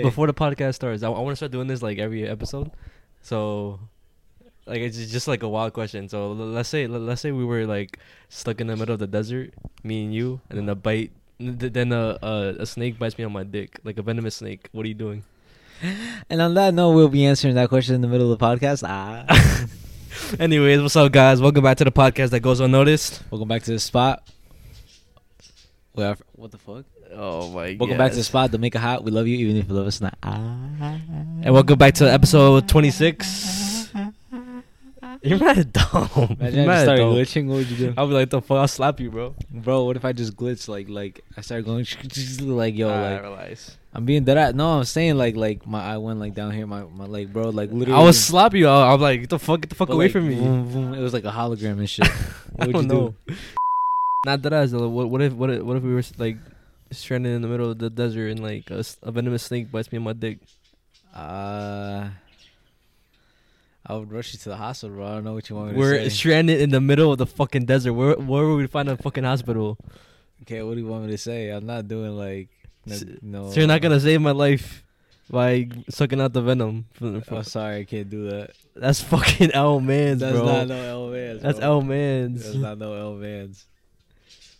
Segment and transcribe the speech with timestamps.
[0.00, 0.08] yeah.
[0.08, 2.70] before the podcast starts, I, I want to start doing this like every episode.
[3.22, 3.80] So,
[4.66, 6.08] like it's just like a wild question.
[6.08, 9.00] So l- let's say l- let's say we were like stuck in the middle of
[9.00, 9.52] the desert,
[9.82, 13.24] me and you, and then a bite, th- then a, a a snake bites me
[13.24, 14.68] on my dick, like a venomous snake.
[14.72, 15.24] What are you doing?
[16.28, 18.84] And on that note, we'll be answering that question in the middle of the podcast.
[18.86, 19.24] Ah.
[20.38, 21.40] Anyways, what's up, guys?
[21.40, 23.22] Welcome back to the podcast that goes unnoticed.
[23.30, 24.22] Welcome back to the spot.
[25.94, 26.84] Wait, I what the fuck?
[27.12, 27.72] Oh my!
[27.72, 27.80] God.
[27.80, 28.52] Welcome back to the spot.
[28.52, 29.02] Don't make it hot.
[29.02, 30.16] We love you, even if you love us not.
[30.22, 30.56] Ah.
[31.42, 33.90] And welcome back to episode twenty six.
[35.22, 36.08] You're mad dumb.
[36.16, 37.14] Imagine You're I just mad started dumb.
[37.14, 37.46] glitching.
[37.48, 39.34] What would you do, I'll be like, the fuck, I'll slap you, bro.
[39.50, 39.84] bro?
[39.84, 40.66] What if I just glitch?
[40.66, 41.84] Like, like I started going
[42.40, 43.76] like, yo, Alright, like relax.
[43.92, 44.38] I'm being dead.
[44.38, 47.32] At, no, I'm saying like, like my I went like down here, my my leg,
[47.32, 47.50] bro.
[47.50, 48.68] Like literally, I was slap you.
[48.68, 50.36] I, I'm like, get the fuck, get the fuck but, away like, from me.
[50.36, 50.94] vroom, vroom.
[50.94, 52.08] It was like a hologram and shit.
[52.08, 52.12] I
[52.52, 53.14] What would don't you know.
[54.26, 56.36] Not that as what, what if what if what if we were like
[56.90, 59.98] stranded in the middle of the desert and like a, a venomous snake bites me
[59.98, 60.38] on my dick?
[61.14, 62.08] Uh,
[63.86, 65.06] I would rush you to the hospital, bro.
[65.06, 66.02] I don't know what you want me to say.
[66.04, 67.92] We're stranded in the middle of the fucking desert.
[67.94, 69.78] Where where would we find a fucking hospital?
[70.42, 71.48] okay, what do you want me to say?
[71.50, 72.48] I'm not doing like
[72.86, 72.96] no.
[73.22, 74.84] No So you're not gonna save my life
[75.28, 76.86] by sucking out the venom.
[76.92, 78.50] From, from- Oh, sorry, I can't do that.
[78.74, 80.44] that's fucking L man's, That's bro.
[80.44, 81.42] not no L Vans.
[81.42, 81.60] that's.
[81.60, 82.44] L man's.
[82.44, 83.64] That's not no L Vans.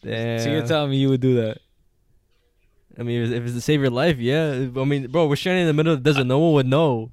[0.03, 0.41] Damn.
[0.41, 1.59] So you're telling me you would do that?
[3.01, 4.51] I mean, if it's to save your life, yeah.
[4.77, 6.25] I mean, bro, we're standing in the middle of the desert.
[6.27, 7.11] No one would know.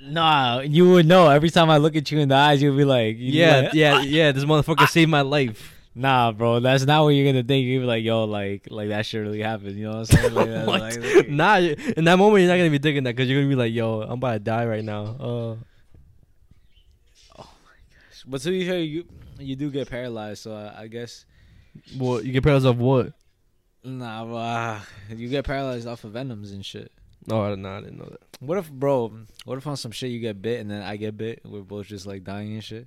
[0.00, 1.28] Nah, you would know.
[1.28, 3.60] Every time I look at you in the eyes, you'd be like, you'd be Yeah,
[3.60, 4.32] like, yeah, yeah.
[4.32, 5.74] This motherfucker saved my life.
[5.94, 7.66] Nah, bro, that's not what you're gonna think.
[7.66, 9.76] You'll be like, yo, like, like that shit really happened.
[9.76, 10.34] You know what I'm saying?
[10.34, 10.80] Like, What?
[10.80, 13.54] like- nah, in that moment, you're not gonna be thinking that because you're gonna be
[13.56, 15.02] like, "Yo, I'm about to die right now."
[17.38, 17.42] Uh,
[18.26, 19.04] But to be fair, you
[19.38, 21.24] you do get paralyzed, so I, I guess
[21.96, 22.24] what?
[22.24, 23.12] You get paralyzed of what?
[23.86, 26.92] Nah, bro, ah, you get paralyzed off of venoms and shit.
[27.26, 28.20] No, I, didn't, nah, I didn't know that.
[28.40, 29.12] What if, bro?
[29.44, 31.62] What if on some shit you get bit and then I get bit and we're
[31.62, 32.86] both just like dying and shit?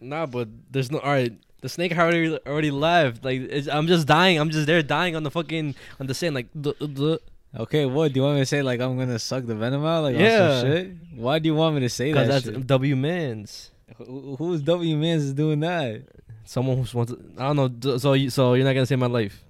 [0.00, 0.98] Nah, but there's no.
[1.00, 3.24] All right, the snake already already left.
[3.24, 4.38] Like, it's, I'm just dying.
[4.38, 6.34] I'm just there dying on the fucking on the sand.
[6.34, 7.18] Like, duh, duh,
[7.56, 8.62] Okay, what do you want me to say?
[8.62, 10.02] Like I'm gonna suck the venom out?
[10.02, 10.60] Like Yeah.
[10.60, 10.90] some shit?
[11.14, 12.44] Why do you want me to say because that?
[12.44, 12.66] that's shit?
[12.66, 13.70] W man's.
[13.98, 16.02] Who, who's W Mans is doing that?
[16.44, 17.12] Someone who wants.
[17.38, 17.98] I don't know.
[17.98, 19.43] So, you, so you're not gonna save my life.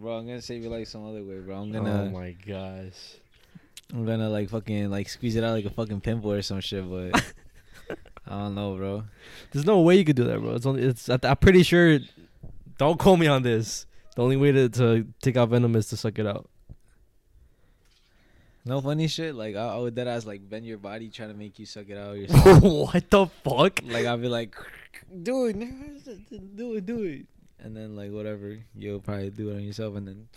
[0.00, 1.56] Bro, I'm gonna save your life some other way, bro.
[1.56, 3.18] I'm gonna, Oh my gosh.
[3.92, 6.88] I'm gonna like fucking like squeeze it out like a fucking pimple or some shit,
[6.88, 7.22] but
[8.26, 9.04] I don't know, bro.
[9.52, 10.54] There's no way you could do that, bro.
[10.54, 10.84] It's only.
[10.84, 11.10] It's.
[11.10, 11.98] I'm pretty sure.
[12.78, 13.84] Don't call me on this.
[14.16, 16.48] The only way to, to take out venom is to suck it out.
[18.64, 19.34] No funny shit.
[19.34, 21.90] Like I, I would dead ass like bend your body trying to make you suck
[21.90, 22.62] it out yourself.
[22.62, 23.80] what the fuck?
[23.84, 24.56] like I'd be like,
[25.22, 25.58] do it,
[26.56, 27.26] do it, do it,
[27.62, 30.28] and then like whatever, you'll probably do it on yourself and then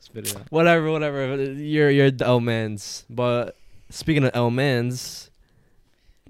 [0.00, 0.46] spit it out.
[0.50, 1.36] Whatever, whatever.
[1.42, 3.04] You're you're the L man's.
[3.10, 3.56] But
[3.90, 5.30] speaking of L man's,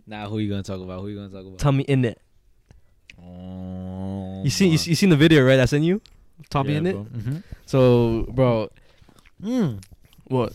[0.07, 1.01] Now who you gonna talk about?
[1.01, 1.59] Who you gonna talk about?
[1.59, 2.17] TommyInnit.
[3.23, 5.59] Oh, You seen you, see- you seen the video right?
[5.61, 6.01] I sent you.
[6.51, 6.95] TommyInnit.
[7.09, 7.37] Mm-hmm.
[7.67, 8.71] So, bro,
[9.43, 9.83] Mm.
[10.25, 10.53] what?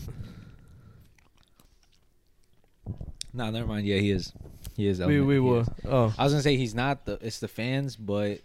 [3.32, 3.86] Nah, never mind.
[3.86, 4.32] Yeah, he is.
[4.76, 5.00] He is.
[5.00, 5.60] Wait, He what?
[5.62, 5.68] is.
[5.88, 7.18] Oh, I was gonna say he's not the.
[7.22, 8.40] It's the fans, but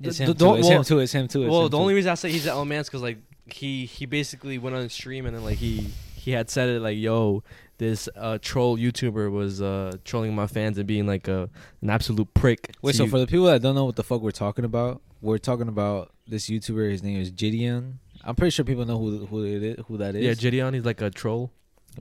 [0.00, 0.38] it's him the- too.
[0.38, 0.98] don't- It's well- him too.
[1.00, 1.42] It's him too.
[1.42, 1.80] It's well, him the too.
[1.80, 4.88] only reason I say he's the L man's because like he he basically went on
[4.88, 7.42] stream and then like he he had said it like, yo,
[7.78, 11.48] this uh troll YouTuber was uh trolling my fans and being like a
[11.80, 12.74] an absolute prick.
[12.82, 13.10] Wait, so you.
[13.10, 16.12] for the people that don't know what the fuck we're talking about, we're talking about
[16.28, 16.90] this YouTuber.
[16.90, 17.94] His name is JiDion.
[18.24, 20.24] I'm pretty sure people know who who it is, who that is.
[20.24, 21.50] yeah, JiDion, he's like a troll.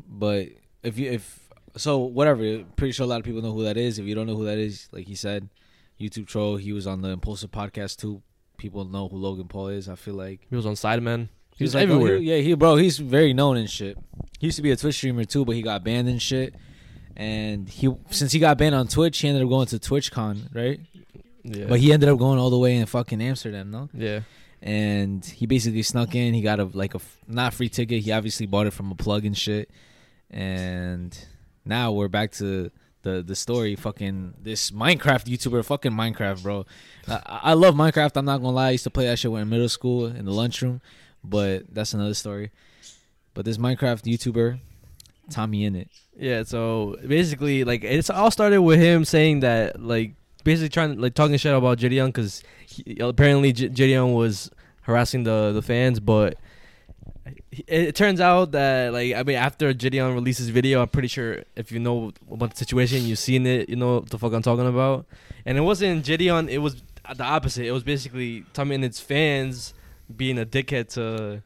[0.07, 0.47] but
[0.83, 1.39] if you if
[1.77, 2.63] so, whatever.
[2.75, 3.97] Pretty sure a lot of people know who that is.
[3.97, 5.49] If you don't know who that is, like he said,
[6.01, 6.57] YouTube troll.
[6.57, 8.21] He was on the Impulsive podcast too.
[8.57, 9.87] People know who Logan Paul is.
[9.89, 11.29] I feel like He was on Sidemen.
[11.57, 12.17] He was like, oh, everywhere.
[12.17, 13.97] he- yeah, he bro, he's very known and shit.
[14.39, 16.55] He used to be a Twitch streamer too, but he got banned and shit.
[17.15, 20.79] And he since he got banned on Twitch, he ended up going to TwitchCon, right?
[21.43, 21.65] yeah.
[21.67, 23.89] But he ended up going all the way in fucking Amsterdam, no?
[23.93, 24.21] yeah.
[24.63, 26.33] And he basically snuck in.
[26.35, 28.03] He got a like a not free ticket.
[28.03, 29.69] He obviously bought it from a plug and shit.
[30.29, 31.17] And
[31.65, 32.71] now we're back to
[33.03, 33.75] the the story.
[33.75, 36.65] Fucking this Minecraft YouTuber, fucking Minecraft, bro.
[37.07, 38.15] I, I love Minecraft.
[38.15, 38.67] I'm not gonna lie.
[38.67, 40.81] I used to play that shit when in middle school in the lunchroom,
[41.23, 42.51] but that's another story.
[43.33, 44.59] But this Minecraft YouTuber,
[45.29, 45.87] TommyInnit.
[46.17, 50.13] Yeah, so basically, like it's all started with him saying that, like,
[50.43, 52.43] basically trying like talking shit about JiDion because
[52.99, 54.51] apparently JiDion was
[54.81, 56.37] harassing the the fans, but
[57.51, 61.71] it, turns out that like I mean after JiDion releases video, I'm pretty sure if
[61.71, 64.67] you know about the situation, you've seen it, you know what the fuck I'm talking
[64.67, 65.05] about.
[65.45, 66.81] And it wasn't JiDion, it was
[67.15, 67.65] the opposite.
[67.65, 69.73] It was basically TommyInnit's fans
[70.15, 71.43] being a dickhead to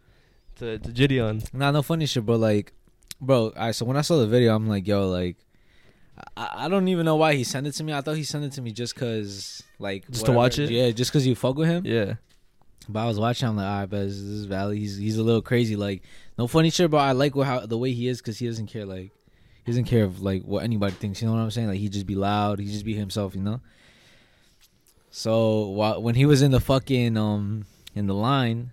[0.58, 1.54] to, to JiDion.
[1.54, 2.36] Nah, no funny shit, bro.
[2.36, 2.74] Like,
[3.20, 3.52] bro.
[3.56, 5.38] Right, so when I saw the video, I'm like, yo, like,
[6.38, 7.94] I, I don't even know why he sent it to me.
[7.94, 10.70] I thought he sent it to me just cause, like, Just to watch it?
[10.70, 11.86] Yeah, just cause you fuck with him.
[11.86, 12.16] Yeah.
[12.88, 13.48] But I was watching.
[13.48, 14.80] I'm like, all right, but this is Valley.
[14.80, 15.76] He's he's a little crazy.
[15.76, 16.04] Like,
[16.38, 18.68] no funny shit, but I like what, how the way he is because he doesn't
[18.68, 18.86] care.
[18.86, 19.12] Like,
[19.64, 21.22] he doesn't care of like what anybody thinks.
[21.22, 21.68] You know what I'm saying?
[21.68, 22.60] Like, he just be loud.
[22.60, 23.36] He just be himself.
[23.36, 23.62] You know.
[25.10, 27.66] So while when he was in the fucking um
[27.96, 28.72] in the line,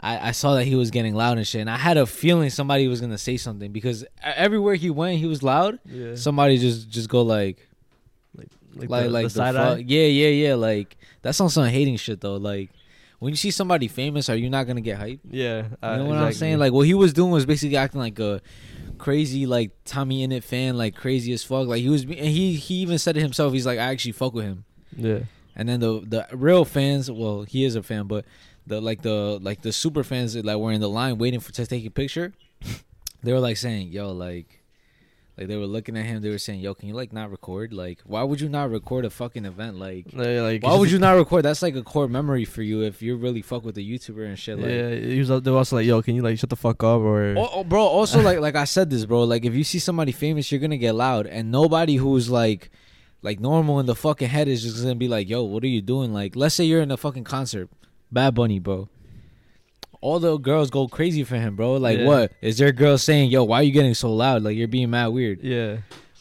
[0.00, 2.50] I I saw that he was getting loud and shit, and I had a feeling
[2.50, 5.80] somebody was gonna say something because everywhere he went, he was loud.
[5.84, 6.14] Yeah.
[6.14, 7.68] Somebody just just go like
[8.36, 9.84] like like the, like the side fuck- eye.
[9.86, 10.54] Yeah, yeah, yeah.
[10.54, 12.36] Like that's on some hating shit though.
[12.36, 12.70] Like
[13.18, 15.20] when you see somebody famous, are you not gonna get hype?
[15.28, 15.62] Yeah.
[15.62, 16.58] You uh, know what I'm saying?
[16.58, 18.40] Like what he was doing was basically acting like a
[18.98, 21.66] crazy like TommyInnit fan, like crazy as fuck.
[21.66, 23.52] Like he was, and he he even said it himself.
[23.52, 24.64] He's like, I actually fuck with him.
[24.96, 25.20] Yeah.
[25.56, 28.24] And then the the real fans, well, he is a fan, but
[28.66, 31.52] the like the like the super fans that like were in the line waiting for
[31.52, 32.32] to take a picture.
[33.20, 34.57] They were like saying, "Yo, like."
[35.38, 37.72] Like they were looking at him, they were saying, "Yo, can you like not record?
[37.72, 39.78] Like, why would you not record a fucking event?
[39.78, 41.44] Like, Like, like, why would you not record?
[41.44, 44.36] That's like a core memory for you if you're really fuck with the YouTuber and
[44.36, 44.58] shit.
[44.58, 45.28] Like, yeah, he was.
[45.28, 47.62] They were also like, "Yo, can you like shut the fuck up?" Or Oh, oh,
[47.64, 47.84] bro.
[47.84, 49.22] Also, like like I said this, bro.
[49.22, 52.70] Like if you see somebody famous, you're gonna get loud, and nobody who's like
[53.22, 55.80] like normal in the fucking head is just gonna be like, "Yo, what are you
[55.82, 57.70] doing?" Like, let's say you're in a fucking concert,
[58.10, 58.88] Bad Bunny, bro.
[60.00, 61.74] All the girls go crazy for him, bro.
[61.74, 62.06] Like, Yeah.
[62.06, 62.70] what is there?
[62.72, 64.42] Girls saying, "Yo, why are you getting so loud?
[64.42, 65.78] Like, you're being mad weird." yeah.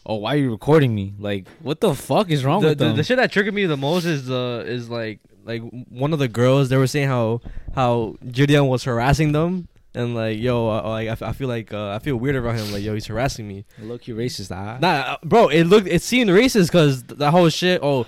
[0.09, 1.13] Oh, why are you recording me?
[1.19, 2.95] Like, what the fuck is wrong The, with the, them?
[2.95, 6.29] the shit that triggered me the most is uh is like like one of the
[6.29, 7.41] girls they were saying how
[7.75, 11.73] how JiDion was harassing them and like yo uh, like I, f- I feel like
[11.73, 14.77] uh, I feel weird about him like yo he's harassing me Look, key racist, ah.
[14.79, 17.81] Nah, uh, bro, it looked it seemed racist because the whole shit.
[17.83, 18.05] Oh,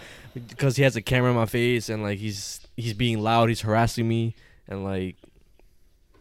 [0.48, 3.62] because he has a camera in my face and like he's he's being loud, he's
[3.62, 4.36] harassing me
[4.70, 5.18] and like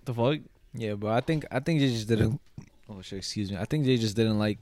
[0.08, 0.40] the fuck.
[0.74, 1.10] Yeah, bro.
[1.12, 2.40] I think I think they just didn't.
[2.90, 3.56] Oh shit, excuse me.
[3.56, 4.58] I think they just didn't like.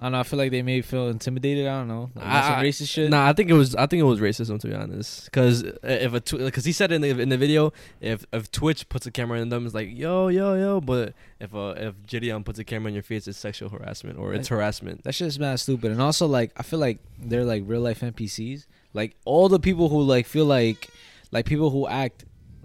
[0.00, 0.20] I don't know.
[0.20, 1.66] I feel like they may feel intimidated.
[1.66, 2.10] I don't know.
[2.14, 3.10] Like, I- some racist shit.
[3.10, 5.26] Nah, I think it was I think it was racism to be honest.
[5.26, 9.04] Because if a because he said in the in the video if if Twitch puts
[9.06, 12.58] a camera in them it's like yo yo yo, but if uh if JiDion puts
[12.58, 15.04] a camera in your face it's sexual harassment or it's harassment.
[15.04, 15.90] That shit's mad stupid.
[15.92, 18.64] And also, like, I feel like they're like real life NPCs.
[18.94, 20.88] Like all the people who like feel like,
[21.32, 22.24] like people who act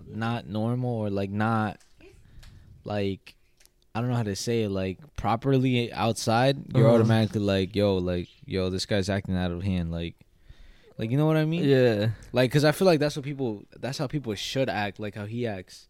[0.09, 1.80] not normal or like not,
[2.83, 3.36] like,
[3.95, 6.57] I don't know how to say it, like properly outside.
[6.75, 6.95] You're Uh-huh.
[6.95, 9.92] automatically like, yo, like, yo, this guy's acting out of hand.
[9.92, 10.15] Like,
[10.98, 11.63] like you know what I mean?
[11.63, 12.09] Yeah.
[12.31, 13.63] Like, cause I feel like that's what people.
[13.80, 15.00] That's how people should act.
[15.00, 15.88] Like how he acts.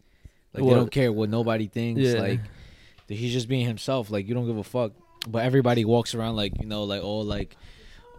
[0.53, 0.69] Like What?
[0.69, 2.01] they don't care what nobody thinks.
[2.01, 2.19] Yeah.
[2.19, 2.39] Like
[3.07, 4.09] that he's just being himself.
[4.11, 4.91] Like you don't give a fuck.
[5.27, 7.55] But everybody walks around like you know, like oh, like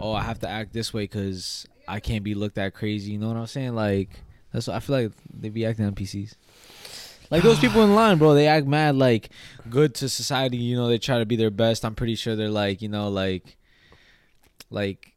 [0.01, 3.13] oh, I have to act this way because I can't be looked at crazy.
[3.13, 3.75] You know what I'm saying?
[3.75, 4.21] Like
[4.53, 6.35] that's what I feel like they be acting NPCs.
[7.31, 9.31] Like those people in line, bro, they act mad like
[9.69, 10.57] good to society.
[10.57, 11.85] You know, they try to be their best.
[11.85, 13.59] I'm pretty sure they're like, you know, like,
[14.71, 15.15] like,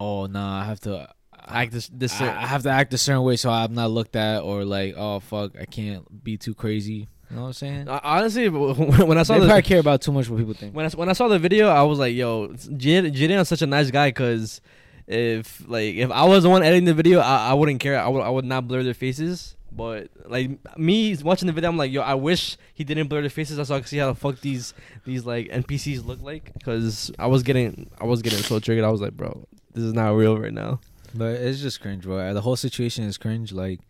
[0.00, 1.08] oh nah, I have to
[1.48, 4.16] Act this this I, I have to act a certain way so I'm not looked
[4.16, 7.08] at or like, oh fuck, I can't be too crazy.
[7.30, 7.88] You know what I'm saying?
[7.88, 10.74] Honestly when I saw they the probably care about too much what people think.
[10.74, 13.66] when I when I saw the video, I was like, "Yo, Jid- is such a
[13.66, 14.60] nice guy." Because
[15.06, 17.98] if like if I was the one editing the video, I, I wouldn't care.
[17.98, 19.54] I would I would not blur their faces.
[19.70, 23.30] But like me watching the video, I'm like, "Yo, I wish he didn't blur their
[23.30, 23.68] faces.
[23.68, 24.72] so I could see how the fuck these
[25.04, 28.84] these like NPCs look like." Because I was getting I was getting so triggered.
[28.84, 30.80] I was like, "Bro, this is not real right now."
[31.14, 32.34] But it's just cringe, bro.
[32.34, 33.52] The whole situation is cringe.
[33.52, 33.80] Like,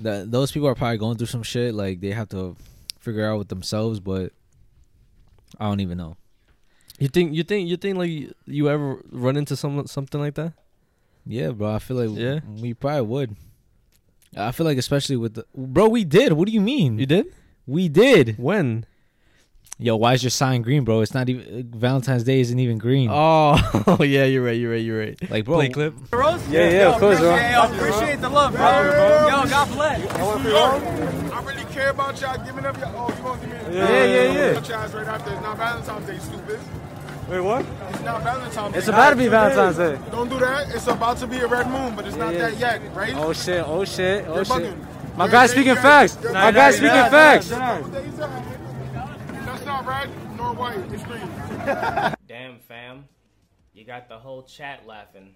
[0.00, 1.74] the, those people are probably going through some shit.
[1.74, 2.56] Like, they have to
[2.98, 4.00] figure out with themselves.
[4.00, 4.32] But
[5.58, 6.16] I don't even know.
[7.00, 8.10] You think you think you think like
[8.46, 10.52] you ever run into some something like that?
[11.26, 11.74] Yeah, bro.
[11.74, 12.40] I feel like Yeah?
[12.60, 13.36] we probably would.
[14.36, 16.34] I feel like especially with the bro, we did.
[16.34, 16.98] What do you mean?
[16.98, 17.26] You did?
[17.66, 18.36] we did.
[18.38, 18.84] When?
[19.78, 21.00] Yo, why is your sign green, bro?
[21.00, 23.08] It's not even Valentine's Day isn't even green.
[23.12, 23.56] Oh,
[24.02, 24.58] yeah, you're right.
[24.58, 24.84] You're right.
[24.84, 25.30] You're right.
[25.30, 25.94] like, bro, Play clip.
[26.12, 27.34] Yeah, yeah, of course, bro.
[27.34, 28.60] appreciate the love, bro.
[28.62, 30.14] Yo, God bless.
[31.32, 32.88] I really care about y'all giving up your.
[32.88, 33.76] Oh, you gonna give me?
[33.78, 34.52] Yeah, yeah, yeah.
[34.52, 35.32] Franchise right after.
[35.32, 36.60] It's not Valentine's Day, stupid.
[37.30, 37.64] Wait, what?
[37.90, 38.78] It's not Valentine's Day.
[38.80, 39.98] It's about to be Valentine's Day.
[40.10, 40.74] Don't do that.
[40.74, 43.14] It's about to be a red moon, but it's not Yeah, that yet, right?
[43.14, 44.56] Oh shit, oh shit, oh You're shit.
[44.56, 45.16] bugging.
[45.16, 46.18] My You're- guy's you're- speaking you're- facts.
[46.20, 47.50] you're- My guy's speaking facts.
[47.52, 48.10] What day?
[49.46, 50.78] That's not red nor white.
[50.92, 51.28] It's green.
[52.26, 53.04] Damn, fam.
[53.74, 55.34] You got the whole chat laughing.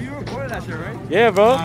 [0.00, 0.98] You recorded that shit, right?
[1.10, 1.56] Yeah, bro.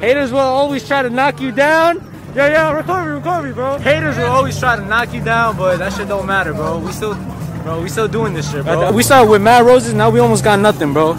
[0.00, 1.98] Haters will always try to knock you down.
[2.38, 3.78] Yo, yo, record me, record me, bro.
[3.78, 6.78] Haters will always try to knock you down, but that shit don't matter, bro.
[6.78, 7.16] We still,
[7.64, 8.92] bro, we still doing this shit, bro.
[8.92, 11.14] We started with Mad Roses, now we almost got nothing, bro.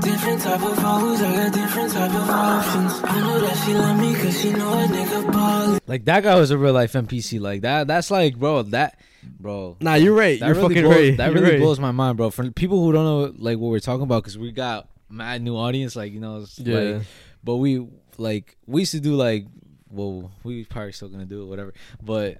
[0.00, 3.00] Different type of hoes, I got different type of options.
[3.02, 5.80] I know that she she love me cause she know a nigga ballin'.
[5.86, 7.40] Like that guy was a real life NPC.
[7.40, 7.86] Like that.
[7.86, 8.62] That's like, bro.
[8.62, 9.76] That, bro.
[9.80, 10.40] Nah, you're right.
[10.40, 11.16] That you're really fucking blows, right.
[11.16, 11.60] That You're really right.
[11.60, 12.30] blows my mind, bro.
[12.30, 15.56] For people who don't know like what we're talking about, because we got mad new
[15.56, 16.78] audience, like you know, it's Yeah.
[16.78, 17.02] like,
[17.44, 17.86] but we
[18.18, 19.46] like we used to do like,
[19.90, 21.74] well, we probably still gonna do it, whatever.
[22.02, 22.38] But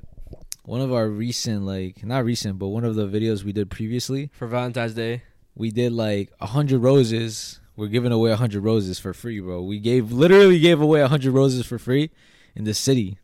[0.64, 4.30] one of our recent, like not recent, but one of the videos we did previously,
[4.32, 5.22] For Valentine's Day.
[5.54, 7.60] we did like a hundred roses.
[7.76, 9.62] We're giving away a hundred roses for free, bro.
[9.62, 12.10] We gave literally gave away a hundred roses for free
[12.54, 13.18] in the city.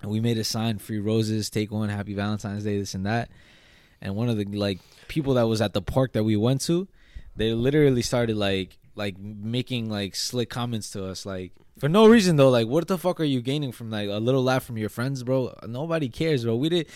[0.00, 3.30] And we made a sign, free roses, take one, happy Valentine's Day, this and that.
[4.00, 6.88] And one of the like people that was at the park that we went to,
[7.36, 12.36] they literally started like like making like slick comments to us, like for no reason
[12.36, 12.50] though.
[12.50, 15.22] Like, what the fuck are you gaining from like a little laugh from your friends,
[15.22, 15.54] bro?
[15.66, 16.56] Nobody cares, bro.
[16.56, 16.86] We did,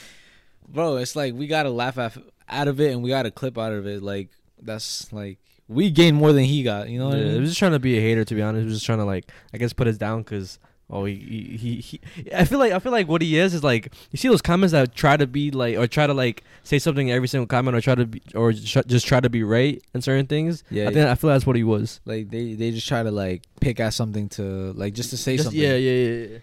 [0.68, 0.96] bro.
[0.96, 2.18] It's like we got a laugh af-
[2.48, 4.02] out of it, and we got a clip out of it.
[4.02, 4.30] Like
[4.60, 6.88] that's like we gained more than he got.
[6.88, 7.40] You know Yeah, I he mean?
[7.40, 8.24] was just trying to be a hater.
[8.24, 10.58] To be honest, he was just trying to like, I guess, put us down because.
[10.88, 13.64] Oh, he, he, he, he, I feel like I feel like what he is is
[13.64, 16.78] like you see those comments that try to be like or try to like say
[16.78, 19.82] something in every single comment or try to be or just try to be right
[19.94, 20.62] in certain things.
[20.70, 22.00] Yeah, I think I feel that's what he was.
[22.04, 25.34] like they they just try to like pick at something to like just to say
[25.36, 25.60] Just- something.
[25.60, 26.38] yeah, yeah, yeah, yeah.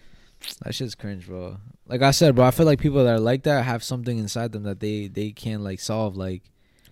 [0.62, 1.56] That shit's cringe, bro.
[1.86, 4.52] Like I said, bro, I feel like people that are like that have something inside
[4.52, 6.18] them that they they can't like solve.
[6.18, 6.42] Like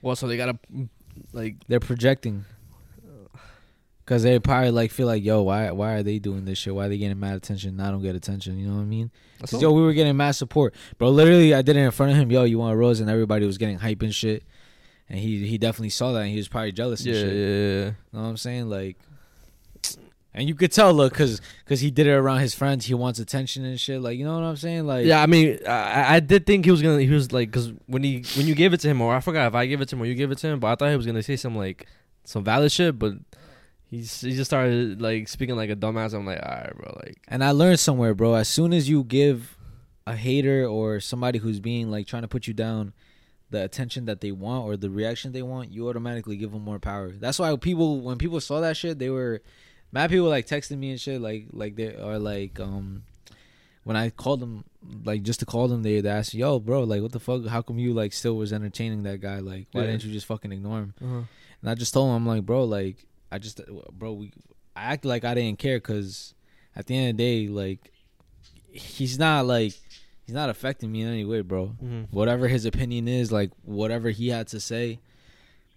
[0.00, 0.58] Well, so they gotta
[1.34, 2.46] like they're projecting.
[4.04, 6.74] Cause they probably like feel like, yo, why why are they doing this shit?
[6.74, 7.70] Why are they getting mad attention?
[7.70, 8.58] And I don't get attention.
[8.58, 9.12] You know what I mean?
[9.48, 11.10] Cause yo, we were getting mad support, bro.
[11.10, 12.30] Literally, I did it in front of him.
[12.30, 12.98] Yo, you want a rose?
[12.98, 14.42] And everybody was getting hype and shit.
[15.08, 17.04] And he he definitely saw that, and he was probably jealous.
[17.06, 17.32] yeah, and shit.
[17.36, 17.84] yeah, yeah.
[17.86, 18.68] You know what I'm saying?
[18.68, 18.96] Like,
[20.34, 22.86] and you could tell, look, cause, cause he did it around his friends.
[22.86, 24.00] He wants attention and shit.
[24.00, 24.86] Like, you know what I'm saying?
[24.86, 27.00] Like, Yeah, I mean, I, I did think he was gonna.
[27.02, 29.46] He was like, because when he when you gave it to him, or I forgot
[29.48, 30.90] if I gave it to him or you gave it to him, but I thought
[30.90, 31.86] he was gonna say some like
[32.24, 33.12] some valid shit, but
[33.92, 36.14] he's he just started like speaking like a dumbass.
[36.14, 38.34] I'm like, all right, bro, like And I learned somewhere, bro.
[38.34, 39.56] As soon as you give
[40.06, 42.92] a hater or somebody who's being like trying to put you down
[43.50, 46.78] the attention that they want or the reaction they want, you automatically give them more
[46.78, 47.10] power.
[47.12, 49.42] That's why people, when people saw that shit, they were
[49.92, 50.08] mad.
[50.10, 53.02] People like texting me and shit, like like they are like um
[53.84, 54.64] when I called them,
[55.04, 57.44] like just to call them, they they asked, "Yo, bro, like what the fuck?
[57.46, 59.40] How come you like still was entertaining that guy?
[59.40, 59.86] Like why Yeah.
[59.88, 60.94] didn't you just fucking ignore him?"
[61.60, 62.96] And I just told him, I'm like, bro, like,
[63.32, 63.60] I just,
[63.92, 64.32] bro, we,
[64.76, 66.34] I acted like I didn't care because
[66.76, 67.90] at the end of the day, like,
[68.70, 69.72] he's not like,
[70.24, 71.74] he's not affecting me in any way, bro.
[71.82, 72.08] Mhm.
[72.10, 74.98] Whatever his opinion is, like, whatever he had to say,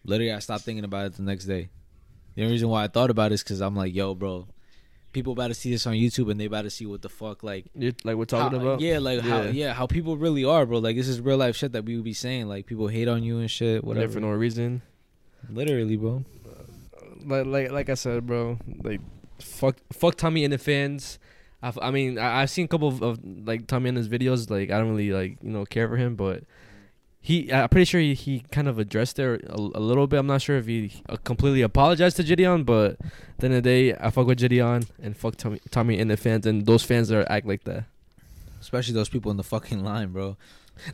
[0.04, 1.70] literally, I stopped thinking about it the next day.
[2.36, 4.48] The only reason why I thought about it is because I'm like, yo, bro,
[5.14, 7.42] people about to see this on YouTube and they about to see what the fuck,
[7.44, 8.82] like, you like we're talking how- about.
[8.82, 9.50] yeah, like how, Yeah.
[9.52, 10.80] yeah, how people really are, bro.
[10.80, 12.48] Like, this is real life shit that we would be saying.
[12.50, 14.14] Like, people hate on you and shit, whatever whatever.
[14.14, 14.82] for no reason.
[15.50, 16.26] Literally, bro.
[17.26, 19.02] Like like like I said, bro, like
[19.40, 21.20] fuck fuck Tommy and the fans.
[21.62, 24.50] I've, I mean, I, I've seen a couple of, of like Tommy and his videos.
[24.50, 26.44] Like, I don't really like you know care for him, but
[27.26, 30.20] he, I'm pretty sure he, he kind of addressed there a, a little bit.
[30.20, 33.64] I'm not sure if he uh, completely apologized to JiDion, but at the end of
[33.64, 36.84] the day, I fuck with JiDion and fuck Tommy, Tommy and the fans and those
[36.84, 37.86] fans that act like that.
[38.62, 40.38] Especially those people in the fucking line, bro.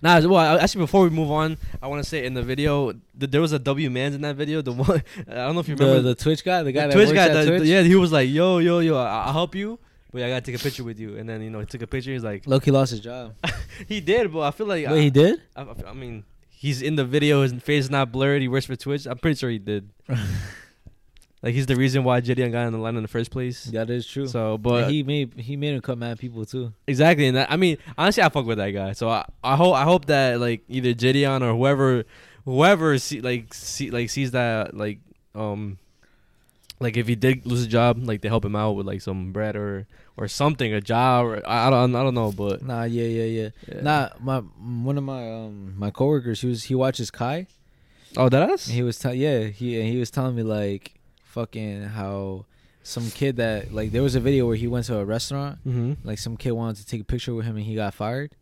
[0.01, 3.31] Nah, well, actually, before we move on, I want to say in the video, th-
[3.31, 4.61] there was a W Mans in that video.
[4.61, 6.88] The one, I don't know if you remember The, the Twitch guy, the guy the
[6.89, 7.63] that Twitch guy, at that, Twitch.
[7.63, 9.79] yeah, he was like, "Yo, yo, yo, I- I'll help you,
[10.13, 11.88] but I gotta take a picture with you." And then you know, he took a
[11.88, 12.11] picture.
[12.11, 13.33] He's like, Loki lost his job.
[13.88, 15.41] he did, but I feel like, Wait, he did?
[15.55, 17.41] I, I, I mean, he's in the video.
[17.43, 18.41] His face is not blurred.
[18.41, 19.05] He works for Twitch.
[19.07, 19.89] I'm pretty sure he did.
[21.43, 23.67] like he's the reason why JiDion got in the line in the first place.
[23.67, 24.27] Yeah, that is true.
[24.27, 26.74] So, And but he made he made him cut mad people too.
[26.88, 28.93] exactly, and that, I mean, honestly, I fuck with that guy.
[28.93, 32.03] So I, I hope, I hope that like either JiDion or whoever,
[32.45, 35.00] whoever see like see like sees that like
[35.36, 35.77] um.
[36.79, 39.31] Like if he did lose a job, like they help him out with like some
[39.31, 39.86] bread or
[40.17, 41.25] or something, a job.
[41.27, 43.50] Or, I, I don't I don't know, but Nah, yeah, yeah, yeah.
[43.67, 43.81] yeah.
[43.81, 47.45] Nah, my one of my um my coworkers, he was he watches Kai.
[48.17, 48.65] Oh, that us?
[48.67, 50.95] He was tell yeah he he was telling me like
[51.31, 52.45] fucking how
[52.83, 56.07] some kid that like there was a video where he went to a restaurant Mm-hmm.
[56.07, 58.35] like some kid wanted to take a picture with him and he got fired.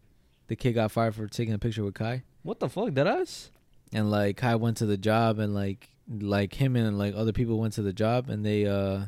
[0.47, 2.23] The kid got fired for taking a picture with Kai.
[2.43, 2.93] What the fuck?
[2.95, 3.51] That us?
[3.91, 7.57] and like Kai went to the job and like like him and like other people
[7.59, 9.05] went to the job and they uh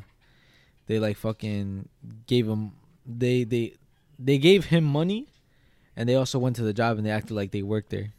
[0.86, 1.88] they like fucking
[2.26, 2.72] gave him
[3.06, 3.74] they they
[4.18, 5.28] they gave him money
[5.96, 8.12] and they also went to the job and they acted like they worked there.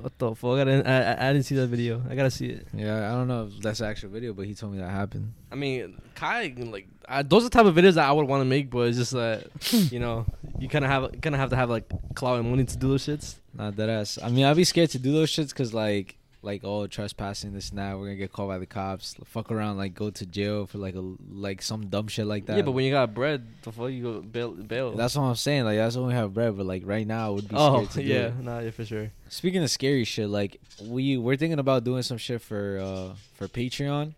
[0.00, 0.58] What the fuck?
[0.58, 2.02] I didn't, I, I- I didn't see that video.
[2.08, 2.66] I gotta see it.
[2.74, 5.32] Yeah, I don't know if that's the actual video, but he told me that happened.
[5.50, 8.40] I mean, Kai, like, I, those are the type of videos that I would want
[8.40, 9.46] to make, but it's just that,
[9.92, 10.26] you know,
[10.58, 12.88] you kind of have, kind of have to have like clout and money to do
[12.88, 13.36] those shits.
[13.54, 14.18] Not that ass.
[14.22, 17.70] I mean, I'd be scared to do those shits because like like oh trespassing this
[17.70, 17.98] and that.
[17.98, 19.16] We're gonna get called by the cops.
[19.24, 22.56] Fuck around, like go to jail for like a like some dumb shit like that.
[22.56, 24.52] Yeah, but when you got bread, the fuck you go bail?
[24.52, 24.92] bail.
[24.92, 25.64] that's what I'm saying.
[25.64, 26.56] Like that's when we have bread.
[26.56, 28.84] But like right now, it would be oh scared to do yeah, nah, yeah, for
[28.84, 29.10] sure.
[29.28, 33.48] Speaking of scary shit, like we we're thinking about doing some shit for uh for
[33.48, 34.14] Patreon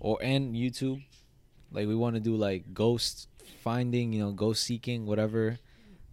[0.00, 1.02] or and YouTube.
[1.70, 3.28] Like we want to do like ghost
[3.62, 5.58] finding, you know, ghost seeking, whatever.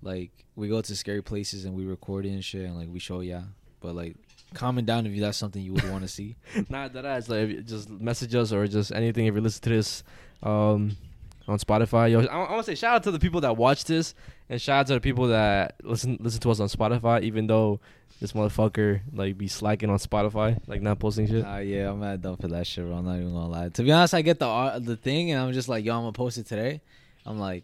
[0.02, 3.00] Like we go to scary places and we record it and shit and like we
[3.00, 3.44] show yeah.
[3.82, 4.16] But like
[4.54, 6.36] comment down if you that's something you would want to see.
[6.70, 7.30] Nah, that ass.
[7.30, 10.04] Like, if you- just message us or just anything if you listen to this,
[10.44, 10.98] um,
[11.48, 12.12] on Spotify.
[12.12, 14.14] Yo, I, I want to say shout out to the people that watch this,
[14.50, 17.24] and shout out to the people that listen listen to us on Spotify.
[17.24, 17.80] Even though
[18.22, 21.44] this motherfucker like be slacking on Spotify, like not posting shit.
[21.44, 22.98] Ah yeah, I'm mad dumb for that shit, bro.
[22.98, 23.70] I'm not even gonna lie.
[23.70, 26.02] To be honest, I get the art, the thing and I'm just like, yo, I'm
[26.02, 26.82] gonna post it today.
[27.26, 27.64] I'm like,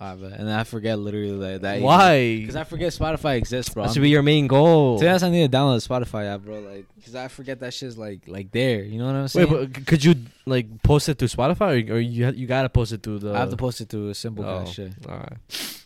[0.00, 1.62] alright, and then I forget literally that.
[1.62, 2.36] that Why?
[2.38, 3.84] Because I forget Spotify exists, bro.
[3.84, 4.98] that should be your main goal.
[4.98, 6.60] To be honest, I need to download Spotify app, bro.
[6.60, 8.82] Like, cause I forget that shit's like like there.
[8.82, 9.50] You know what I'm saying?
[9.50, 12.92] Wait, but could you like post it to Spotify, or, or you you gotta post
[12.92, 13.32] it to the?
[13.32, 14.92] I have to post it to a Simplecast Oh, shit.
[15.08, 15.82] all right.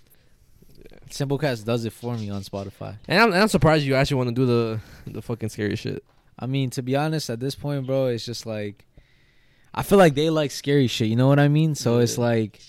[1.10, 2.96] Simplecast does it for me on Spotify.
[3.08, 6.04] And I'm, and I'm surprised you actually want to do the the fucking scary shit.
[6.38, 8.86] I mean, to be honest, at this point, bro, it's just like
[9.74, 11.08] I feel like they like scary shit.
[11.08, 11.74] You know what I mean?
[11.74, 12.60] So it's like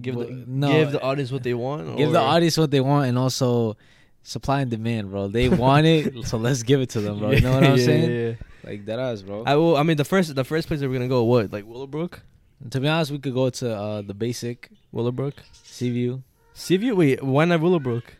[0.00, 1.96] Give the no, give the audience what they want.
[1.96, 3.76] give the audience what they want, and also
[4.22, 5.28] supply and demand, bro.
[5.28, 7.30] They want it, so let's give it to them, bro.
[7.30, 8.10] You know what I'm Yeah, saying?
[8.10, 8.34] yeah, yeah.
[8.64, 9.44] Like that ass, bro.
[9.46, 9.76] I will.
[9.76, 12.22] I mean, the first the first place that we're gonna go, what like Willowbrook,
[12.70, 16.22] to be honest, we could go to uh, the basic Willowbrook, Seaview,
[16.54, 16.94] Seaview.
[16.96, 18.14] Wait, why not Willowbrook?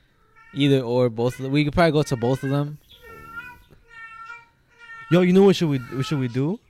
[0.57, 1.35] either or both.
[1.41, 1.53] Of them.
[1.53, 2.79] We could probably go to both of them.
[5.11, 6.61] Yo, you know what should we what should we do?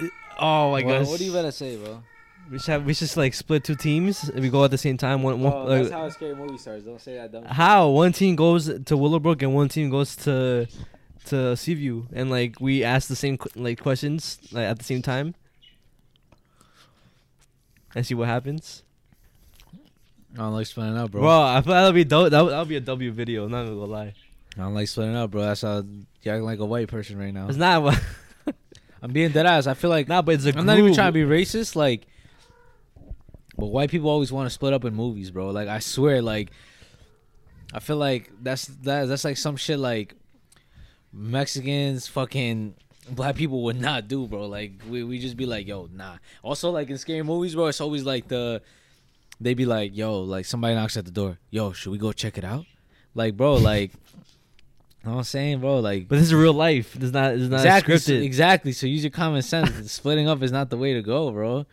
[0.00, 0.06] Uh,
[0.38, 1.06] Oh my What- god!
[1.08, 2.02] What do you better say, bro?
[2.50, 4.96] We should have, we should like split two teams and we go at the same
[4.96, 5.22] time.
[5.22, 6.84] One, one Oh, like- that's how a scary movie starts.
[6.84, 7.42] Don't say that dumb.
[7.42, 7.52] shit.
[7.52, 10.66] how one team goes to Willowbrook and one team goes to
[11.26, 15.34] to Seaview and like we ask the same like questions like at the same time
[17.94, 18.82] and see what happens.
[20.34, 21.22] I don't like splitting up, bro.
[21.22, 22.30] Bro, I feel that'll be dope.
[22.30, 23.44] That that'll be a W video.
[23.46, 24.14] I'm Not gonna lie.
[24.56, 25.42] I don't like splitting up, bro.
[25.42, 27.48] That's how you acting like a white person right now.
[27.48, 27.98] It's not.
[29.02, 29.66] I'm being dead ass.
[29.66, 32.06] I feel like Nah, but it's a I'm not even trying to be racist, like,
[33.56, 35.50] but white people always want to split up in movies, bro.
[35.50, 36.50] Like I swear, like,
[37.72, 40.14] I feel like that's that that's like some shit like
[41.12, 42.74] Mexicans, fucking
[43.10, 44.46] black people would not do, bro.
[44.46, 46.16] Like we we just be like, yo, nah.
[46.42, 48.62] Also, like in scary movies, bro, it's always like the
[49.40, 52.38] they be like, yo, like somebody knocks at the door, yo, should we go check
[52.38, 52.66] it out?
[53.14, 53.92] Like, bro, like.
[55.02, 55.78] You know what I'm saying, bro?
[55.78, 56.96] Like, But this is real life.
[56.96, 57.34] It's not.
[57.34, 58.22] It's not exactly, so, scripted.
[58.24, 58.72] exactly.
[58.72, 59.92] So use your common sense.
[59.92, 61.64] Splitting up is not the way to go, bro.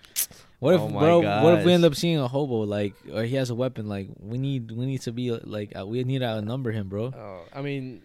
[0.63, 1.19] What if, Oh bro?
[1.43, 3.89] What if we end up seeing a hobo, like, or he has a weapon?
[3.89, 7.13] Like, we need, we need to be like, uh, we need to outnumber him, bro.
[7.13, 8.01] Oh, I mean,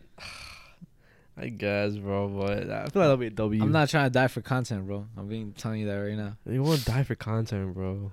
[1.37, 2.27] I guess, bro.
[2.27, 3.63] But I feel like that'll be a W.
[3.63, 5.07] I'm not trying to die for content, bro.
[5.17, 6.37] I'm being telling you that right now.
[6.47, 8.11] You won't die for content, bro.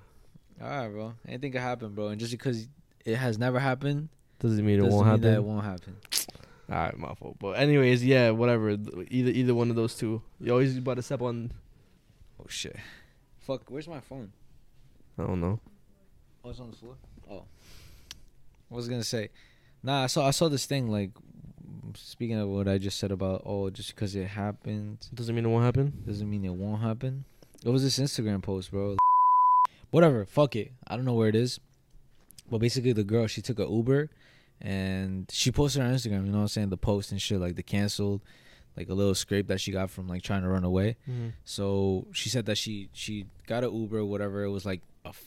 [0.62, 1.14] All right, bro.
[1.26, 2.08] Anything can happen, bro.
[2.08, 2.68] And just because
[3.04, 5.22] it has never happened, Doesn't mean it doesn't won't mean happen.
[5.32, 5.96] that it won't happen.
[6.70, 7.36] All right, my fault.
[7.40, 8.70] But anyways, yeah, whatever.
[8.70, 10.22] Either either one of those two.
[10.40, 11.50] You always about to step on.
[12.40, 12.76] Oh shit.
[13.46, 13.62] Fuck.
[13.68, 14.32] Where's my phone?
[15.18, 15.60] I don't know.
[16.44, 16.96] Oh, it's on the floor.
[17.30, 17.44] Oh,
[18.70, 19.30] I was gonna say,
[19.84, 20.02] nah.
[20.02, 21.10] I saw I saw this thing like,
[21.94, 25.48] speaking of what I just said about oh, just because it happened Doesn't mean it
[25.48, 26.02] won't happen.
[26.04, 27.24] doesn't mean it won't happen.
[27.64, 28.96] It was this Instagram post, bro.
[29.90, 30.72] Whatever, fuck it.
[30.88, 31.60] I don't know where it is,
[32.50, 34.10] but basically the girl she took a Uber,
[34.60, 36.26] and she posted on Instagram.
[36.26, 36.70] You know what I'm saying?
[36.70, 38.22] The post and shit, like the canceled,
[38.76, 40.96] like a little scrape that she got from like trying to run away.
[41.44, 44.44] So she said that she she got an Uber, whatever.
[44.44, 45.24] It was like a f-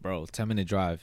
[0.00, 1.02] bro ten minute drive.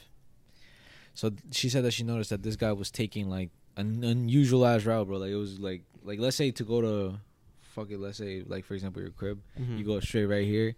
[1.14, 4.64] So th- she said that she noticed that this guy was taking like an unusual
[4.66, 5.18] ass route, bro.
[5.18, 7.14] Like it was like like let's say to go to
[7.74, 7.98] fuck it.
[7.98, 9.78] Let's say like for example your crib, Mm-hmm.
[9.78, 10.74] you go straight right here.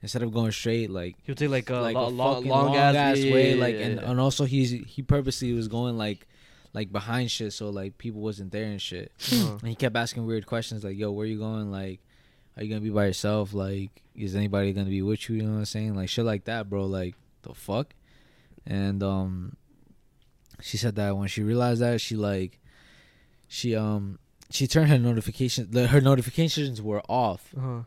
[0.00, 2.74] Instead of going straight, like He'll take like a, like lo- a lo- fucking long,
[2.76, 6.26] ass, yeah, way, yeah, like yeah, and, and also he's he purposely was going like
[6.74, 9.12] like behind shit, so like people wasn't there and shit.
[9.32, 9.58] Uh-huh.
[9.60, 11.70] And he kept asking weird questions like, "Yo, where you going?
[11.70, 12.00] Like,
[12.56, 13.52] are you gonna be by yourself?
[13.54, 15.36] Like, is anybody gonna be with you?
[15.36, 15.94] You know what I'm saying?
[15.94, 16.86] Like shit like that, bro.
[16.86, 17.94] Like the fuck."
[18.66, 19.56] And um,
[20.60, 22.58] she said that when she realized that, she like,
[23.48, 24.18] she um,
[24.50, 25.76] she turned her notifications.
[25.88, 27.80] Her notifications were off, Uh-huh.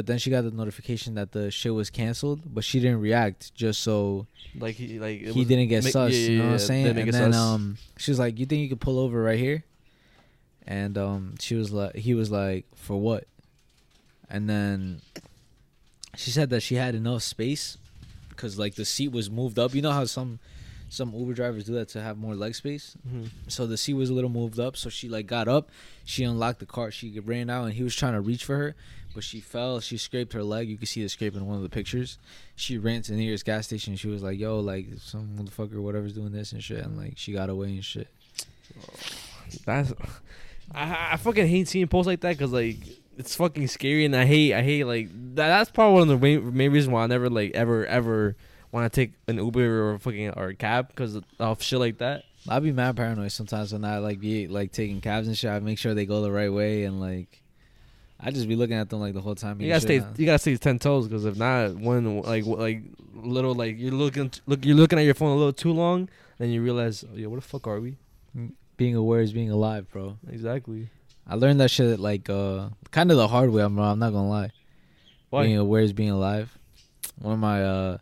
[0.00, 3.52] But then she got the notification that the shit was canceled, but she didn't react
[3.54, 4.26] just so
[4.58, 6.12] Like he like he didn't get ma- sus.
[6.14, 6.86] yeah, you know yeah, what I'm yeah, saying?
[6.98, 7.36] And then sus.
[7.42, 9.62] um, she was like, "You think you could pull over right here?"
[10.66, 13.24] And um, she was like, he was like, "For what?"
[14.30, 15.02] And then
[16.16, 17.76] she said that she had enough space
[18.30, 19.74] because like the seat was moved up.
[19.74, 20.38] You know how some
[20.88, 22.96] some Uber drivers do that to have more leg space.
[23.08, 23.28] Mhm.
[23.48, 24.76] So the seat was a little moved up.
[24.76, 25.70] So she like got up,
[26.04, 28.74] she unlocked the car, she ran out, and he was trying to reach for her,
[29.14, 29.80] but she fell.
[29.80, 30.68] She scraped her leg.
[30.68, 32.18] You can see the scrape in one of the pictures.
[32.56, 33.96] She ran to the nearest gas station.
[33.96, 37.32] She was like, "Yo, like some motherfucker, whatever's doing this and shit," and like she
[37.32, 38.08] got away and shit.
[39.64, 39.92] That's
[40.72, 42.76] I, I fucking hate seeing posts like that because like
[43.18, 46.18] it's fucking scary and I hate I hate like that, that's probably one of the
[46.18, 48.36] main, main reasons why I never like ever ever
[48.72, 52.24] want to take an Uber or fucking or a cab because of shit like that.
[52.48, 55.50] I'd be mad paranoid sometimes when I like be like taking cabs and shit.
[55.50, 57.42] I make sure they go the right way and like
[58.22, 59.60] I just be looking at them like the whole time.
[59.60, 62.82] You gotta stay you gotta stay ten toes because if not one like like
[63.14, 66.48] little like you're looking look you're looking at your phone a little too long then
[66.48, 67.96] you realize oh, yeah what the fuck are we
[68.76, 70.16] being aware is being alive, bro.
[70.28, 70.88] exactly
[71.26, 73.62] I learned that shit like uh kind of the hard way.
[73.62, 74.50] I'm I'm not gonna lie.
[75.28, 76.56] why Being aware is being alive.
[77.18, 77.98] One of my uh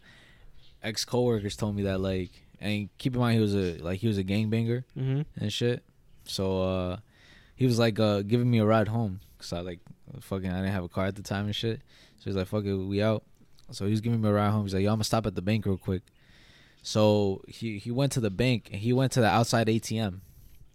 [0.82, 4.06] ex coworkers told me that like, and keep in mind he was a like he
[4.06, 5.22] was a gangbanger mm-hmm.
[5.36, 5.82] and shit.
[6.24, 6.96] So uh
[7.54, 9.80] he was like uh giving me a ride home because I like
[10.20, 11.80] fucking I didn't have a car at the time and shit.
[12.18, 13.24] So he's like, "Fuck it, we out."
[13.70, 14.64] So he was giving me a ride home.
[14.64, 16.02] He's like, "Yo, I'm gonna stop at the bank real quick."
[16.82, 20.20] So he he went to the bank and he went to the outside ATM.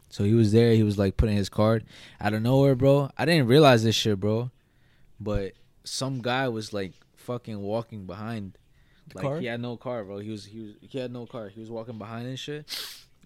[0.10, 0.74] So he was there.
[0.76, 1.86] He was like putting his card
[2.22, 3.10] out of nowhere, bro.
[3.18, 4.52] I didn't realize this shit, bro.
[5.20, 8.58] But some guy was like fucking walking behind.
[9.08, 9.40] The like car?
[9.40, 10.20] he had no car, bro.
[10.20, 11.50] He was he was he had no car.
[11.50, 12.66] He was walking behind and shit.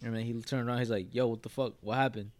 [0.02, 0.80] And then he turned around.
[0.80, 1.74] He's like, "Yo, what the fuck?
[1.82, 2.32] What happened?"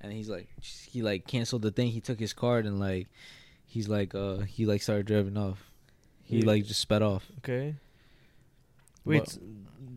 [0.00, 1.88] And he's like, he like canceled the thing.
[1.88, 3.08] He took his card and like,
[3.66, 5.70] he's like, uh, he like started driving off.
[6.24, 7.26] He He- like just sped off.
[7.38, 7.74] okay
[9.04, 9.38] wait What?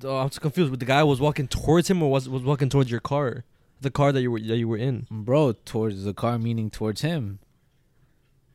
[0.06, 2.90] oh, I'm just confused the guy was walking towards him or was was walking towards
[2.90, 3.44] your car
[3.82, 7.02] the car that you were that you were in bro towards the car meaning towards
[7.02, 7.40] him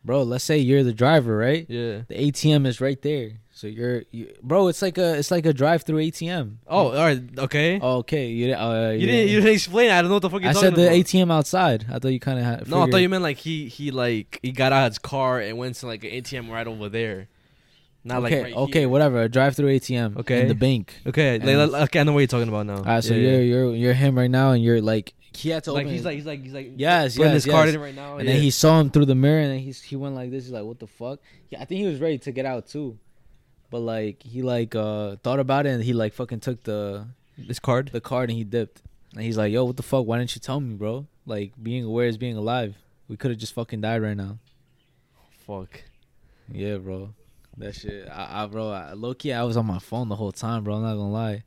[0.05, 4.03] bro let's say you're the driver right yeah the atm is right there so you're
[4.11, 7.97] you, bro it's like a it's like a drive-through atm oh all right okay Oh,
[8.05, 9.93] okay you, didn't- uh, you didn't you didn't explain it.
[9.95, 10.97] I don't know what the fuck you're i talking said the about.
[11.07, 13.67] atm outside i thought you kind of had No, I thought you meant like he
[13.69, 16.67] he like he got out of his car and went to like an ATM right
[16.67, 17.29] over there.
[18.05, 18.89] Not okay like right okay here.
[18.89, 20.43] whatever a drive-through atm Okay.
[20.43, 22.77] in the bank Okay, like, And- like, okay, I know what you're talking about now.
[22.77, 25.65] all right so Yeah, you're you're you're him right now and you're like he had
[25.65, 27.81] to like open he's like he's like he's like Yes, putting yes, his card in
[27.81, 28.17] right now.
[28.19, 28.35] and yeah.
[28.35, 30.53] then he saw him through the mirror and then he's he went like this he's
[30.53, 31.19] like what the fuck
[31.51, 32.97] yeah, i think he was ready to get out too
[33.71, 37.07] but like he like uh thought about it and he like fucking took the
[37.39, 37.91] this card.
[37.93, 38.83] the card and he dipped.
[39.15, 40.05] And he's like, "Yo, what the fuck?
[40.07, 41.07] Why didn't you tell me, bro?
[41.25, 42.77] Like being aware is being alive.
[43.09, 44.39] We could have just fucking died right now."
[45.47, 45.83] Fuck.
[46.53, 47.15] Yeah, bro.
[47.59, 50.33] That shit, I, I bro, I, low key, I was on my phone the whole
[50.33, 50.75] time, bro.
[50.75, 51.45] I'm not gonna lie.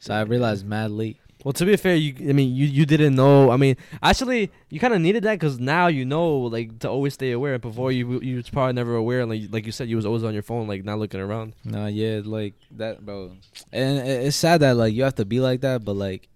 [0.00, 1.18] So I realized mad late.
[1.44, 3.50] Well, to be fair, you I mean you you didn't know.
[3.50, 7.14] I mean, actually, you kind of needed that because now you know like to always
[7.14, 7.58] stay aware.
[7.58, 9.24] Before you you was probably never aware.
[9.24, 11.54] Like like you said, you was always on your phone, like not looking around.
[11.64, 13.32] Nah, yeah, like that, bro.
[13.72, 16.28] And it's sad that like you have to be like that, but like,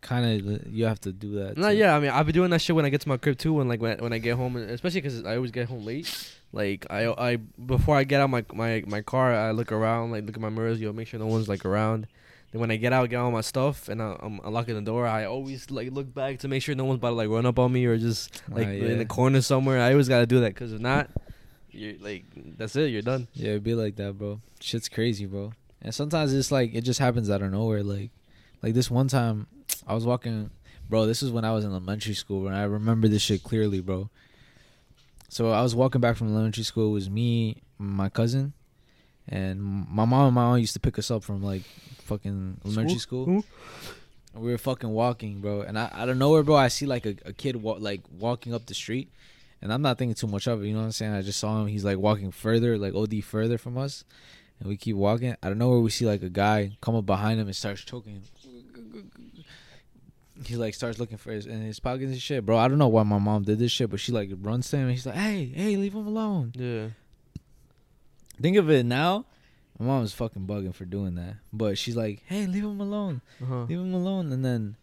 [0.00, 1.56] kind of uh, you have to do that.
[1.56, 1.76] No, too.
[1.76, 3.52] yeah, I mean, I'll be doing that shit when I get to my crib too.
[3.54, 6.32] When like when, when I get home, especially because I always get home late.
[6.52, 10.24] Like I I before I get out my my my car, I look around, like
[10.24, 12.06] look at my mirrors, yo, make sure no one's like around.
[12.50, 15.06] Then when I get out, get all my stuff, and I, I'm unlocking the door,
[15.06, 17.58] I always like look back to make sure no one's about to like run up
[17.58, 19.80] on me or just like Ah, in the corner somewhere.
[19.80, 21.10] I always gotta do that because if not,
[21.70, 22.24] you're like
[22.56, 23.28] that's it, you're done.
[23.34, 24.40] Yeah, it'd be like that, bro.
[24.60, 25.52] Shit's crazy, bro.
[25.82, 27.82] And sometimes it's like it just happens out of nowhere.
[27.82, 28.10] Like,
[28.62, 29.46] like this one time,
[29.86, 30.50] I was walking,
[30.88, 31.04] bro.
[31.06, 34.08] This is when I was in elementary school, and I remember this shit clearly, bro.
[35.28, 36.90] So I was walking back from elementary school.
[36.90, 38.54] It was me, my cousin,
[39.28, 41.62] and my mom and my aunt used to pick us up from like
[42.04, 43.24] fucking elementary school.
[43.24, 43.44] School?
[44.34, 45.62] And we were fucking walking, bro.
[45.62, 48.54] And I, out of nowhere, bro, I see like a, a kid wa- like walking
[48.54, 49.10] up the street,
[49.62, 50.66] and I'm not thinking too much of it.
[50.66, 51.12] You know what I'm saying?
[51.12, 51.66] I just saw him.
[51.68, 54.04] He's like walking further, like OD further from us,
[54.60, 55.34] and we keep walking.
[55.42, 57.82] I don't know where we see like a guy come up behind him and starts
[57.82, 58.22] choking him.
[60.44, 62.56] He like starts looking for his in his pockets and shit, bro.
[62.58, 64.82] I don't know why my mom did this shit, but she like runs to him
[64.84, 66.88] and he's like, "Hey, hey, leave him alone." Yeah.
[68.40, 69.24] Think of it now.
[69.78, 73.20] My mom was fucking bugging for doing that, but she's like, "Hey, leave him alone."
[73.42, 73.62] Uh-huh.
[73.68, 74.32] leave him alone.
[74.32, 74.76] And then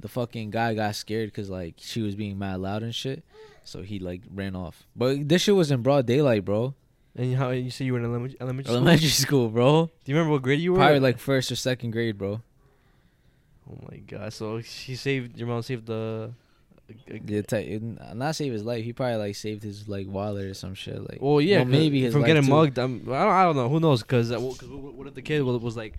[0.00, 3.22] the fucking guy got scared because like she was being mad loud and shit.
[3.64, 4.84] So he like ran off.
[4.94, 6.74] But this shit was in broad daylight, bro.
[7.16, 8.76] And how you say you were in elementary elementary school?
[8.76, 9.86] Elementary school, bro.
[9.86, 10.78] Do you remember what grade you were?
[10.78, 11.02] Probably at?
[11.02, 12.40] like first or second grade, bro.
[13.70, 14.32] Oh my god!
[14.32, 16.32] So she saved your mom saved the.
[17.46, 17.80] T-
[18.14, 18.84] not save his life.
[18.84, 20.98] He probably like saved his like wallet or some shit.
[21.00, 22.50] Like, Well, yeah, well, maybe his from getting too.
[22.50, 22.78] mugged.
[22.78, 23.68] I'm, I don't, I don't know.
[23.68, 24.02] Who knows?
[24.02, 25.94] Because uh, what if the kid was, was like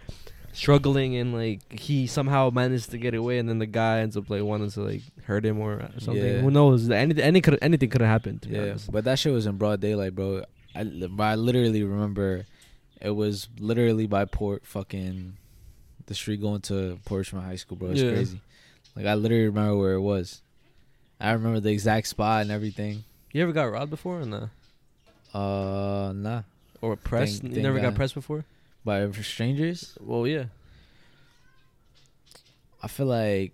[0.52, 4.30] struggling and like he somehow managed to get away, and then the guy ends up
[4.30, 6.24] like wanting to like hurt him or something.
[6.24, 6.40] Yeah.
[6.40, 6.90] Who knows?
[6.90, 8.44] Anything, any could anything could have happened.
[8.44, 8.92] To Yeah, honest.
[8.92, 10.44] but that shit was in broad daylight, bro.
[10.76, 10.82] I,
[11.20, 12.46] I literally remember
[13.02, 15.38] it was literally by port fucking
[16.06, 17.90] the street going to Port Richmond High School, bro.
[17.92, 18.12] It's Yeah.
[18.12, 18.42] crazy.
[18.96, 20.42] Like I literally remember where it was.
[21.24, 23.06] I remember the exact spot and everything.
[23.32, 24.48] You ever got robbed before or nah?
[25.34, 26.42] Uh, nah.
[26.82, 27.46] Or pressed?
[27.46, 28.44] You never got pressed before?
[28.84, 30.46] By strangers, Well, yeah.
[32.82, 33.54] I feel like.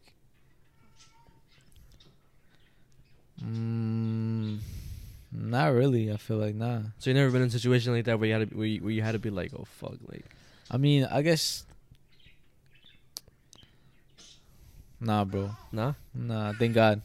[3.46, 4.58] Mm,
[5.32, 6.12] not really.
[6.12, 6.82] I feel like nah.
[6.98, 8.82] So you never been in a situation like that where you had to where you,
[8.82, 10.26] where you had to be like, oh fuck, like
[10.72, 11.64] I mean, I guess.
[15.00, 15.52] Nah, bro.
[15.72, 17.02] nah, Nah, thank God.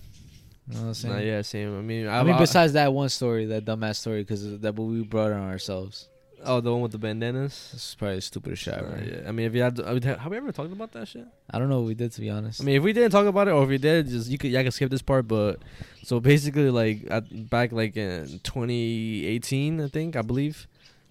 [0.68, 1.14] You know what I'm saying?
[1.14, 1.78] nah, yeah, same.
[1.78, 5.32] I mean, I, mean, besides that one story, that dumbass story, because that we brought
[5.32, 6.08] on ourselves.
[6.42, 7.70] oh, the one with the bandanas.
[7.72, 9.02] This is probably the stupidest shit ever.
[9.04, 11.26] yeah, I mean, if you had, I have we ever talked about that shit?
[11.50, 12.62] I don't know what we did to be honest.
[12.62, 14.50] I mean, if we didn't talk about it, or if we did, just you could,
[14.50, 15.28] yeah, I could skip this part.
[15.28, 15.58] But
[16.02, 20.66] so basically, like at, back like in 2018, I think I believe,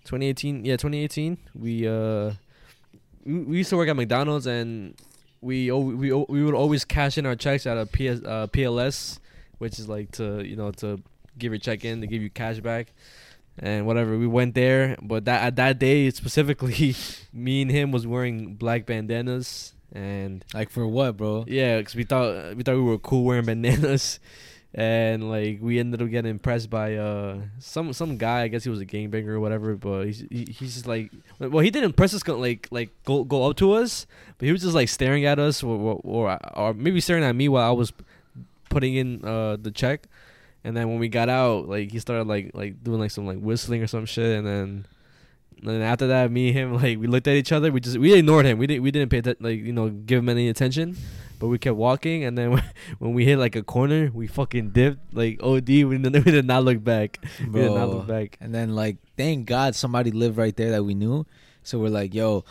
[0.06, 2.32] 2018, yeah, 2018, we uh,
[3.24, 4.96] we, we used to work at McDonald's and
[5.42, 9.20] we we we would always cash in our checks at a PS, uh, PLS,
[9.63, 11.02] which is like to you know to
[11.38, 12.93] give your check in to give you cash back.
[13.58, 16.95] And whatever, we went there, but that at that day specifically,
[17.34, 21.45] me and him was wearing black bandanas, and like for what, bro?
[21.47, 24.19] yeah, because we thought we thought we were cool wearing bananas,
[24.73, 28.41] and like we ended up getting impressed by uh some some guy.
[28.41, 29.76] I guess he was a gangbanger or whatever.
[29.76, 33.49] But he's he, he's just like, well, he didn't impress us like like go go
[33.52, 34.08] up to us,
[34.39, 37.36] but he was just like staring at us or or, or, or maybe staring at
[37.36, 37.93] me while I was
[38.69, 40.08] putting in uh the check.
[40.65, 43.39] And then when we got out, like he started like like doing like some like
[43.39, 44.86] whistling or some shit, and then
[45.60, 47.71] and then after that, me and him like we looked at each other.
[47.71, 48.58] We just we ignored him.
[48.58, 50.95] We didn't we didn't pay that like you know give him any attention,
[51.39, 52.23] but we kept walking.
[52.23, 52.62] And then
[52.99, 55.67] when we hit like a corner, we fucking dipped like OD.
[55.69, 57.19] We did, we did not look back.
[57.39, 58.38] We did not look back.
[58.39, 61.26] And then like, thank God somebody lived right there that we knew.
[61.63, 62.43] So we're like, yo,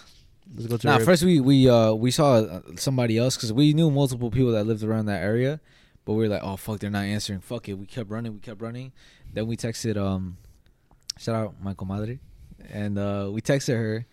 [0.55, 3.73] Let's go to Nah, first we we uh we saw uh, somebody else because we
[3.73, 5.61] knew multiple people that lived around that area,
[6.05, 7.41] but we were like, oh fuck, they're not answering.
[7.41, 8.93] Fuck it, we kept running, we kept running.
[9.33, 10.37] Then we texted um,
[11.19, 12.19] shout out my comadre,
[12.71, 14.07] and uh we texted her,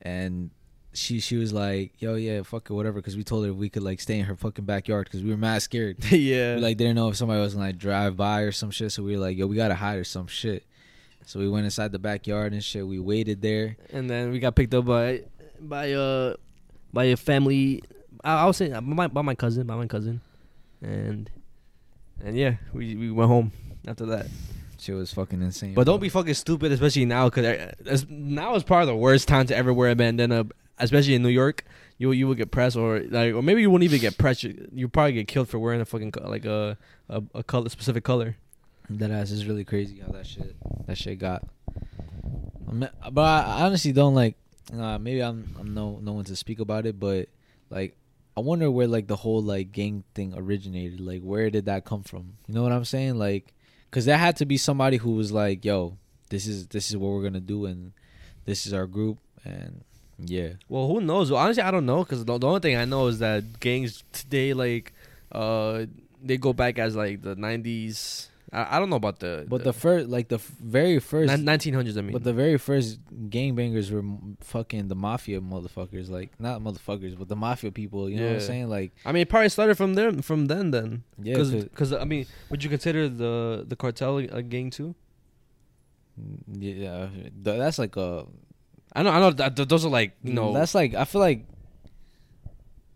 [0.00, 0.50] and
[0.94, 3.82] she she was like, yo yeah, fuck it, whatever, because we told her we could
[3.82, 6.04] like stay in her fucking backyard because we were mad scared.
[6.10, 6.56] yeah.
[6.56, 9.02] we like didn't know if somebody was gonna like drive by or some shit, so
[9.02, 10.64] we were like, yo, we gotta hide or some shit.
[11.24, 12.86] So we went inside the backyard and shit.
[12.86, 13.76] We waited there.
[13.92, 15.22] and then we got picked up by
[15.60, 16.34] by uh
[16.92, 17.82] by a family.
[18.24, 20.20] I, I was saying by my by my cousin, by my cousin,
[20.82, 21.30] and
[22.22, 23.52] and yeah, we we went home
[23.86, 24.26] after that.
[24.78, 25.74] Shit was fucking insane.
[25.74, 25.94] But bro.
[25.94, 29.72] don't be fucking stupid, especially now, because now is probably the worst time to ever
[29.72, 30.46] wear a bandana,
[30.78, 31.64] especially in New York.
[31.98, 34.42] You you will get pressed, or like, or maybe you won't even get pressed.
[34.42, 36.76] You, you probably get killed for wearing a fucking like a
[37.08, 38.36] a, a color specific color.
[38.90, 41.46] That ass is really crazy how that shit that shit got.
[42.68, 44.36] I mean, but I honestly don't like.
[44.72, 47.28] Uh, maybe I'm I'm no no one to speak about it, but
[47.70, 47.96] like
[48.36, 51.00] I wonder where like the whole like gang thing originated.
[51.00, 52.34] Like where did that come from?
[52.46, 53.18] You know what I'm saying?
[53.18, 53.52] Like,
[53.90, 55.98] cause there had to be somebody who was like, "Yo,
[56.30, 57.92] this is this is what we're gonna do, and
[58.44, 59.84] this is our group." And
[60.18, 61.30] yeah, Well, who knows?
[61.30, 64.04] Well, honestly, I don't know because the, the only thing I know is that gangs
[64.12, 64.92] today, like,
[65.32, 65.86] uh,
[66.22, 68.28] they go back as like the '90s.
[68.52, 71.46] I, I don't know about the but the first like the f- very first nin-
[71.46, 71.96] 1900s.
[71.96, 76.60] I mean, But the very first gangbangers were m- fucking the mafia motherfuckers, like not
[76.60, 78.10] motherfuckers, but the mafia people.
[78.10, 78.46] You know what I'm Yeah.
[78.46, 78.68] saying?
[78.68, 80.70] Like, I mean, it probably started from there, from then.
[80.70, 84.94] Then, yeah, because 'cause- I mean, would you consider the the cartel a gang too?
[86.20, 88.26] Mm, yeah, th- that's like a
[88.94, 89.30] I know, I know.
[89.30, 90.52] That, th- those are like you know.
[90.52, 91.46] that's like I feel like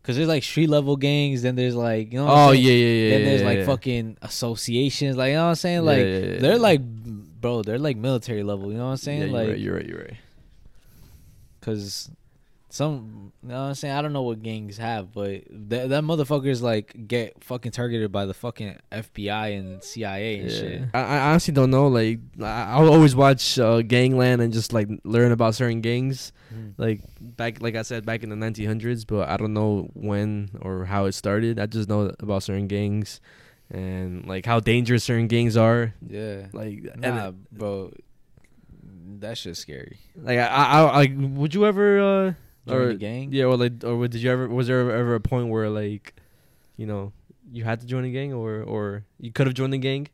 [0.07, 2.27] because there's like street level gangs, then there's like you know.
[2.27, 3.11] What I'm oh yeah, yeah, yeah.
[3.11, 3.66] Then there's yeah, like yeah.
[3.66, 5.85] fucking associations, like you know what I'm saying?
[5.85, 8.71] Like yeah, they're like, bro, they're like military level.
[8.71, 9.19] You know what I'm saying?
[9.19, 9.87] Yeah, you're like, right, you're right.
[9.87, 10.16] You're right.
[11.61, 12.09] Cause
[12.68, 13.94] some, you know what I'm saying?
[13.94, 18.26] I don't know what gangs have, but that that motherfuckers like get fucking targeted by
[18.26, 20.83] the fucking FBI and CIA and shit.
[20.92, 21.87] I, I honestly don't know.
[21.87, 26.33] Like, I, I'll always watch uh, Gangland and just like learn about certain gangs.
[26.79, 30.85] Like back, like I said, back in the 1900s, but I don't know when or
[30.85, 31.59] how it started.
[31.59, 33.20] I just know about certain gangs
[33.70, 35.94] and like how dangerous certain gangs are.
[36.07, 37.92] Yeah, Like, and, nah, bro,
[39.18, 39.98] that's just scary.
[40.16, 42.33] like I, I, I, would you ever, uh,
[42.66, 43.33] Join or the gang?
[43.33, 44.48] yeah, or like, or did you ever?
[44.48, 46.14] Was there ever a point where like,
[46.76, 47.12] you know,
[47.52, 50.09] you had to join a gang, or or you could have joined the gang?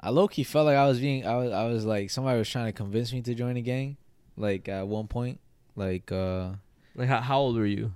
[0.00, 2.48] I low key felt like I was being, I was, I was like somebody was
[2.48, 3.98] trying to convince me to join a gang,
[4.36, 5.40] like at one point,
[5.76, 6.52] like uh,
[6.94, 7.92] Like, how, how old were you?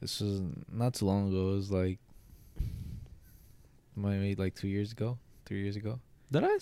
[0.00, 0.40] this was
[0.72, 1.52] not too long ago.
[1.52, 1.98] It was like
[3.94, 6.00] maybe like two years ago, three years ago.
[6.30, 6.56] Did I?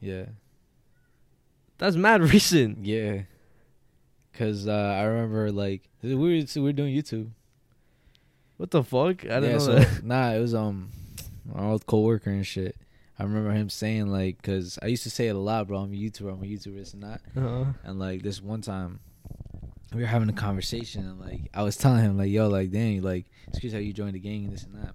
[0.00, 0.26] Yeah,
[1.78, 2.84] That's mad recent.
[2.84, 3.22] yeah.
[4.36, 7.30] Cause uh, I remember like we were we were doing YouTube.
[8.56, 9.24] What the fuck?
[9.24, 10.04] I didn't yeah, know so, that.
[10.04, 10.90] Nah, it was um
[11.44, 12.76] my old coworker and shit.
[13.18, 15.78] I remember him saying like, cause I used to say it a lot, bro.
[15.78, 16.32] I'm a YouTuber.
[16.32, 16.78] I'm a YouTuber.
[16.78, 17.20] It's not.
[17.36, 17.64] Uh-huh.
[17.84, 19.00] And like this one time,
[19.94, 23.02] we were having a conversation, and like I was telling him like, "Yo, like, dang,
[23.02, 24.94] like, it's crazy how you joined the gang and this and that."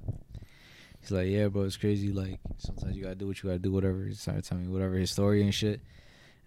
[0.99, 2.11] He's like, "Yeah, bro, it's crazy.
[2.11, 4.95] Like, sometimes you gotta do what you gotta do, whatever." He started telling me whatever
[4.95, 5.81] his story and shit,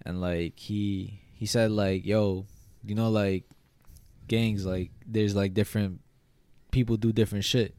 [0.05, 2.47] and like he he said like, "Yo,
[2.85, 3.45] you know, like,
[4.29, 6.01] gangs, like, there's like different
[6.71, 7.75] people do different shit."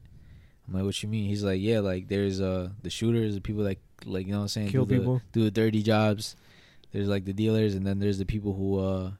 [0.68, 3.64] I'm like, "What you mean?" He's like, "Yeah, like, there's uh the shooters, the people
[3.64, 5.22] that like, you know what I'm saying, Kill do the- people.
[5.32, 6.36] do the dirty jobs."
[6.92, 9.12] There's like the dealers, and then there's the people who uh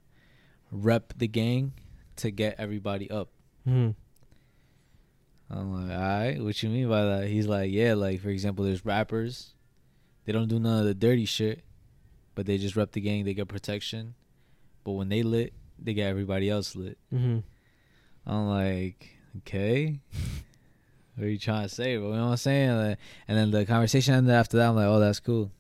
[0.71, 1.73] rep the gang
[2.17, 3.31] to get everybody up.
[3.65, 3.91] Hmm.
[5.51, 7.29] I'm like, all right, what you mean by that?
[7.29, 9.53] He's like, yeah, like for example, there's rappers,
[10.25, 11.63] they don't do none of the dirty shit,
[12.35, 14.15] but they just rep the gang, they get protection,
[14.85, 15.53] but when they lit,
[15.85, 16.99] they get everybody else lit.
[17.11, 17.39] hmm
[18.27, 19.99] I'm like, okay,
[21.17, 22.11] what are you trying to say, bro?
[22.11, 22.71] You know what I'm saying?
[22.77, 24.69] Like, and then the conversation ended after that.
[24.69, 25.51] I'm like, oh, that's cool.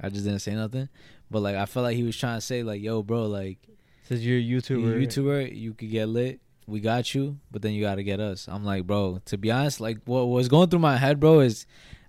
[0.00, 0.88] I just didn't say nothing,
[1.30, 3.58] but like I felt like he was trying to say like, yo, bro, like.
[4.04, 5.06] since you're a You YouTuber.
[5.06, 6.40] YouTuber, you could get lit.
[6.66, 8.48] We got you, but then you got to get us.
[8.48, 9.20] I'm like, bro.
[9.26, 11.66] To be honest, like what was going through my head, bro, is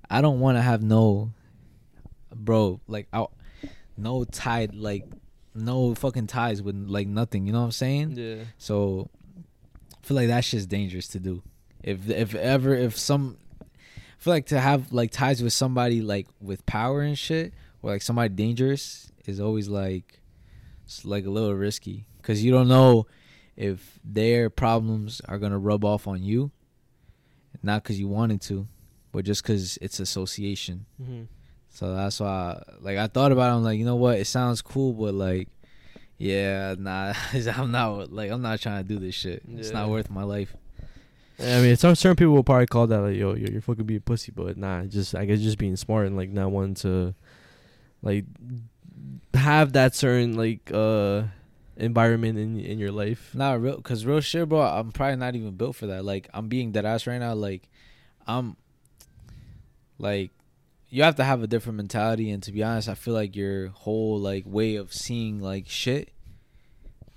[0.10, 1.32] I don't want to have no,
[2.34, 3.26] bro, like I,
[3.98, 5.06] no tied, like
[5.56, 7.48] no fucking ties with like nothing.
[7.48, 8.12] You know what I'm saying?
[8.18, 8.44] Yeah.
[8.58, 11.42] So I feel like that's just dangerous to do.
[11.82, 13.66] If if ever if some I
[14.18, 18.02] feel like to have like ties with somebody like with power and shit or like
[18.02, 20.20] somebody dangerous is always like
[20.84, 23.06] it's like a little risky cuz you don't know
[23.56, 26.52] if their problems are to rub off on you
[27.64, 28.68] not cuz you wanted to
[29.12, 30.86] but just cuz it's association.
[30.98, 31.24] hmm
[31.76, 33.56] So that's why, like, I thought about it.
[33.58, 34.18] I'm like, you know what?
[34.18, 35.50] It sounds cool, but like,
[36.18, 37.14] yeah, nah,
[37.54, 39.44] I'm not like I'm not trying to do this shit.
[39.58, 40.56] It's not worth my life.
[41.38, 44.00] I mean, some certain people will probably call that like, "Yo, you're, you're fucking being
[44.00, 47.14] pussy," but nah, just I guess just being smart and like not wanting to,
[48.02, 48.24] like,
[49.34, 51.24] have that certain like uh
[51.76, 53.32] environment in in your life.
[53.36, 54.62] Not real, cause real shit, bro.
[54.62, 56.06] I'm probably not even built for that.
[56.06, 57.34] Like, I'm being dead ass right now.
[57.34, 57.68] Like,
[58.26, 58.56] I'm,
[60.00, 60.32] like,
[60.96, 62.32] you have to have a different mentality.
[62.32, 66.12] And to be honest, I feel like your whole like way of seeing like shit,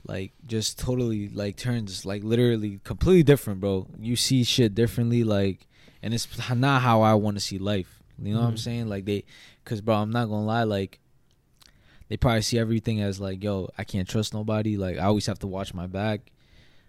[0.07, 3.87] like, just totally like turns like literally completely different, bro.
[4.01, 5.67] You see shit differently, like,
[6.03, 8.03] and it's not how I want to see life.
[8.21, 8.59] You know what I'm Mhm.
[8.59, 8.89] saying?
[8.89, 9.25] Like they,
[9.65, 10.99] cause bro, I'm not gonna lie, like
[12.09, 14.77] they probably see everything as like, yo, I can't trust nobody.
[14.77, 16.33] Like I always have to watch my back.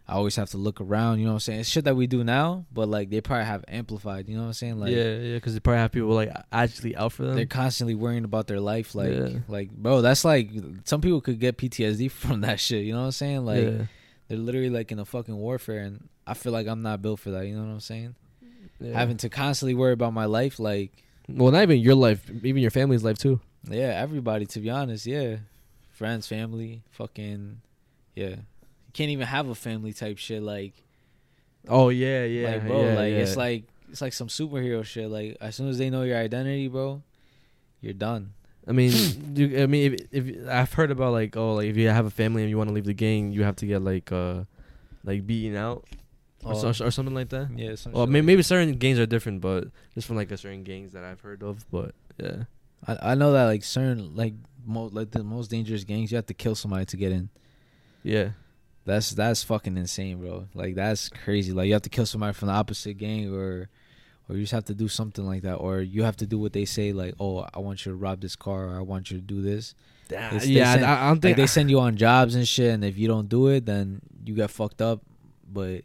[0.09, 1.19] I always have to look around.
[1.19, 1.59] You know what I'm saying?
[1.59, 4.27] It's shit that we do now, but like they probably have amplified.
[4.27, 4.79] You know what I'm saying?
[4.79, 7.35] Like yeah, yeah, because they probably have people like actually out for them.
[7.35, 8.95] they're constantly worrying about their life.
[8.95, 9.29] Like, Yeah.
[9.47, 10.49] like bro, that's like
[10.85, 12.83] some people could get PTSD from that shit.
[12.85, 13.45] You know what I'm saying?
[13.45, 13.85] Like yeah,
[14.27, 17.31] they're literally like in a fucking warfare, and I feel like I'm not built for
[17.31, 17.45] that.
[17.47, 18.15] You know what I'm saying?
[18.79, 18.93] yeah.
[18.97, 20.91] Having to constantly worry about my life, like
[21.27, 23.39] well, not even your life, even your family's life too.
[23.69, 24.47] yeah, everybody.
[24.47, 25.37] To be honest, yeah,
[25.91, 27.61] friends, family, fucking
[28.15, 28.35] yeah.
[28.99, 30.73] Can't even have a family type shit like.
[31.69, 33.19] Oh yeah, yeah, like bro, yeah, like yeah.
[33.19, 35.09] it's like it's like some superhero shit.
[35.09, 37.01] Like as soon as they know your identity, bro,
[37.79, 38.33] you're done.
[38.67, 38.91] I mean,
[39.35, 42.09] you, I mean, if, if I've heard about like, oh, like if you have a
[42.11, 44.43] family and you want to leave the gang, you have to get like, uh,
[45.05, 45.85] like beaten out
[46.43, 46.71] or, Oh.
[46.73, 47.49] so, or something like that.
[47.55, 50.29] Yeah, some Well, shit may, like- maybe certain gangs are different, but just from like
[50.31, 51.65] a certain gangs that I've heard of.
[51.71, 52.43] But yeah,
[52.85, 54.33] I I know that like certain like
[54.65, 57.29] mo- like the most dangerous gangs, you have to kill somebody to get in.
[58.03, 58.31] yeah,
[58.89, 60.47] That's that's fucking insane, bro.
[60.55, 61.51] Like that's crazy.
[61.51, 63.69] Like you have to kill somebody from the opposite gang, or
[64.27, 66.53] or you just have to do something like that, or you have to do what
[66.53, 66.91] they say.
[66.91, 69.41] Like, oh, I want you to rob this car, or I want you to do
[69.41, 69.75] this.
[70.09, 70.73] It's- they yeah.
[70.73, 72.97] send- I, I don't Like think they send you on jobs and shit, and if
[72.97, 75.01] you don't do it, then you get fucked up.
[75.51, 75.83] But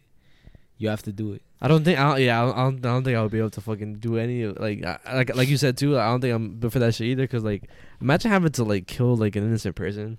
[0.79, 1.43] you have to do it.
[1.61, 1.99] I don't think.
[1.99, 3.05] I don't, yeah, I don't, I don't.
[3.05, 5.57] Think I would be able to fucking do any of like, I, like, like you
[5.57, 5.99] said too.
[5.99, 7.27] I don't think I'm built for that shit either.
[7.27, 7.69] Cause like,
[8.01, 10.19] imagine having to like kill like an innocent person.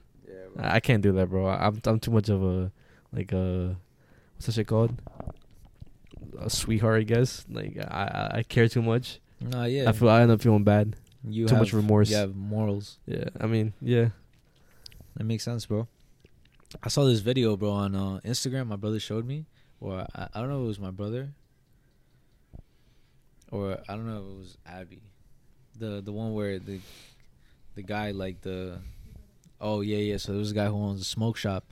[0.57, 1.47] I, I can't do that, bro.
[1.47, 2.71] I'm, I'm too much of a
[3.15, 3.77] like a
[4.33, 5.01] what's that shit called?
[6.39, 7.45] A sweetheart, I guess.
[7.49, 9.19] Like, I, I, I care too much.
[9.39, 9.89] No, yeah.
[9.89, 10.95] I feel I end up feeling bad.
[11.23, 12.09] you too have, much remorse.
[12.09, 12.99] You have morals.
[13.05, 14.09] Yeah, I mean, yeah.
[15.15, 15.87] That makes sense, bro.
[16.83, 18.67] I saw this video, bro, on uh, Instagram.
[18.67, 19.45] My brother showed me,
[19.79, 21.29] or I, I don't know if it was my brother,
[23.51, 25.01] or I don't know if it was Abby,
[25.77, 26.79] the the one where the
[27.75, 28.79] the guy like the
[29.61, 30.17] oh yeah yeah.
[30.17, 31.71] So there was a guy who owns a smoke shop,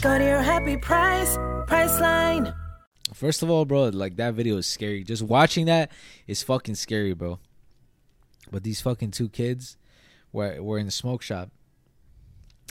[0.00, 1.36] Go to your happy price,
[1.66, 2.54] Priceline.
[3.14, 5.02] First of all, bro, like that video is scary.
[5.02, 5.90] Just watching that
[6.28, 7.40] is fucking scary, bro.
[8.52, 9.76] But these fucking two kids
[10.32, 11.50] were were in the smoke shop.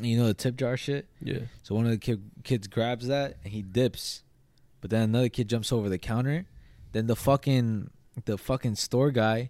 [0.02, 1.06] You know the tip jar shit?
[1.20, 1.40] Yeah.
[1.64, 4.24] So one of the kid, kids grabs that and he dips.
[4.80, 6.46] But then another kid jumps over the counter.
[6.94, 7.90] Then the fucking
[8.24, 9.50] the fucking store guy,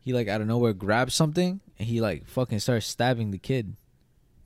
[0.00, 3.76] he like out of nowhere grabs something and he like fucking starts stabbing the kid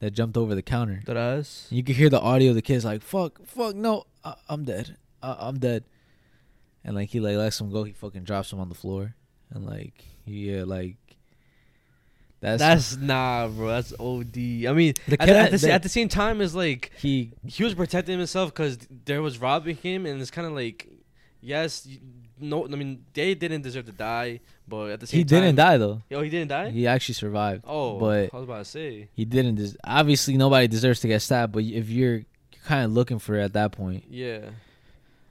[0.01, 1.03] that jumped over the counter.
[1.09, 1.67] Ass.
[1.71, 4.97] You can hear the audio of the kids like, "Fuck, fuck, no, I- I'm dead,
[5.23, 5.85] I- I'm dead,"
[6.85, 7.85] and like he like lets him go.
[7.85, 9.15] He fucking drops him on the floor,
[9.51, 10.97] and like yeah, like
[12.41, 13.69] that's That's nah, bro.
[13.69, 14.67] That's OD.
[14.67, 17.63] I mean, The at, kid- at the, at the same time, it's like he he
[17.65, 20.89] was protecting himself because there was robbing him, and it's kind of like,
[21.43, 22.01] yes, you-
[22.41, 22.65] no.
[22.67, 25.19] I mean, they didn't deserve to die, but at the same time.
[25.19, 26.03] he time, didn't die though.
[26.13, 26.71] Oh, he didn't die.
[26.71, 27.65] He actually survived.
[27.67, 29.09] oh, but I was about to say.
[29.15, 29.57] he didn't.
[29.57, 31.53] Des- obviously, nobody deserves to get stabbed.
[31.53, 32.23] But if you're
[32.65, 34.51] kind of looking for it at that point, Yeah.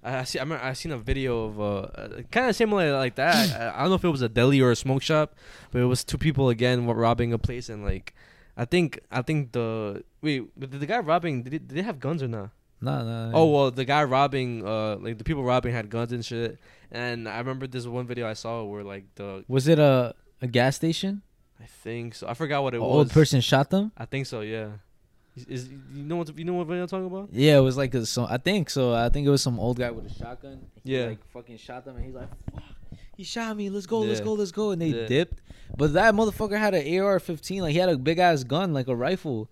[0.04, 0.40] I I see.
[0.40, 3.36] I remember I seen a video of uh, kind of similar like that.
[3.60, 5.36] I, I don't know if it was a deli or a smoke shop,
[5.72, 8.14] but it was two people again robbing a place and like,
[8.56, 12.24] I think I think the wait did the guy robbing did, did they have guns
[12.24, 12.52] or not?
[12.82, 13.32] nah, nah.
[13.34, 16.58] Oh well, the guy robbing uh like the people robbing had guns and shit.
[16.92, 20.48] And I remember this one video I saw where like the was it a a
[20.48, 21.22] gas station?
[21.62, 22.92] I think so I forgot what it An was.
[22.96, 23.92] old person shot them.
[23.98, 24.42] I think so.
[24.42, 24.70] Yeah.
[25.36, 27.30] Is, is you know what you know what video I'm talking about?
[27.32, 28.26] Yeah, it was like a, so.
[28.26, 28.94] I think so.
[28.94, 30.60] I think it was some old guy with a shotgun.
[30.84, 31.06] He Yeah.
[31.08, 32.64] like fucking shot them, and he's like, "Fuck,
[33.16, 33.70] he shot me.
[33.70, 35.06] Let's go, let's go, let's go." And they Yeah.
[35.08, 35.42] dipped.
[35.78, 37.62] But that motherfucker had an AR-15.
[37.62, 39.50] Like he had a big ass gun, like a rifle.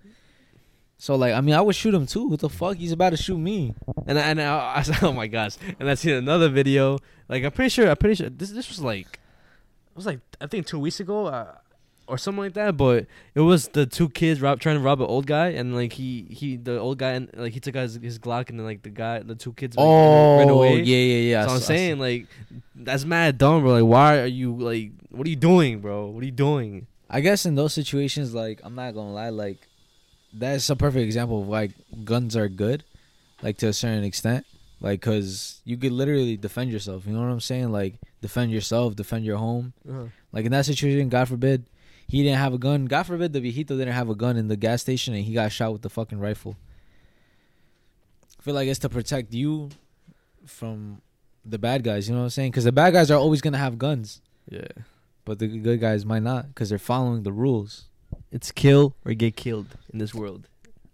[0.98, 2.28] So like, I mean, I would shoot him too.
[2.28, 2.78] What the fuck?
[2.78, 3.76] He's about to shoot me.
[4.08, 5.58] And I, and I, I oh my gosh!
[5.80, 6.98] And I seen another video.
[7.30, 10.48] Like I'm pretty sure I'm pretty sure this this was like it was like I
[10.48, 11.56] think two weeks ago uh,
[12.08, 12.78] or something like that.
[12.78, 15.94] But it was the two kids rob, trying to rob an old guy, and like
[15.94, 18.66] he he the old guy and like he took out his, his Glock, and then
[18.66, 20.82] like the guy the two kids like, oh, ran away.
[20.82, 21.46] yeah, yeah, yeah.
[21.46, 22.26] so I I'm saying like
[22.76, 23.74] that's mad dumb, bro.
[23.74, 26.08] Like why are you like what are you doing, bro?
[26.08, 26.88] What are you doing?
[27.10, 29.60] I guess in those situations, like I'm not gonna lie, like
[30.34, 31.72] that's a perfect example of like
[32.04, 32.84] guns are good,
[33.42, 34.46] like to a certain extent,
[34.82, 37.06] like because you could literally defend yourself.
[37.06, 37.72] You know what I'm saying?
[37.72, 39.74] Like defend yourself, defend your home.
[39.90, 40.06] Uh-huh.
[40.32, 41.66] Like in that situation, God forbid,
[42.08, 42.86] he didn't have a gun.
[42.86, 45.52] God forbid the viejito didn't have a gun in the gas station and he got
[45.52, 46.56] shot with the fucking rifle.
[48.40, 49.70] I feel like it's to protect you
[50.46, 51.02] from
[51.46, 52.08] the bad guys.
[52.08, 52.52] You know what I'm saying?
[52.52, 54.68] Because the bad guys are always gonna have guns, Yeah,
[55.26, 57.87] but the good guys might not because they're following the rules.
[58.32, 60.48] It's kill or get killed in this world.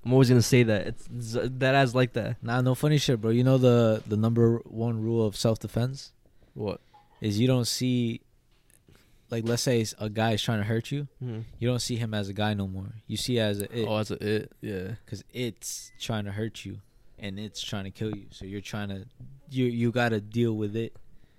[0.05, 0.87] I'm always gonna say that.
[0.87, 2.41] It's, it's that as like that.
[2.43, 3.31] Nah, no funny shit, bro.
[3.31, 6.11] You know the the number one rule of self defense
[6.53, 6.81] What?
[7.21, 8.19] is you don't see,
[9.29, 11.39] like, let's say a guy is trying to hurt you, Mm-hmm.
[11.57, 12.93] you don't see him as a guy no more.
[13.07, 14.51] You see as a it, Oh, that's a it.
[14.61, 14.91] Yeah.
[15.05, 16.79] because it's trying to hurt you,
[17.17, 18.25] and it's trying to kill you.
[18.31, 19.05] So you're trying to,
[19.49, 20.95] you you gotta deal with it.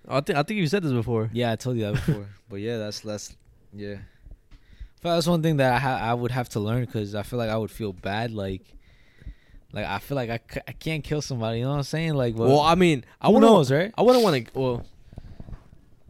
[0.09, 1.29] I think I think you said this before.
[1.35, 3.37] Yeah, I told you that before, but yeah, that's that's
[3.75, 3.97] yeah.
[5.05, 7.39] I that's one thing that I ha- I would have to learn because I feel
[7.39, 8.63] like I would feel bad, like,
[9.73, 11.59] like I feel like I, c- I can't kill somebody.
[11.59, 12.15] You know what I'm saying?
[12.15, 13.53] Like, but Well, I mean, I who wouldn't.
[13.53, 13.93] knows, right?
[13.99, 14.59] I wouldn't want to.
[14.59, 14.87] Well,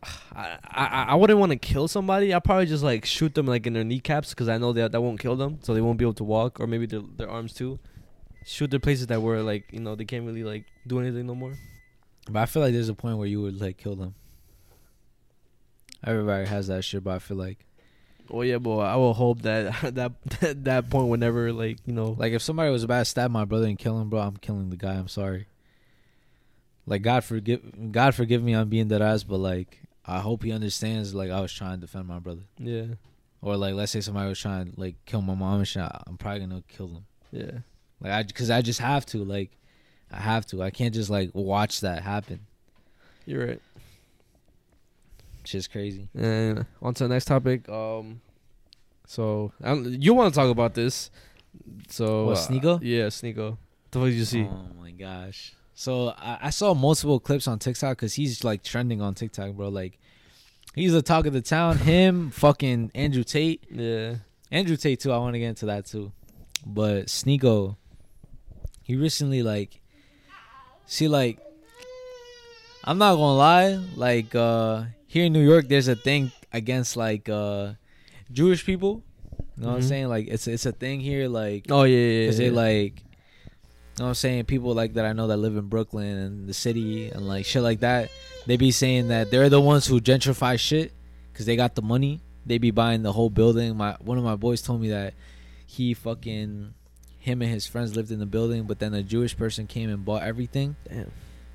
[0.34, 2.32] I, I I wouldn't want to kill somebody.
[2.34, 5.00] I'll probably just like shoot them like in their kneecaps because I know that that
[5.00, 7.52] won't kill them, so they won't be able to walk, or maybe their their arms
[7.54, 7.78] too.
[8.46, 11.34] Shoot their places that were like you know they can't really like do anything no
[11.34, 11.54] more.
[12.30, 14.14] But I feel like there's a point where you would like kill them.
[16.06, 17.64] Everybody has that shit, but I feel like
[18.30, 20.12] Well, yeah, but I will hope that that
[20.64, 23.44] that, point would never like you know like if somebody was about to stab my
[23.44, 24.94] brother and kill him, bro, I'm killing the guy.
[24.94, 25.46] I'm sorry.
[26.86, 30.52] Like God forgive God forgive me on being that ass, but like I hope he
[30.52, 32.42] understands like I was trying to defend my brother.
[32.58, 32.84] yeah
[33.40, 36.18] Or like let's say somebody was trying to like kill my mom and shit, I'm
[36.18, 37.06] probably gonna kill them.
[37.32, 37.58] yeah.
[38.00, 39.50] Like I cuz I just have to like
[40.10, 40.62] I have to.
[40.62, 42.40] I can't just like watch that happen.
[43.26, 43.62] You're right.
[45.44, 46.08] Shit's crazy.
[46.14, 47.68] And on to the next topic.
[47.68, 48.20] Um,
[49.06, 51.10] so you want to talk about this?
[51.88, 53.58] So What, uh, yeah, Sneako.
[53.90, 54.42] The fuck did you see?
[54.42, 55.54] Oh my gosh.
[55.74, 59.68] So I, I saw multiple clips on TikTok because he's like trending on TikTok, bro.
[59.68, 59.98] Like
[60.74, 61.78] he's the talk of the town.
[61.92, 64.16] Him, fucking Andrew Tate, Yeah.
[64.50, 65.12] Andrew Tate too.
[65.12, 66.12] I want to get into that too.
[66.66, 67.76] But Sneako,
[68.82, 69.80] he recently like,
[70.86, 71.38] see like,
[72.84, 73.80] I'm not gonna lie.
[73.96, 74.84] Like uh
[75.14, 77.74] here in New York, there's a thing against like uh
[78.32, 79.02] Jewish people.
[79.56, 79.88] You know what I'm Mhm.
[79.88, 80.08] saying?
[80.08, 81.28] Like it's it's a thing here.
[81.28, 82.20] Like Oh yeah, yeah.
[82.26, 82.48] because yeah.
[82.48, 82.94] they like.
[83.94, 84.44] You know what I'm saying?
[84.46, 87.62] People like that I know that live in Brooklyn and the city and like shit
[87.62, 88.10] like that.
[88.46, 90.90] They be saying that they're the ones who gentrify shit
[91.32, 92.20] because they got the money.
[92.44, 93.76] They be buying the whole building.
[93.76, 95.14] My one of my boys told me that
[95.64, 96.74] he fucking
[97.18, 100.04] him and his friends lived in the building, but then a Jewish person came and
[100.04, 101.10] bought everything Damn.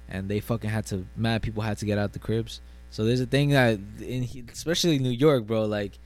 [0.07, 2.61] and they fucking had to mad people had to get out the cribs.
[2.91, 5.97] So there's a thing that in especially New York, bro, like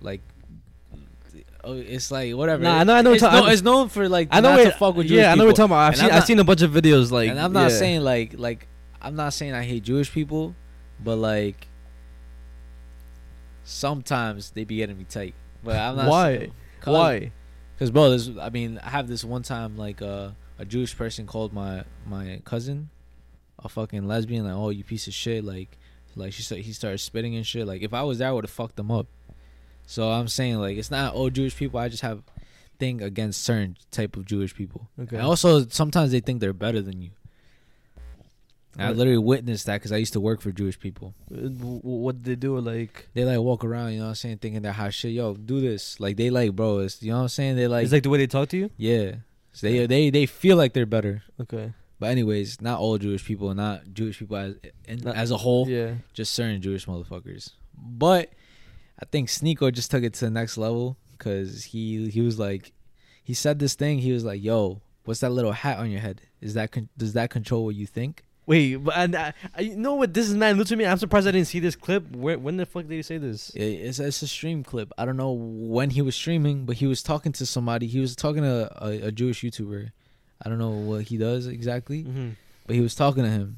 [0.00, 0.20] like
[1.64, 2.62] oh, it's like whatever.
[2.62, 4.62] Nah, I know- I know It's, what no, it's known for like I know not
[4.64, 5.78] to fuck with Jewish yeah, I know what you're talking about.
[5.80, 7.30] I've And seen I'm I've seen a bunch of videos like.
[7.30, 7.76] and I'm not yeah.
[7.78, 8.68] saying like like
[9.02, 10.54] I'm not saying I hate Jewish people,
[11.02, 11.66] but like
[13.64, 15.34] sometimes they be getting me tight.
[15.62, 16.50] But I'm not Why?
[16.84, 17.32] Why?
[17.74, 21.26] Because bro, this I mean I have this one time like uh, a Jewish person
[21.26, 22.90] called my my cousin
[23.62, 25.76] a fucking lesbian like oh you piece of shit like
[26.16, 28.44] like she said he started spitting and shit like if I was there I would
[28.44, 29.06] have fucked them up.
[29.86, 31.78] So I'm saying like it's not all Jewish people.
[31.80, 32.22] I just have
[32.78, 34.88] thing against certain type of Jewish people.
[34.98, 35.16] Okay.
[35.16, 37.10] And also sometimes they think they're better than you.
[38.78, 41.12] I literally witnessed that because I used to work for Jewish people.
[41.30, 41.48] Uh,
[41.82, 42.58] What did they do?
[42.60, 45.10] Like, They like walk around, you know what I'm saying, thinking they're hot shit.
[45.12, 45.98] Yo, do this.
[45.98, 47.56] Like they like, bro, it's you know what I'm saying.
[47.56, 48.70] They like, it's like the way they talk to you.
[48.76, 49.16] yeah.
[49.52, 51.24] So they they they feel like they're better.
[51.40, 51.72] Okay.
[52.00, 54.54] But anyways, not all Jewish people, not Jewish people as
[54.88, 55.94] in, Not- as a whole, Yeah.
[56.14, 57.50] just certain Jewish motherfuckers.
[57.76, 58.32] But
[59.00, 62.72] I think Sneako just took it to the next level because he he was like,
[63.22, 63.98] he said this thing.
[64.00, 66.22] He was like, "Yo, what's that little hat on your head?
[66.40, 69.76] Is that con- does that control what you think?" Wait, but and I, I, you
[69.76, 70.12] know what?
[70.12, 70.84] This is mad new to me.
[70.84, 72.10] I'm surprised I didn't see this clip.
[72.16, 73.50] Where, when the fuck did he say this?
[73.50, 74.90] It- It's it's a stream clip.
[74.98, 77.86] I don't know when he was streaming, but he was talking to somebody.
[77.86, 79.90] He was talking to a, a Jewish YouTuber.
[80.44, 82.30] I don't know what he does exactly, Mm-hmm.
[82.66, 83.56] but he was talking to him,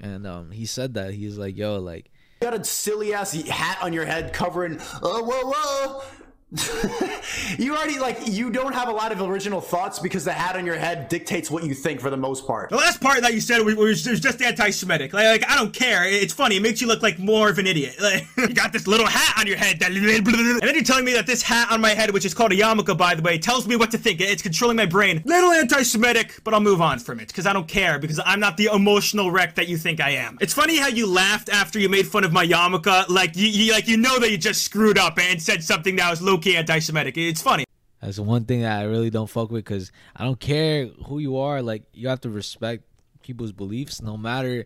[0.00, 2.10] and um, he said that he's like, "Yo, like."
[2.42, 4.78] You got a silly ass hat on your head covering.
[5.02, 6.02] Oh, whoa, whoa.
[7.58, 10.66] you already like you don't have a lot of original thoughts because the hat on
[10.66, 12.70] your head dictates what you think for the most part.
[12.70, 15.12] The last part that you said was, was, was just anti-Semitic.
[15.12, 16.04] Like, like, I don't care.
[16.08, 16.56] It's funny.
[16.56, 17.96] It makes you look like more of an idiot.
[18.10, 21.12] Like, you got this little hat on your head that, and then you're telling me
[21.12, 23.68] that this hat on my head, which is called a yarmulke, by the way, tells
[23.68, 24.20] me what to think.
[24.20, 25.22] It's controlling my brain.
[25.24, 28.56] Little anti-Semitic, but I'll move on from it because I don't care because I'm not
[28.56, 30.38] the emotional wreck that you think I am.
[30.40, 33.72] It's funny how you laughed after you made fun of my yarmulke, like you, you
[33.72, 37.16] like you know that you just screwed up and said something that was low-key anti-Semitic.
[37.16, 37.64] It's funny.
[38.00, 41.18] That's the one thing that I really don't fuck with because I don't care who
[41.18, 41.60] you are.
[41.60, 42.84] Like you have to respect
[43.22, 44.64] people's beliefs, no matter,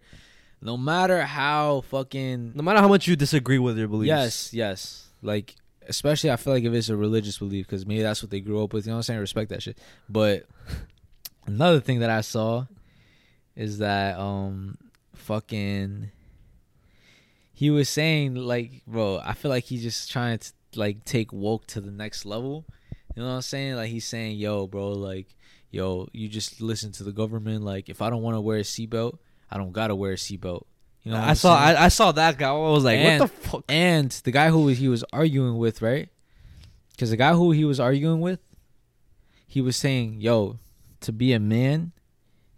[0.63, 2.53] no matter how fucking.
[2.55, 4.09] No matter how much you disagree with their beliefs.
[4.09, 5.09] Yes, yes.
[5.21, 5.57] Like
[5.89, 8.63] especially, I feel like if it's a religious belief, because maybe that's what they grew
[8.63, 8.87] up with.
[8.87, 9.21] You know what I'm saying?
[9.21, 9.79] Respect that shit.
[10.09, 10.45] But
[11.47, 12.67] another thing that I saw
[13.57, 14.79] is that um,
[15.15, 16.11] fucking.
[17.57, 21.67] He was saying like, bro, I feel like he's just trying to like take woke
[21.69, 22.65] to the next level.
[23.15, 23.77] You know what I'm saying?
[23.77, 25.29] Like he's saying, "Yo, bro, like,
[25.71, 27.65] yo, you just listen to the government.
[27.65, 29.19] Like, if I don't want to wear a seatbelt,
[29.51, 30.65] I don't gotta wear a seatbelt."
[31.05, 31.57] You know, what I I'm saw.
[31.57, 32.49] I, I saw that guy.
[32.49, 33.65] I was like, and, what the fuck?
[33.69, 36.09] And the guy who he was arguing with, right?
[36.93, 38.41] Because the guy who he was arguing with,
[39.47, 40.59] he was saying, "Yo,
[41.01, 41.93] to be a man,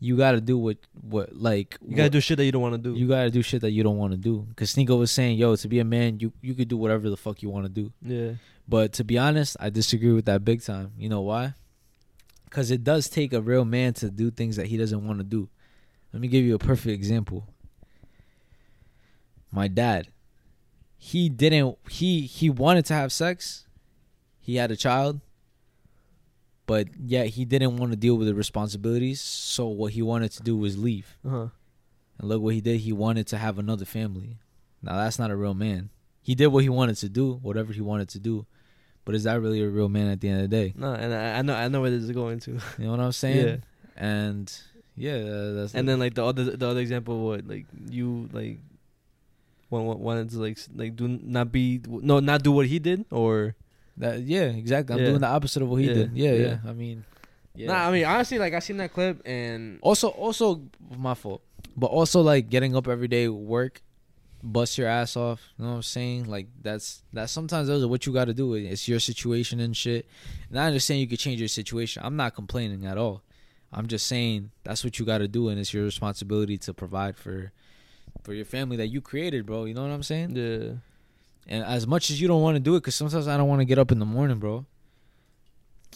[0.07, 0.78] you gotta do what
[1.14, 2.92] what like You gotta do shit that you don't want to do.
[3.00, 5.57] you gotta do shit that you don't want to do." Because Sneako was saying, "Yo,
[5.57, 7.92] to be a man, you you could do whatever the fuck you want to do."
[8.02, 8.32] yeah.
[8.68, 10.92] But to be honest, I disagree with that big time.
[10.98, 11.54] You know why?
[12.44, 15.24] Because it does take a real man to do things that he doesn't want to
[15.24, 15.48] do.
[16.12, 17.46] Let me give you a perfect example.
[19.52, 20.09] My dad,
[20.98, 21.78] he didn't.
[21.90, 23.66] He he wanted to have sex.
[24.40, 25.20] He had a child.
[26.66, 29.20] But yet he didn't want to deal with the responsibilities.
[29.20, 31.16] So what he wanted to do was leave.
[31.24, 31.48] Uh huh.
[32.18, 32.80] And look what he did.
[32.80, 34.38] He wanted to have another family.
[34.82, 35.90] Now that's not a real man.
[36.22, 38.46] He did what he wanted to do, whatever he wanted to do.
[39.04, 40.74] But is that really a real man at the end of the day?
[40.76, 41.54] No, and I, I know.
[41.54, 42.52] I know where this is going to.
[42.78, 43.46] You know what I'm saying?
[43.46, 43.56] Yeah.
[43.96, 44.52] And
[44.96, 48.58] yeah, uh, that's and then like the other the other example, what like you like.
[49.68, 53.56] Wanted to like like do not be no not do what he did or
[53.99, 54.20] that.
[54.20, 54.94] Yeah, exactly.
[54.94, 55.07] I'm Yeah.
[55.07, 56.11] doing the opposite of what he Yeah, did.
[56.14, 56.47] Yeah, yeah.
[56.64, 57.05] yeah, I mean,
[57.55, 57.68] yeah.
[57.68, 60.62] Nah, I mean honestly, like I seen that clip and also, also
[60.97, 61.42] my fault.
[61.76, 63.82] But also like getting up every day, work,
[64.42, 65.40] bust your ass off.
[65.59, 66.24] You know what I'm saying?
[66.24, 68.55] Like that's that's sometimes those are what you got to do.
[68.55, 70.07] It's your situation and shit.
[70.51, 72.03] And I understand you could change your situation.
[72.05, 73.22] I'm not complaining at all.
[73.72, 77.16] I'm just saying that's what you got to do, and it's your responsibility to provide
[77.16, 77.53] for
[78.22, 79.64] for your family that you created, bro.
[79.64, 80.34] You know what I'm saying?
[80.34, 80.78] the
[81.49, 83.61] And as much as you don't want to do it, because sometimes I don't want
[83.61, 84.66] to get up in the morning, bro.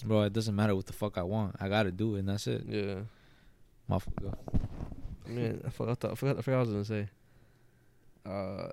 [0.05, 1.57] Bro, it doesn't matter what the fuck I want.
[1.61, 2.63] I gotta do it, and that's it.
[2.67, 2.95] yeah.
[3.89, 4.39] My fault.
[5.27, 6.01] Man, I forgot.
[6.01, 6.39] The, I forgot.
[6.39, 7.09] I forgot what I was gonna say.
[8.25, 8.69] uh,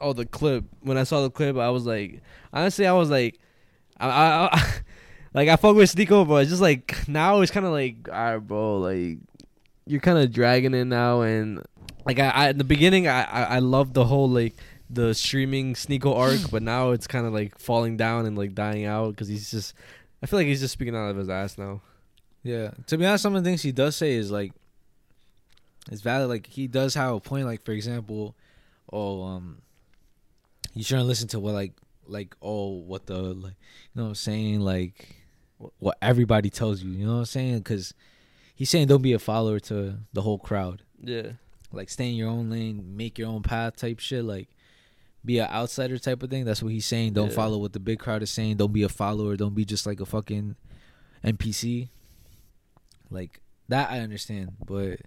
[0.00, 0.64] oh the clip.
[0.80, 2.20] When I saw the clip, I was like,
[2.52, 3.38] honestly, I was like,
[3.98, 4.72] I, I, I
[5.34, 8.14] like I fuck with Sneako, but it's just like now it's kind of like, all
[8.14, 9.18] right, bro, like
[9.86, 11.62] you're kind of dragging it now, and
[12.04, 14.54] like I, I in the beginning, I, I, I loved the whole like
[14.88, 18.84] the streaming Sneako arc, but now it's kind of like falling down and like dying
[18.84, 19.74] out because he's just,
[20.22, 21.80] I feel like he's just speaking out of his ass now.
[22.42, 22.70] Yeah.
[22.86, 24.52] To be honest, some of the things he does say is like
[25.90, 26.28] it's valid.
[26.28, 27.46] Like he does have a point.
[27.46, 28.36] Like for example,
[28.92, 29.62] oh um,
[30.74, 31.72] you shouldn't listen to what like
[32.06, 35.16] like oh what the like you know what I'm saying like
[35.78, 36.90] what everybody tells you.
[36.90, 37.58] You know what I'm saying?
[37.58, 37.94] Because
[38.54, 40.82] he's saying don't be a follower to the whole crowd.
[41.02, 41.32] Yeah.
[41.72, 44.24] Like stay in your own lane, make your own path type shit.
[44.24, 44.48] Like
[45.26, 46.44] be an outsider type of thing.
[46.44, 47.12] That's what he's saying.
[47.14, 47.34] Don't Yeah.
[47.34, 48.56] follow what the big crowd is saying.
[48.56, 49.36] Don't be a follower.
[49.36, 50.54] Don't be just like a fucking
[51.24, 51.88] NPC.
[53.10, 55.00] Like that, I understand, but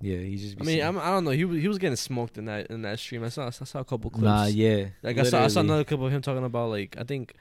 [0.00, 0.56] yeah, he just.
[0.60, 1.30] I mean, I'm, I don't know.
[1.30, 3.22] He was he was getting smoked in that in that stream.
[3.22, 4.24] I saw I saw a couple clips.
[4.24, 7.04] Nah, yeah, Like I saw I saw another clip of him talking about like I
[7.04, 7.34] think,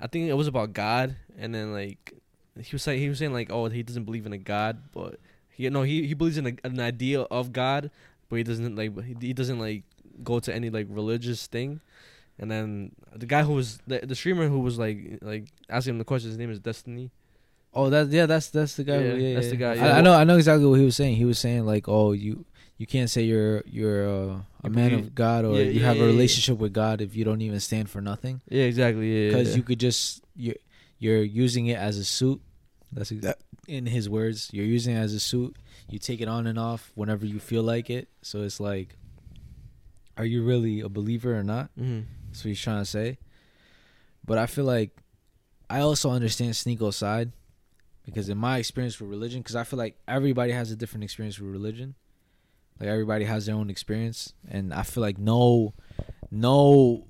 [0.00, 2.14] I think it was about God, and then like
[2.60, 5.20] he was saying he was saying like oh he doesn't believe in a God, but
[5.50, 7.90] he no he he believes in a, an idea of God,
[8.30, 9.84] but he doesn't like he, he doesn't like
[10.22, 11.80] go to any like religious thing.
[12.38, 15.98] And then the guy who was the, the streamer who was like like asking him
[15.98, 17.10] the question, his name is Destiny.
[17.74, 18.98] Oh, that yeah, that's that's the guy.
[19.02, 19.96] Yeah, Yeah, that's the guy, I- yeah.
[19.98, 21.16] I, know, I know exactly what he was saying.
[21.16, 22.44] He was saying like, oh, you
[22.76, 25.96] you can't say you're you're uh, a man of God or Yeah, you yeah, have
[25.96, 26.12] yeah, a yeah.
[26.12, 28.40] relationship with God if you don't even stand for nothing.
[28.48, 29.06] Yeah, exactly.
[29.10, 29.56] Yeah, because yeah.
[29.56, 30.56] you could just you're
[30.98, 32.40] you're using it as a suit.
[32.92, 33.34] That's exa-
[33.66, 34.48] in his words.
[34.52, 35.56] You're using it as a suit.
[35.90, 38.08] You take it on and off whenever you feel like it.
[38.22, 38.96] So it's like,
[40.18, 41.70] are you really a believer or not?
[41.78, 42.04] Mhm.
[42.26, 43.18] That's what he's trying to say.
[44.24, 44.90] But I feel like
[45.70, 47.32] I also understand Sneako's side
[48.04, 51.38] because in my experience with religion, because I feel like everybody has a different experience
[51.38, 51.94] with religion.
[52.80, 55.74] Like everybody has their own experience, and I feel like no,
[56.30, 57.06] no,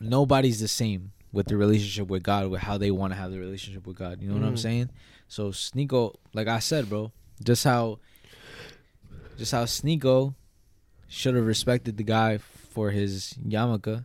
[0.00, 3.38] nobody's the same with the relationship with God, with how they want to have the
[3.38, 4.20] relationship with God.
[4.20, 4.58] You know what I'm Mhm.
[4.58, 4.90] saying?
[5.28, 7.10] So Sneako, like I said, bro,
[7.42, 7.98] just how,
[9.38, 10.34] just how Sneako
[11.16, 14.04] should have respected the guy for his yarmulke.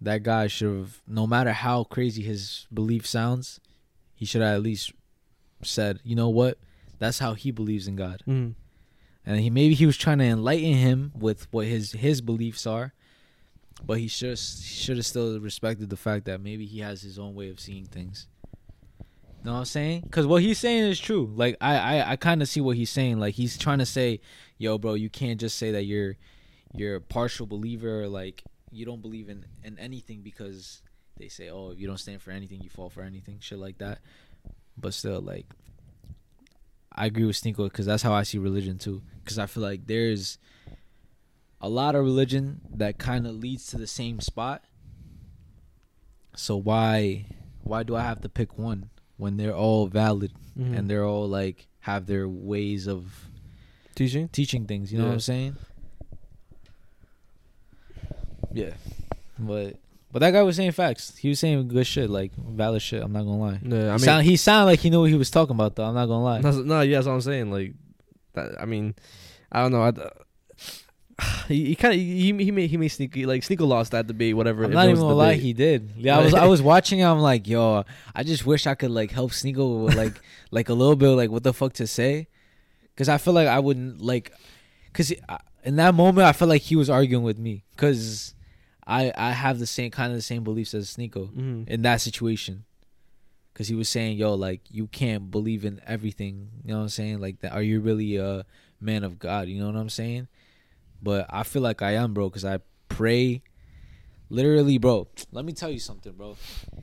[0.00, 3.60] That guy should have, no matter how crazy his belief sounds,
[4.14, 4.92] he should have at least
[5.62, 6.56] said, you know what,
[6.98, 8.22] that's how he believes in God.
[8.26, 8.54] Mhm.
[9.26, 12.92] And he maybe he was trying to enlighten him with what his his beliefs are,
[13.84, 17.34] but he should should have still respected the fact that maybe he has his own
[17.34, 18.26] way of seeing things.
[19.42, 20.00] Know what I'm saying?
[20.02, 21.30] Because what he's saying is true.
[21.34, 23.18] Like I I, I kind of see what he's saying.
[23.20, 24.20] Like he's trying to say,
[24.58, 26.16] yo, bro, you can't just say that you're
[26.74, 28.02] you're a partial believer.
[28.02, 30.82] Or like you don't believe in in anything because
[31.18, 33.38] they say, oh, if you don't stand for anything, you fall for anything.
[33.40, 34.00] Shit like that.
[34.76, 35.46] But still, like
[36.92, 39.02] I agree with Sneako because that's how I see religion too.
[39.22, 40.38] Because I feel like there's
[41.60, 44.62] a lot of religion that kind of leads to the same spot.
[46.36, 47.26] So why
[47.62, 50.76] why do I have to pick one when they're all valid Mhm.
[50.76, 53.30] and they're all like have their ways of
[53.94, 54.92] teaching teaching things?
[54.92, 55.56] You know what I'm saying?
[58.52, 58.74] Yeah,
[59.38, 59.76] but
[60.12, 61.16] but that guy was saying facts.
[61.16, 63.02] He was saying good shit, like valid shit.
[63.02, 63.60] I'm not gonna lie.
[63.62, 65.74] Yeah, I he, mean- sound, he sounded like he knew what he was talking about,
[65.74, 65.84] though.
[65.84, 66.40] I'm not gonna lie.
[66.40, 67.50] That's, no, yeah, that's what I'm saying.
[67.50, 67.74] Like,
[68.34, 68.94] that, I mean,
[69.50, 69.82] I don't know.
[69.82, 69.92] I,
[71.48, 74.36] he he kind of he he made he may sneaky like Sneako lost that debate.
[74.36, 74.64] Whatever.
[74.64, 75.92] I'm not it even gonna lie, he did.
[75.96, 77.02] Yeah, I was I was watching.
[77.04, 77.84] I'm like, yo,
[78.14, 80.20] I just wish I could like help with like
[80.50, 82.28] like a little bit like what the fuck to say,
[82.94, 84.32] because I feel like I wouldn't like,
[84.86, 85.12] because
[85.64, 88.34] in that moment I felt like he was arguing with me, because
[88.86, 91.68] I I have the same kind of the same beliefs as Sneako Mhm.
[91.68, 92.64] in that situation.
[93.54, 96.88] Cause he was saying, "Yo, like you can't believe in everything." You know what I'm
[96.88, 97.20] saying?
[97.20, 98.44] Like, that, are you really a
[98.80, 99.46] man of God?
[99.48, 100.26] You know what I'm saying?
[101.00, 103.42] But I feel like I am, bro, because I pray.
[104.28, 105.06] Literally, bro.
[105.30, 106.36] Let me tell you something, bro.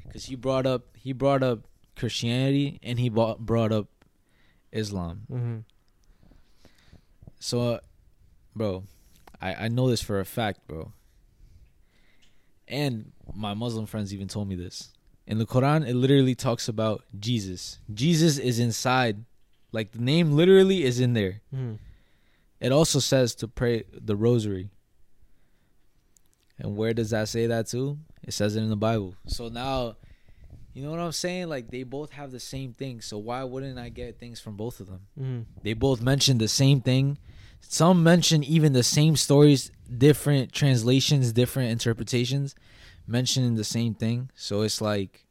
[0.08, 3.88] Because he brought up he brought up Christianity and he brought brought up
[4.72, 5.28] Islam.
[5.30, 5.64] Mhm.
[7.44, 7.80] So, uh,
[8.56, 8.84] bro,
[9.42, 10.94] I I know this for a fact, bro.
[12.68, 14.92] And my Muslim friends even told me this.
[15.28, 17.80] In the Quran, it literally talks about Jesus.
[17.94, 19.26] Jesus is inside,
[19.72, 21.42] like the name literally is in there.
[21.54, 21.80] Mhm.
[22.60, 24.70] It also says to pray the rosary.
[26.60, 27.98] And where does that say that to?
[28.24, 29.16] It says it in the Bible.
[29.26, 29.96] So now,
[30.74, 31.50] you know what I'm saying?
[31.50, 33.02] Like they both have the same thing.
[33.02, 35.08] So why wouldn't I get things from both of them?
[35.20, 35.46] Mhm.
[35.64, 37.18] They both mention the same thing.
[37.62, 42.56] Some mention even the same stories, different translations, different interpretations,
[43.08, 44.30] mentioning the same thing.
[44.36, 45.26] So it's like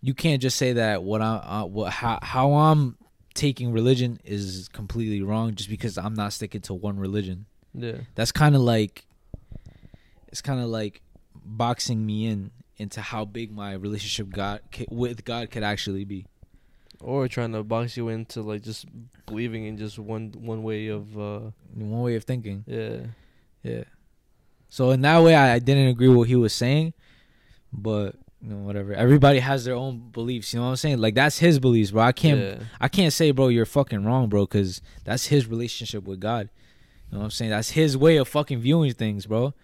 [0.00, 2.96] you can't just say that what I uh, what how how I'm
[3.34, 7.46] taking religion is completely wrong just because I'm not sticking to one religion.
[7.74, 7.98] Yeah.
[8.14, 9.06] That's kind of like
[10.28, 11.02] it's kind of like
[11.34, 14.60] boxing me in into how big my relationship God
[14.90, 16.26] with God could actually be.
[17.00, 18.86] Or trying to box you into like just
[19.26, 21.40] believing in just one one way of uh
[21.74, 22.64] One way of thinking.
[22.66, 22.98] yeah.
[23.62, 23.84] Yeah.
[24.70, 26.92] So in that way, I, I didn't agree with what he was saying,
[27.72, 28.92] but you know whatever.
[28.94, 30.52] Everybody has their own beliefs.
[30.52, 30.98] You know what I'm saying?
[30.98, 32.02] Like that's his beliefs, bro.
[32.02, 32.58] I can't Yeah.
[32.80, 36.48] I can't say, bro, you're fucking wrong, bro, because that's his relationship with God.
[37.10, 37.50] You know what I'm saying?
[37.52, 39.54] That's his way of fucking viewing things, bro.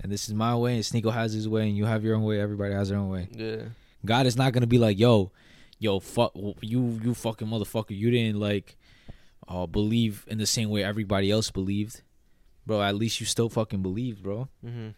[0.00, 2.22] And this is my way, and Sneako has his way, and you have your own
[2.22, 2.40] way.
[2.40, 3.28] Everybody has their own way.
[3.32, 3.62] Yeah.
[4.04, 5.30] God is not gonna be like, yo,
[5.78, 7.96] yo, fuck you, you fucking motherfucker.
[7.96, 8.76] You didn't like,
[9.48, 12.02] uh, believe in the same way everybody else believed,
[12.66, 12.82] bro.
[12.82, 14.48] At least you still fucking believed, bro.
[14.64, 14.88] Mm-hmm.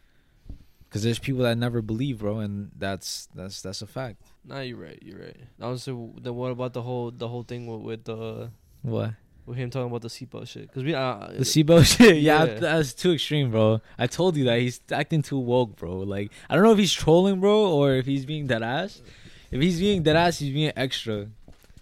[0.84, 4.22] Because there's people that never believe, bro, and that's that's that's a fact.
[4.44, 4.98] Nah, you're right.
[5.02, 5.36] You're right.
[5.60, 8.46] Also, then what about the whole the whole thing with with uh
[8.80, 9.12] What
[9.44, 10.62] with him talking about the seatbelt shit?
[10.62, 12.16] Because we uh, the SIBO shit?
[12.22, 12.54] Yeah, Yeah.
[12.58, 13.82] that's too extreme, bro.
[13.98, 15.98] I told you that he's acting too woke, bro.
[15.98, 19.02] Like I don't know if he's trolling, bro, or if he's being dead ass.
[19.50, 21.26] If he's being dead ass, he's being extra.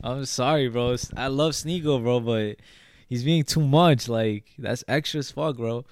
[0.03, 0.97] I'm sorry, bro.
[1.17, 2.57] I love Sneako, bro, but
[3.09, 4.09] he's being too much.
[4.09, 5.85] Like that's extra as fuck, bro.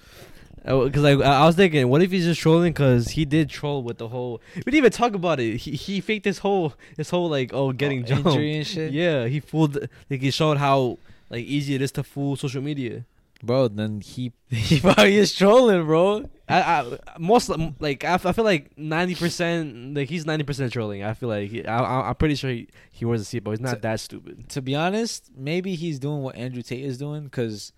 [0.65, 2.71] Uh, because like I I was thinking, what if he's just trolling?
[2.73, 4.41] Because he did troll with the whole.
[4.55, 5.57] We didn't even talk about it.
[5.57, 8.27] He he faked this whole this whole like oh getting Oh, jumped.
[8.27, 8.91] injury and shit?
[9.01, 9.75] Yeah, he fooled.
[10.09, 10.97] Like he showed how
[11.29, 13.03] like easy it is to fool social media.
[13.45, 16.29] Bro, then he he probably is trolling, bro.
[16.47, 21.03] I, I most like I feel like ninety percent like he's ninety percent trolling.
[21.03, 23.51] I feel like he, I, I I'm pretty sure he, he wears a seatbelt.
[23.51, 24.49] He's not So- that stupid.
[24.49, 27.71] to be honest, maybe he's doing what Andrew Tate is doing because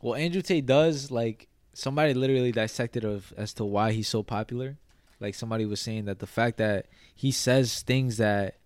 [0.00, 4.78] what Andrew Tate does, like somebody literally dissected of as to why he's so popular.
[5.20, 8.56] Like somebody was saying that the fact that he says things that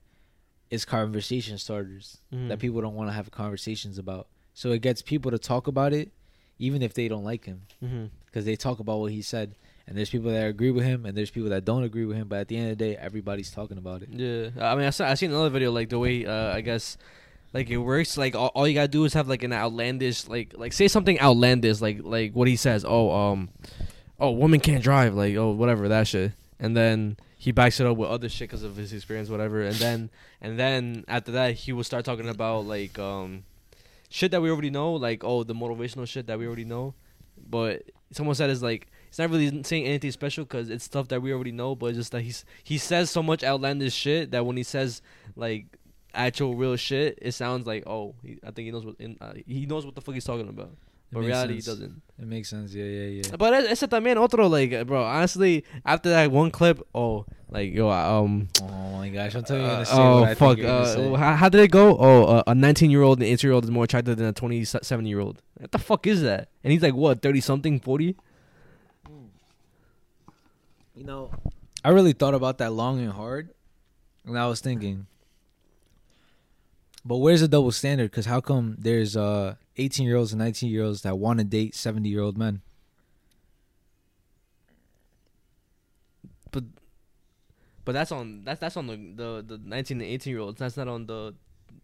[0.71, 2.49] is conversation starters Mhm.
[2.49, 4.29] that people don't want to have conversations about.
[4.55, 6.11] So it gets people to talk about it,
[6.59, 8.05] even if they don't like him, Mm-hmm.
[8.27, 9.55] because they talk about what he said.
[9.89, 12.27] And there's people that agree with him, and there's people that don't agree with him.
[12.27, 14.09] But at the end of the day, everybody's talking about it.
[14.11, 16.99] Yeah, I mean, I saw I seen another video like the way uh, I guess
[17.55, 18.17] like it works.
[18.17, 21.21] Like all, all you gotta do is have like an outlandish like like say something
[21.21, 22.85] outlandish like like what he says.
[22.85, 23.49] Oh um,
[24.19, 27.97] oh woman can't drive like oh whatever that shit, and then he backs it up
[27.97, 31.73] with other shit because of his experience whatever, and then and then after that he
[31.73, 33.45] will start talking about like um
[34.17, 36.95] shit that we already know like oh the motivational shit that we already know,
[37.49, 38.89] but someone said is like.
[39.09, 41.97] It's not really saying anything special because it's stuff that we already know, but it's
[41.97, 45.01] just that he's he says so much outlandish shit that when he says
[45.37, 45.79] like
[46.13, 49.33] actual real shit, it sounds like oh, he, I think he knows what in, uh,
[49.47, 50.77] he knows what the fuck he's talking about.
[51.13, 51.67] But reality, sense.
[51.67, 52.03] doesn't.
[52.19, 52.73] It makes sense.
[52.75, 53.37] Yeah, yeah, yeah.
[53.39, 55.05] But es- ese también otro like bro.
[55.05, 58.49] Honestly, after that one clip, oh like yo um.
[58.61, 60.49] Oh my gosh, I'm telling you, Uh, oh what I fuck!
[60.57, 61.13] think you're gonna say.
[61.13, 61.97] Uh, how, how did it go?
[61.99, 64.33] Oh, uh, a 19 year old and 18 year old is more attractive than a
[64.33, 65.41] 27 year old.
[65.59, 66.49] What the fuck is that?
[66.65, 68.17] And he's like what 30 something, 40?
[70.95, 71.31] You know,
[71.85, 73.51] I really thought about that long and hard,
[74.25, 75.07] and I was thinking,
[77.07, 78.11] but where's the double standard?
[78.11, 81.45] Because how come there's uh 18 year olds and 19 year olds that want to
[81.45, 82.63] date 70 year old men?
[86.51, 86.65] But
[87.85, 90.59] but that's on that's that's on the the, the 19 and 18 year olds.
[90.59, 91.35] That's not on the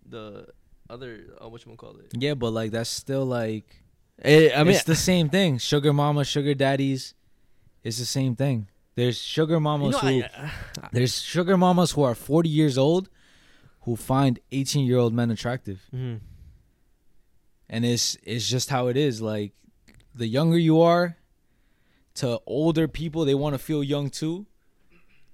[0.05, 0.49] the
[0.91, 2.11] other uh, what you call it.
[2.19, 3.83] Yeah, but like that's still like
[4.25, 5.59] Eh, I mean, it's the same thing.
[5.59, 7.15] Sugar mama, sugar daddies,
[7.83, 8.69] it's the same thing.
[8.95, 10.51] There's sugar you mamas know, who I,
[10.93, 13.09] there's sugar mamas who are 40 years old
[13.83, 15.83] who find 18 year old men attractive.
[15.95, 16.17] Mm-hmm.
[17.69, 19.53] and it's it's just how it is like
[20.15, 21.17] the younger you are
[22.15, 24.47] to older people they want to feel young too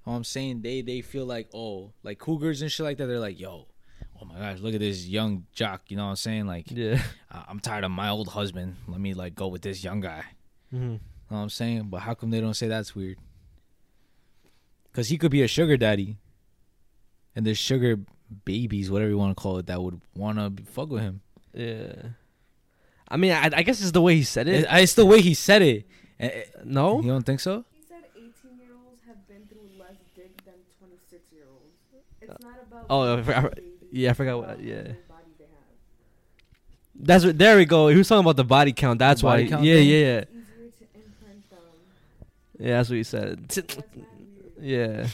[0.07, 3.38] i'm saying they they feel like oh like cougars and shit like that they're like
[3.40, 3.66] yo
[4.20, 7.03] oh my gosh look at this young jock you know what i'm saying like yeah.
[7.49, 10.24] I'm tired of my old husband let me like go with this young guy
[10.72, 10.80] Mhm.
[10.80, 13.18] know what i'm saying but how come they don't say that's weird
[14.84, 16.16] because he could be a sugar daddy
[17.34, 17.99] and there's sugar
[18.45, 21.20] babies whatever you want to call it that would want to fuck with him
[21.55, 21.93] Yeah.
[23.11, 24.64] I mean, I, I guess it's the way he said it.
[24.64, 25.87] It- it's the way he said it.
[26.64, 27.64] No, You don't think so?
[27.72, 31.74] He said 18 year olds have been through less dick than 26 year olds.
[32.20, 32.87] It's not about.
[32.91, 33.59] Oh, I forgot-
[33.91, 34.76] yeah, I forgot about what- yeah.
[34.76, 37.07] much body they have.
[37.07, 37.39] that's what.
[37.39, 37.89] There we go.
[37.89, 38.99] He was talking about the body count.
[38.99, 39.49] That's body why.
[39.49, 40.16] count yeah, yeah, yeah.
[40.18, 41.59] It's easier to imprint them.
[42.59, 43.49] Yeah, that's what he said.
[43.49, 44.07] That's not weird.
[44.61, 45.07] Yeah.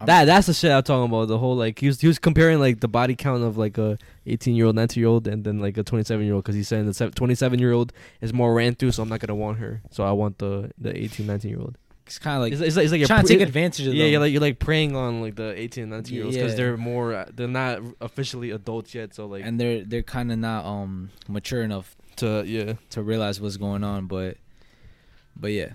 [0.00, 1.26] I'm- That that's the shit I'm talking about.
[1.28, 3.98] The whole like he was he was comparing like the body count of like a
[4.26, 6.68] 18 year old, 19 year old, and then like a 27 year old because he's
[6.68, 7.92] saying the 27 year old
[8.22, 9.82] is more ran through, so I'm not gonna want her.
[9.90, 11.76] So I want the the 18, 19 year old.
[12.06, 13.86] it's kind of like it's, it's like it's like you're trying to pre- take advantage
[13.86, 14.10] of Yeah, them.
[14.12, 16.56] you're like you're like preying on like the 18 and 19 year olds because Yeah.
[16.56, 19.14] they're more uh, they're not officially adults yet.
[19.14, 22.74] So like and they're they're kind of not um mature enough to yeah.
[22.90, 24.06] to realize what's going on.
[24.06, 24.38] But
[25.36, 25.72] but yeah,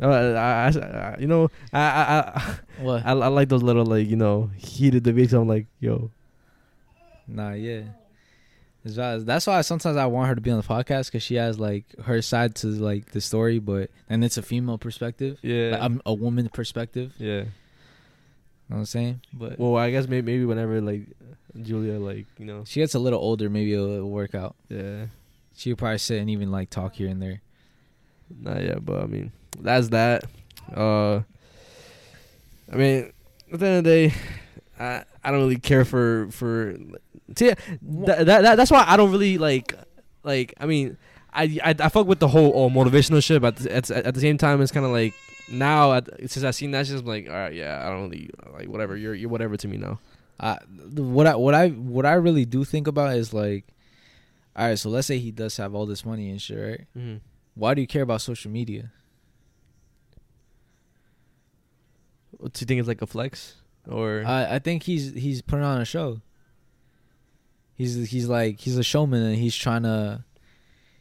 [0.00, 3.06] Uh, I, I, you know, I, I, I, What?
[3.06, 5.32] I, I like those little like you know heated debates.
[5.32, 6.10] I'm like, yo,
[7.26, 7.82] nah, yeah.
[8.84, 11.84] That's why sometimes I want her to be on the podcast because she has like
[12.04, 15.38] her side to like the story, but and it's a female perspective.
[15.42, 15.70] Yeah.
[15.72, 17.12] like, I'm a woman perspective.
[17.18, 17.28] yeah.
[18.68, 19.20] You know what I'm saying?
[19.32, 21.06] But Well, I guess maybe, maybe whenever like
[21.62, 24.54] Julia like you know she gets a little older, maybe it'll, it'll work out.
[24.68, 25.06] yeah.
[25.56, 27.40] She'll probably sit and even like talk here and there.
[28.40, 30.24] Not yet, but I mean, that's that.
[30.74, 31.20] Uh,
[32.72, 33.12] I mean,
[33.52, 34.14] at the end of the day,
[34.78, 36.76] I I don't really care for for.
[37.36, 39.74] See, that, that, that that's why I don't really like
[40.22, 40.54] like.
[40.60, 40.96] I mean,
[41.32, 44.20] I I, I fuck with the whole oh, motivational shit, but at at, at the
[44.20, 45.14] same time, it's kind of like
[45.50, 48.30] now at, since I've seen that shit, I'm like, all right, yeah, I don't really
[48.52, 48.96] like whatever.
[48.96, 49.98] You're you're whatever to me now.
[50.68, 53.64] The- what I what I what I really do think about is like,
[54.54, 56.86] all right, so let's say he does have all this money and shit, right?
[56.96, 57.20] Mhm.
[57.54, 58.90] Why do you care about social media?
[62.38, 63.54] Do you think it's like a flex
[63.88, 64.22] or?
[64.26, 66.20] I I think he's he's putting on a show.
[67.74, 70.24] He's he's like he's a showman and he's trying to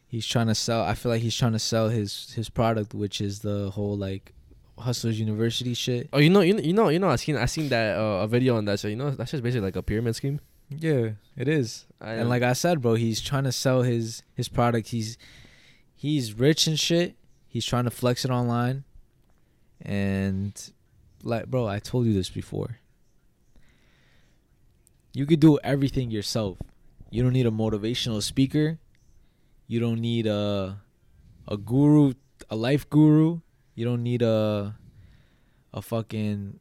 [0.08, 0.84] he's trying to sell.
[0.84, 4.34] I feel like he's trying to sell his his product, which is the whole like
[4.78, 6.10] Hustlers University shit.
[6.12, 7.10] Oh, you know, you know, you know, you know.
[7.10, 8.80] I seen, I seen that uh, a video on that.
[8.80, 10.42] So you know, that's just basically like a pyramid scheme.
[10.70, 11.86] Yeah, it is.
[12.02, 14.90] I- and like I said, bro, he's trying to sell his his product.
[14.90, 15.18] He's
[15.96, 17.16] he's rich and shit.
[17.48, 18.84] He's trying to flex it online.
[19.82, 20.72] And
[21.26, 22.78] like, bro, I told you this before.
[25.12, 26.58] You could do everything yourself.
[27.10, 28.80] You don't need a motivational speaker.
[29.68, 30.82] You don't need a
[31.48, 32.14] a guru,
[32.50, 33.40] a life guru.
[33.74, 34.76] You don't need a
[35.74, 36.60] a fucking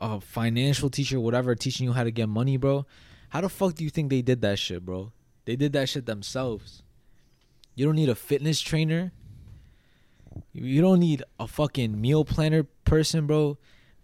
[0.00, 2.86] a financial teacher, whatever, teaching you how to get money, bro.
[3.30, 5.12] How the fuck do you think they did that shit, bro?
[5.44, 6.82] They did that shit themselves.
[7.74, 9.12] You don't need a fitness trainer.
[10.52, 13.58] You don't need a fucking meal planner person, bro.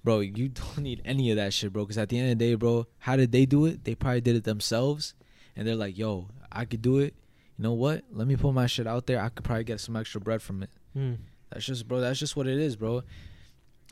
[0.05, 1.85] Bro, you don't need any of that shit, bro.
[1.85, 3.85] Because at the end of the day, bro, how did they do it?
[3.85, 5.15] They probably did it themselves.
[5.55, 7.15] And they're like, yo, I could do it.
[7.59, 8.05] You know what?
[8.11, 9.21] Let me put my shit out there.
[9.21, 10.71] I could probably get some extra bread from it.
[10.95, 11.15] Hmm.
[11.51, 12.01] That's just, bro.
[12.01, 13.03] That's just what it is, bro.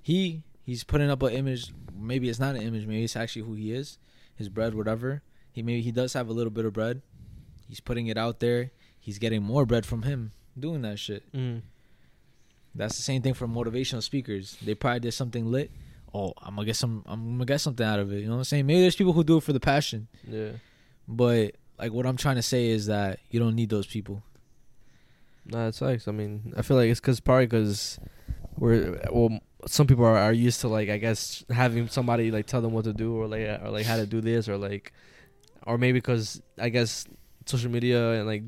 [0.03, 1.73] He he's putting up an image.
[1.95, 2.87] Maybe it's not an image.
[2.87, 3.99] Maybe it's actually who he is.
[4.35, 5.23] His bread, whatever.
[5.53, 7.03] He maybe he does have a little bit of bread.
[7.69, 8.71] He's putting it out there.
[8.99, 11.31] He's getting more bread from him doing that shit.
[11.33, 11.63] Mm.
[12.75, 14.57] That's the same thing for motivational speakers.
[14.63, 15.71] They probably did something lit.
[16.13, 17.05] Oh, I'm gonna get some.
[17.07, 18.21] I'm gonna get something out of it.
[18.21, 18.67] You know what I'm saying?
[18.67, 20.09] Maybe there's people who do it for the passion.
[20.29, 20.53] Yeah.
[21.07, 24.23] But like what I'm trying to say is that you don't need those people.
[25.47, 26.07] Nah, it sucks.
[26.07, 27.99] I mean, I feel like it's cause probably because
[28.59, 32.61] we're well, some people are, are used to like I guess having somebody like tell
[32.61, 34.93] them what to do or like or like how to do this or like
[35.67, 37.07] or maybe because I guess
[37.47, 38.43] social media and like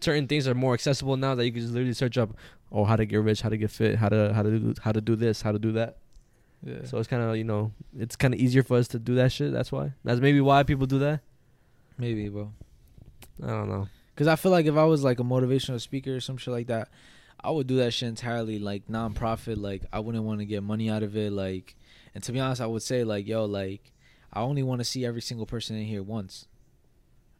[0.00, 2.36] certain things are more accessible now that you can just literally search up
[2.72, 4.92] oh how to get rich, how to get fit, how to how to do how
[4.92, 5.98] to do this, how to do that.
[6.62, 6.84] Yeah.
[6.84, 9.32] So it's kind of you know it's kind of easier for us to do that
[9.32, 9.52] shit.
[9.52, 9.92] That's why.
[10.04, 11.20] That's maybe why people do that.
[11.98, 12.52] Maybe, bro.
[13.42, 13.88] I don't know.
[14.16, 16.68] Cause I feel like if I was like a motivational speaker or some shit like
[16.68, 16.88] that,
[17.40, 19.58] I would do that shit entirely like non-profit.
[19.58, 21.32] Like I wouldn't want to get money out of it.
[21.32, 21.76] Like,
[22.14, 23.92] and to be honest, I would say like, yo, like
[24.32, 26.46] I only want to see every single person in here once.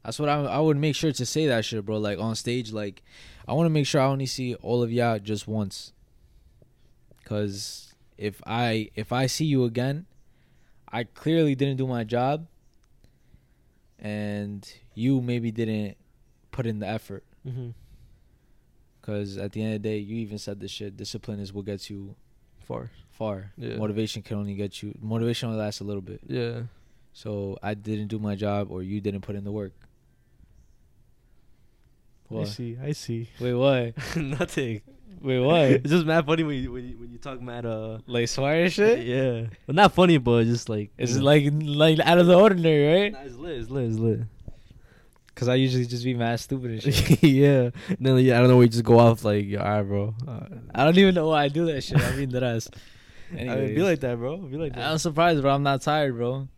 [0.05, 1.99] That's what I I would make sure to say that shit, bro.
[1.99, 3.03] Like on stage, like
[3.49, 5.93] I want to make sure I only see all of y'all just once.
[7.25, 7.84] Cause
[8.17, 10.07] if I if I see you again,
[10.91, 12.47] I clearly didn't do my job.
[13.99, 15.97] And you maybe didn't
[16.51, 17.25] put in the effort.
[17.47, 17.71] Mm-hmm.
[19.01, 20.97] Because at the end of the day, you even said this shit.
[20.97, 22.15] Discipline is what gets you
[22.61, 22.91] Far.
[23.11, 23.53] far.
[23.57, 23.77] Yeah.
[23.77, 24.95] Motivation can only get you.
[25.01, 26.21] Motivation only lasts a little bit.
[26.27, 26.63] Yeah.
[27.13, 29.73] So I didn't do my job, or you didn't put in the work.
[32.37, 32.77] I see.
[32.83, 33.29] I see.
[33.39, 33.95] Wait, what?
[34.17, 34.81] Nothing.
[35.21, 35.59] Wait, what?
[35.71, 38.69] it's just mad funny when you when you, when you talk mad uh like swear
[38.71, 39.07] shit?
[39.07, 43.13] yeah well not funny but just like It's like like out of the ordinary, right?
[43.13, 44.21] Nah, it's lit it's lit it's lit
[45.29, 47.23] Because I usually just be mad stupid and shit.
[47.23, 50.15] yeah and then yeah, I don't know we just go off like yo, alright bro
[50.29, 52.01] uh, I don't even know why I do that shit.
[52.01, 52.69] I mean that ass.
[53.33, 55.55] I mean, be like that bro be like that I'm surprised, bro.
[55.55, 56.49] I'm not tired, bro.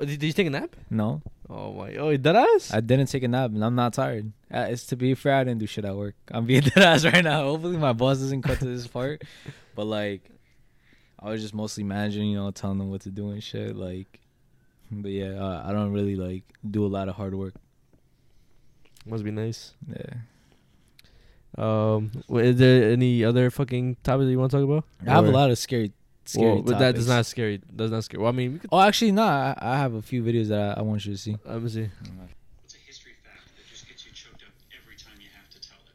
[0.00, 3.22] Did, did you take a nap No, oh my oh dead ass I didn't take
[3.24, 4.32] a nap, and I'm not tired.
[4.52, 6.14] Uh, it's to be fair, I didn't do shit at work.
[6.30, 7.42] I'm being dead ass right now.
[7.44, 9.22] Hopefully, my boss doesn't cut to this part.
[9.74, 10.22] But like,
[11.18, 13.76] I was just mostly managing, you know, telling them what to do and shit.
[13.76, 14.20] Like,
[14.90, 17.54] but yeah, uh, I don't really like do a lot of hard work.
[19.06, 20.14] must be nice Yeah,
[21.58, 24.84] Um, wh- is there any other fucking topics that you want to talk about?
[25.06, 25.92] I have a lot of scary,
[26.30, 26.46] scary.
[26.54, 27.06] Well, but that topics.
[27.06, 27.60] not scary.
[27.72, 28.22] That's not scary.
[28.22, 28.70] Well, I mean, we could.
[28.72, 29.22] Oh, actually, no.
[29.24, 31.36] I, I have a few videos that I, I want you to see.
[31.44, 31.88] Let me see.
[32.64, 35.60] It's a history fact that just gets you choked up every time you have to
[35.60, 35.94] tell it.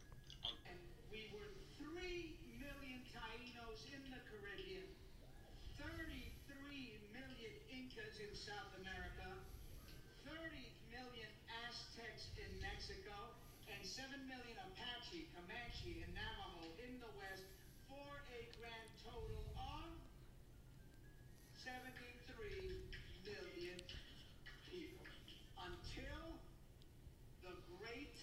[1.12, 4.86] We were 3 million Tainos in the Caribbean,
[5.80, 9.28] 33 million Incas in South America,
[10.28, 10.36] 30
[10.92, 11.30] million
[11.68, 13.16] Aztecs in Mexico,
[13.72, 17.48] and 7 million Apache, Comanche, and Navajo in the West
[17.88, 19.88] for a grand total of
[21.64, 22.78] 73
[23.26, 23.78] million
[24.70, 25.08] people.
[25.58, 26.38] Until
[27.42, 28.16] the Great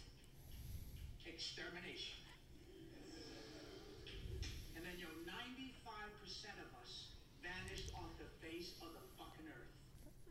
[1.43, 2.23] Extermination.
[4.77, 7.09] And then, yo, 95% of us
[7.43, 9.69] vanished off the face of the fucking earth.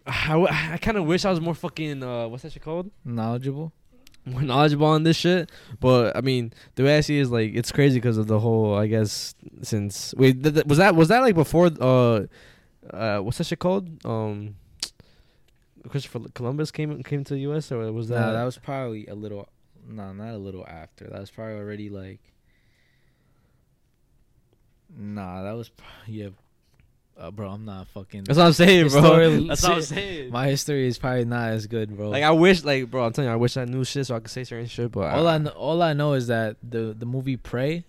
[0.07, 2.01] I, w- I kind of wish I was more fucking.
[2.03, 2.89] Uh, what's that shit called?
[3.03, 3.73] Knowledgeable.
[4.25, 5.51] More knowledgeable on this shit.
[5.79, 8.39] But I mean, the way I see it is like it's crazy because of the
[8.39, 8.75] whole.
[8.75, 9.33] I guess
[9.63, 11.71] since wait, th- th- was that was that like before?
[11.79, 12.27] Uh,
[12.91, 13.89] uh, what's that shit called?
[14.05, 14.55] Um,
[15.89, 17.71] Christopher Columbus came came to the U.S.
[17.71, 18.19] or was that?
[18.19, 19.49] Nah, that was probably a little.
[19.87, 21.05] No, not a little after.
[21.07, 22.19] That was probably already like.
[24.95, 25.71] Nah, that was
[26.07, 26.29] yeah.
[27.17, 28.23] Uh, bro, I'm not fucking.
[28.23, 29.41] That's what I'm saying, bro.
[29.47, 30.31] That's what I'm saying.
[30.31, 32.09] My history is probably not as good, bro.
[32.09, 34.19] Like I wish, like bro, I'm telling you, I wish I knew shit so I
[34.19, 34.91] could say certain shit.
[34.91, 37.85] But all I know, all I know is that the the movie Prey,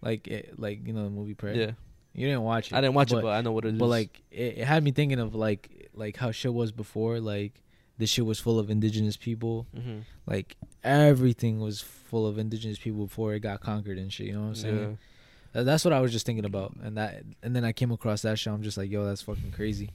[0.00, 1.58] like it, like you know the movie Prey.
[1.58, 1.70] Yeah.
[2.12, 2.74] You didn't watch it.
[2.74, 3.90] I didn't watch it, but I know what it But is.
[3.90, 7.20] like it, it had me thinking of like like how shit was before.
[7.20, 7.62] Like
[8.00, 9.66] this shit was full of indigenous people.
[9.76, 10.02] Mhm.
[10.26, 14.26] Like everything was full of indigenous people before it got conquered and shit.
[14.26, 14.98] You know what I'm saying?
[15.54, 15.62] Yeah.
[15.62, 18.38] That's what I was just thinking about, and that and then I came across that
[18.38, 18.52] show.
[18.52, 19.90] I'm just like, yo, that's fucking crazy.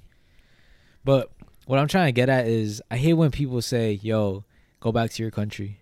[1.04, 1.32] But
[1.66, 4.44] what I'm trying to get at is, I hate when people say, "Yo,
[4.80, 5.80] go back to your country."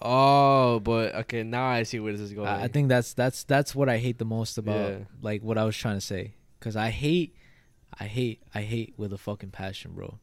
[0.00, 2.48] Oh, but okay, now I see where this is going.
[2.48, 4.98] I, I think that's that's that's what I hate the most about Yeah.
[5.22, 6.34] like what I was trying to say.
[6.60, 7.34] Cause I hate,
[7.98, 10.18] I hate, I hate with a fucking passion, bro.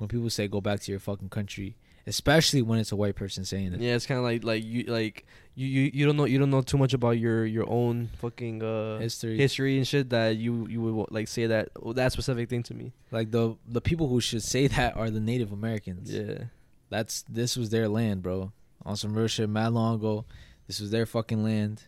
[0.00, 1.76] When people say go back to your fucking country,
[2.06, 3.80] especially when it's a white person saying it.
[3.80, 6.48] Yeah, it's kind of like like you like you, you you don't know you don't
[6.48, 9.36] know too much about your your own fucking uh History.
[9.36, 12.72] history and shit that you you would like say that oh, that specific thing to
[12.72, 12.94] me.
[13.10, 16.10] Like the the people who should say that are the Native Americans.
[16.10, 16.44] Yeah.
[16.88, 18.52] That's this was their land, bro.
[18.86, 20.24] On some real shit, mad long ago,
[20.66, 21.82] this was their fucking land,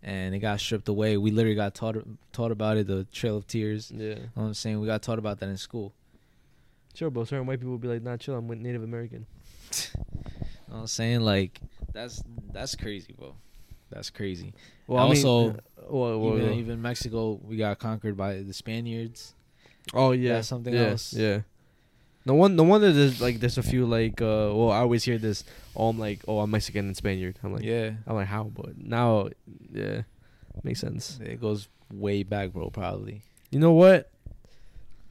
[0.00, 1.16] and it got stripped away.
[1.16, 1.96] We literally got taught
[2.32, 3.90] taught about it, the Trail of Tears.
[3.90, 4.00] Yeah.
[4.00, 5.92] You know what I'm saying we got taught about that in school.
[6.94, 8.34] Sure, but certain white people would be like, "Nah, chill.
[8.34, 9.26] I'm with Native American."
[10.72, 11.60] You know what I'm saying like
[11.92, 13.34] that's that's crazy, bro.
[13.90, 14.54] That's crazy.
[14.86, 15.54] Well, I mean, also, uh,
[15.90, 16.58] well, well, even well.
[16.58, 19.34] even Mexico, we got conquered by the Spaniards.
[19.92, 21.12] Oh yeah, That's something yeah, else.
[21.12, 21.40] Yeah.
[22.24, 25.18] No one, no wonder there's like there's a few like uh well I always hear
[25.18, 25.42] this
[25.74, 27.94] oh I'm like oh I'm Mexican and Spaniard I'm like Yeah.
[28.06, 29.28] I'm like how but now
[29.72, 30.02] yeah
[30.62, 32.70] makes sense It goes way back, bro.
[32.70, 33.22] Probably.
[33.50, 34.11] you know what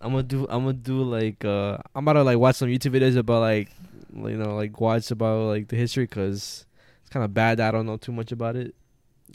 [0.02, 2.94] I'm gonna do I'm gonna do like uh I'm about to like watch some YouTube
[3.00, 3.70] videos about like
[4.14, 6.66] you know like watch about like the history because
[7.02, 8.74] it's kind of bad that I don't know too much about it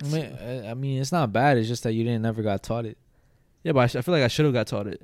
[0.02, 1.56] I mean, I- I mean, it's not bad.
[1.56, 2.98] It's just that you didn't never got taught it.
[3.62, 5.00] yeah but I, sh- I feel like I should have got taught it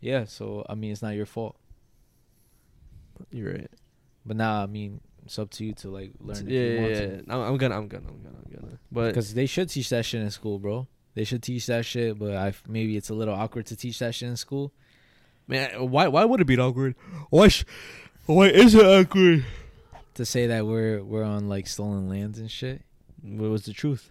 [0.00, 0.24] Yeah.
[0.26, 1.56] So I mean, it's not your fault.
[3.30, 3.70] you're right
[4.26, 6.46] But now, I mean, it's up to you to like learn.
[6.48, 7.00] yeah if you yeah, want yeah.
[7.00, 7.24] to.
[7.30, 10.04] I'm, I'm gonna I'm gonna I'm gonna I'm gonna but Because they should teach that
[10.04, 10.86] shit in school, bro.
[11.14, 14.14] They should teach that shit, but I maybe it's a little awkward to teach that
[14.14, 14.72] shit in school.
[15.46, 16.94] man why why would it be awkward
[17.30, 17.64] why sh-
[18.26, 19.44] why is it awkward
[20.14, 22.82] To say that we're we're on like stolen lands and shit.
[23.22, 24.10] what was the truth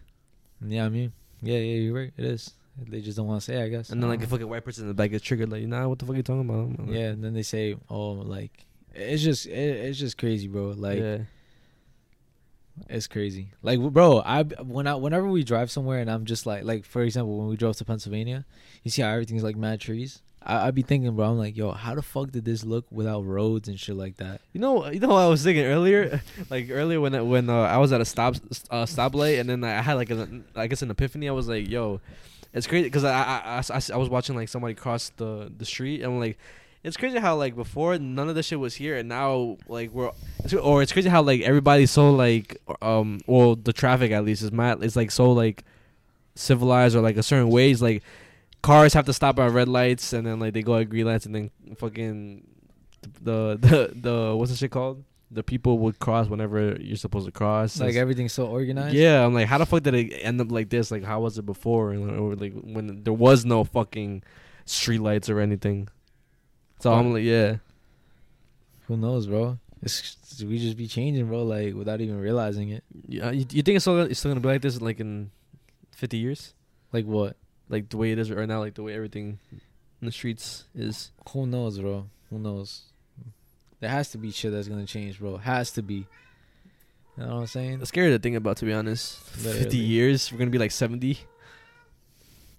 [0.61, 2.13] Yeah, I mean, yeah, yeah, you're right.
[2.17, 2.53] It is.
[2.89, 3.89] They just don't want to say, I guess.
[3.91, 5.99] And then like a fucking white person in the back gets triggered, like, nah, what
[5.99, 6.89] the fuck are you talking about?
[6.89, 9.51] Yeah, and then they say, oh, like it's just it,
[9.87, 10.73] it's just crazy, bro.
[10.77, 11.17] Like yeah,
[12.89, 13.49] it's crazy.
[13.61, 17.01] Like bro, I when I whenever we drive somewhere and I'm just like like for
[17.01, 18.45] example when we drove to Pennsylvania,
[18.83, 20.21] you see how everything's like mad trees.
[20.41, 23.25] I I be thinking, bro, I'm like, yo, how the fuck did this look without
[23.25, 24.41] roads and shit like that?
[24.53, 27.77] You know, you know what I was thinking earlier, like earlier when when uh, I
[27.77, 28.35] was at a stop
[28.69, 31.29] uh, stoplight, and then I had like a, I guess an epiphany.
[31.29, 32.01] I was like, yo,
[32.53, 35.65] it's crazy because I I, I, I I was watching like somebody cross the the
[35.65, 36.37] street, and I'm like.
[36.83, 40.11] It's crazy how like before none of this shit was here, and now like we're,
[40.43, 44.41] it's- or it's crazy how like everybody's so like um well the traffic at least
[44.41, 44.83] is mad.
[44.83, 45.63] It's like so like
[46.35, 48.03] civilized or like a certain ways like
[48.61, 51.25] cars have to stop at red lights and then like they go at green lights
[51.25, 52.43] and then fucking
[53.21, 55.03] the the the what's the shit called?
[55.31, 57.79] The people would cross whenever you're supposed to cross.
[57.79, 58.93] Like It's- everything's so organized.
[58.95, 60.91] yeah, I'm like, how the fuck did it end up like this?
[60.91, 61.91] Like, how was it before?
[61.91, 64.21] And, Or like when there was no fucking
[64.65, 65.87] street lights or anything.
[66.83, 67.59] So I'm like, yeah,
[68.87, 69.57] Who knows, bro?
[69.81, 72.83] It's, we just be changing, bro, like without even realizing it.
[73.07, 75.31] Yeah, you, you think it's still it's still gonna be like this like in
[75.91, 76.53] fifty years?
[76.91, 77.37] Like what?
[77.69, 79.39] Like the way it is right now, like the way everything
[80.01, 81.11] in the streets is.
[81.29, 82.09] Who knows, bro?
[82.29, 82.81] Who knows?
[83.79, 85.37] There has to be shit that's gonna change, bro.
[85.37, 86.05] Has to be.
[87.15, 87.79] You know what I'm saying?
[87.79, 89.21] It's scary to think about, to be honest.
[89.21, 91.19] Fifty years, we're gonna be like seventy.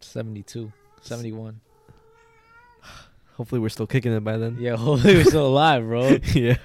[0.01, 0.73] 72,
[1.03, 1.61] 71.
[3.35, 4.57] Hopefully, we're still kicking it by then.
[4.59, 6.19] Yeah, hopefully we're still alive, bro.
[6.35, 6.57] yeah.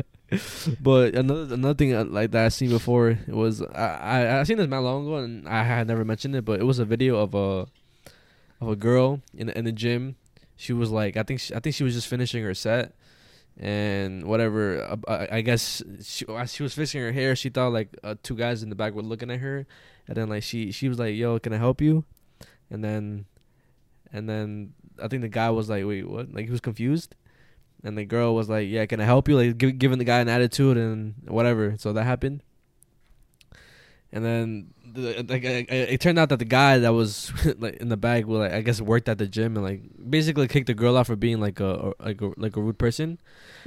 [0.80, 4.58] But another another thing uh, like that I seen before was I I, I seen
[4.58, 7.18] this not long ago and I had never mentioned it, but it was a video
[7.18, 7.66] of a
[8.62, 10.18] of a girl in in the gym.
[10.56, 12.94] She was like I think she, I think she was just finishing her set
[13.58, 14.82] and whatever.
[14.84, 17.36] uh, I, I guess she as she was fixing her hair.
[17.36, 19.66] She thought like uh, two guys in the back were looking at her,
[20.08, 22.06] and then like she she was like, "Yo, can I help you?"
[22.70, 23.26] And then
[24.14, 27.16] and then I think the guy was like, "Wait, what?" Like he was confused.
[27.84, 30.20] And the girl was like, "Yeah, can I help you?" Like gi- giving the guy
[30.20, 31.76] an attitude and whatever.
[31.78, 32.44] So that happened.
[34.12, 37.90] And then the, like it, it turned out that the guy that was like in
[37.90, 40.74] the bag, well, like, I guess worked at the gym and like basically kicked the
[40.74, 43.20] girl out for being like a, a like a like a rude person.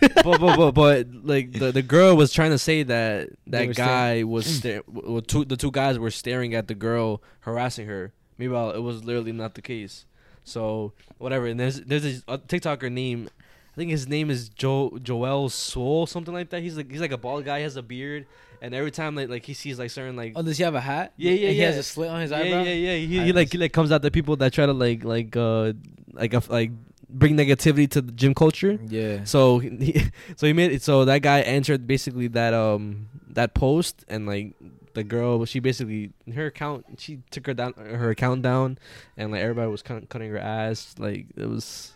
[0.00, 4.22] but, but but but like the the girl was trying to say that that guy
[4.24, 8.12] was sta- w- two the two guys were staring at the girl harassing her.
[8.36, 10.04] Meanwhile, it was literally not the case.
[10.48, 11.46] So whatever.
[11.46, 13.28] And there's there's a uh, TikToker name.
[13.72, 16.62] I think his name is Joe Joel Soul something like that.
[16.62, 18.26] He's like he's like a bald guy, has a beard,
[18.60, 20.80] and every time like like he sees like certain like Oh, does he have a
[20.80, 21.12] hat?
[21.16, 22.62] yeah yeah yeah He has a slit on his yeah, eyebrow.
[22.62, 24.72] Yeah yeah He, I he like he like comes out the people that try to
[24.72, 25.74] like like uh
[26.12, 26.72] like a, like
[27.08, 28.78] bring negativity to the gym culture.
[28.88, 29.24] Yeah.
[29.24, 30.02] So he,
[30.36, 30.82] so he made it.
[30.82, 34.54] So that guy answered basically that um that post and like
[34.98, 38.76] the girl she basically her account she took her down her account down
[39.16, 41.94] and like everybody was cut, cutting her ass like it was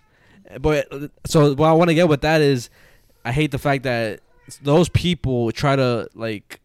[0.61, 0.87] but
[1.27, 2.71] so what I want to get with that is
[3.25, 4.21] I hate the fact that
[4.63, 6.61] those people try to like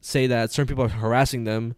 [0.00, 1.74] say that certain people are harassing them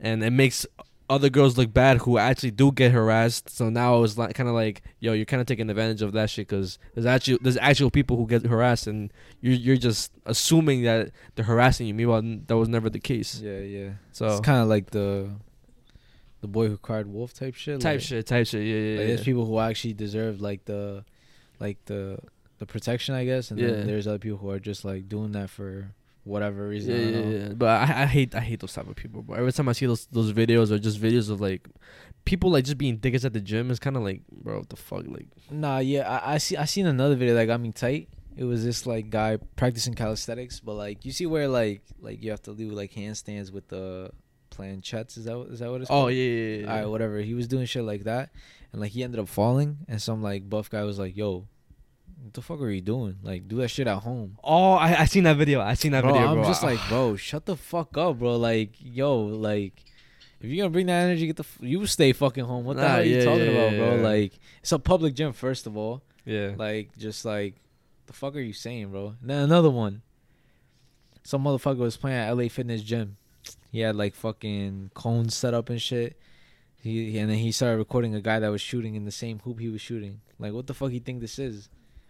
[0.00, 0.66] and it makes
[1.10, 3.48] other girls look bad who actually do get harassed.
[3.50, 6.12] So now it was like kind of like, yo, you're kind of taking advantage of
[6.12, 10.12] that shit because there's actually there's actual people who get harassed, and you're you're just
[10.26, 11.94] assuming that they're harassing you.
[11.94, 13.40] Meanwhile, that was never the case.
[13.40, 13.90] Yeah, yeah.
[14.12, 15.30] So it's kind of like the
[16.40, 17.80] the boy who cried wolf type shit.
[17.80, 18.64] type like, shit, type shit.
[18.64, 19.06] Yeah, yeah, Like, yeah.
[19.08, 21.04] there's people who actually deserve like the
[21.58, 22.18] like the
[22.58, 23.68] the protection, I guess, and Yeah.
[23.68, 25.92] then there's other people who are just like doing that for
[26.28, 26.92] whatever reason.
[26.94, 27.48] Yeah, yeah, yeah.
[27.54, 29.22] But I, I hate I hate those type of people.
[29.22, 29.36] Bro.
[29.36, 31.66] Every time I see those those videos or just videos of like
[32.24, 34.76] people like just being dickheads at the gym, it's kind of like, bro, what the
[34.76, 35.26] fuck, like.
[35.50, 36.56] Nah, yeah, I, I see.
[36.56, 38.08] I seen another video that got me tight.
[38.36, 42.30] It was this like guy practicing calisthenics, but like you see where like like you
[42.30, 44.10] have to do like handstands with the
[44.54, 45.16] planchettes.
[45.18, 46.12] Is that what- is that what it's Oh called?
[46.12, 46.70] yeah, yeah, yeah.
[46.70, 47.18] All right, whatever.
[47.20, 48.30] He was doing shit like that,
[48.72, 51.46] and like he ended up falling, and some like buff guy was like, "Yo,
[52.22, 53.16] what the fuck are you doing?
[53.22, 55.60] Like, do that shit at home." Oh, I I seen that video.
[55.60, 56.44] I seen that bro, video, I'm bro.
[56.44, 58.36] just like, bro, shut the fuck up, bro.
[58.36, 59.84] Like, yo, like,
[60.40, 62.64] if you're gonna bring that energy, get the f- you stay fucking home.
[62.64, 63.94] What the Nah, hell are you talking yeah, about, yeah, bro?
[63.96, 64.02] yeah.
[64.02, 66.02] Like, it's a public gym, first of all.
[66.24, 66.52] yeah.
[66.56, 67.54] Like, just like,
[68.06, 69.14] the fuck are you saying, bro?
[69.22, 70.02] Then another one.
[71.24, 73.16] Some motherfucker was playing at LA Fitness Gym.
[73.70, 76.16] He had like fucking cones set up and shit.
[76.80, 79.58] He and then he started recording a guy that was shooting in the same hoop
[79.60, 80.20] he was shooting.
[80.38, 81.68] Like, what the fuck you think this is?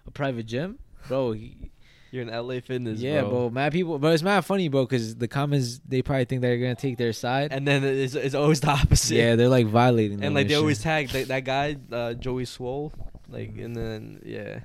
[0.08, 1.32] A private gym, bro?
[1.32, 1.70] He,
[2.10, 3.30] You're in LA Fitness, yeah, bro.
[3.30, 3.50] bro.
[3.50, 6.74] Mad people, but it's mad funny, bro, because the comments they probably think they're gonna
[6.74, 7.52] take their side.
[7.52, 9.16] And then it's, it's always the opposite.
[9.16, 10.60] yeah, they're like violating and like they shit.
[10.60, 12.92] always tag that, that guy uh, Joey Swoll,
[13.28, 14.60] like, and then yeah,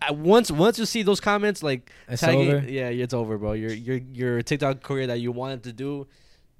[0.00, 3.52] I, once once you see those comments like It's tagging, yeah, it's over, bro.
[3.54, 6.06] Your your your TikTok career that you wanted to do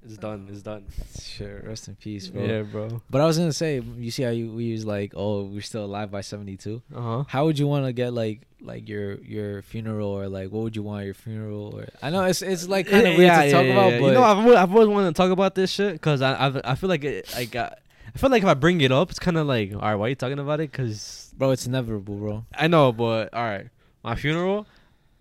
[0.05, 0.47] is done.
[0.51, 0.85] It's done.
[1.19, 2.43] Sure, rest in peace, bro.
[2.43, 3.01] Yeah, bro.
[3.09, 5.85] But I was gonna say, you see how you we use like, oh, we're still
[5.85, 6.81] alive by seventy two.
[6.93, 7.23] Uh huh.
[7.27, 10.75] How would you want to get like like your your funeral or like what would
[10.75, 11.75] you want your funeral?
[11.75, 14.23] Or I know it's it's like kind of weird to talk about, but you know,
[14.23, 16.89] I've always, I've always wanted to talk about this shit because I I've, I feel
[16.89, 17.79] like it, I got.
[18.13, 20.05] I feel like if I bring it up, it's kind of like, all right, why
[20.05, 20.71] are you talking about it?
[20.71, 22.45] Because bro, it's inevitable, bro.
[22.55, 23.67] I know, but all right,
[24.03, 24.67] my funeral.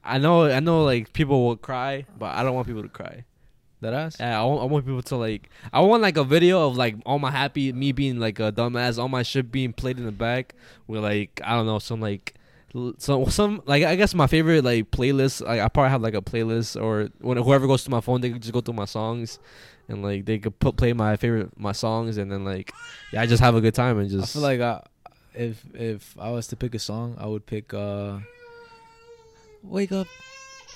[0.04, 3.24] I know, I know, like people will cry, but I don't want people to cry.
[3.84, 4.16] That ass.
[4.18, 5.50] Yeah, I want, I want people to like.
[5.70, 8.96] I want like a video of like all my happy, me being like a dumbass,
[8.98, 10.54] all my shit being played in the back
[10.86, 12.32] with like I don't know some like
[12.96, 15.44] some some like I guess my favorite like playlist.
[15.46, 18.30] Like I probably have like a playlist or when whoever goes to my phone, they
[18.30, 19.38] could just go through my songs,
[19.86, 22.72] and like they could put play my favorite my songs, and then like
[23.12, 24.34] yeah, I just have a good time and just.
[24.34, 24.82] I feel like I,
[25.34, 28.16] if if I was to pick a song, I would pick uh,
[29.62, 30.06] "Wake Up,"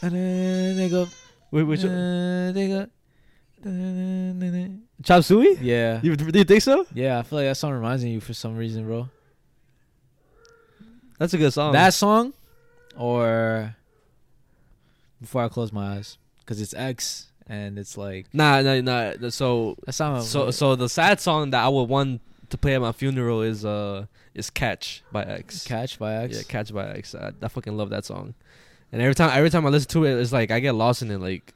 [0.02, 1.08] and then they go,
[1.50, 1.92] Wait, which one?
[1.92, 2.86] uh, they go.
[5.04, 5.56] Chop Suey?
[5.60, 6.86] Yeah, You, do you think so?
[6.94, 7.18] yeah.
[7.18, 9.08] I feel like that song reminds me of you for some reason, bro.
[11.18, 11.72] That's a good song.
[11.72, 12.32] that song,
[12.96, 13.74] or
[15.20, 19.28] before I close my eyes, because it's X and it's like Nah, nah, nah.
[19.30, 22.20] So that's not so so the sad song that I would want
[22.50, 25.64] to play at my funeral is uh is Catch by X.
[25.66, 26.36] Catch by X.
[26.36, 27.14] Yeah, Catch by X.
[27.16, 28.34] I, I fucking love that song.
[28.92, 31.10] And every time every time I listen to it, it's like I get lost in
[31.10, 31.52] it, like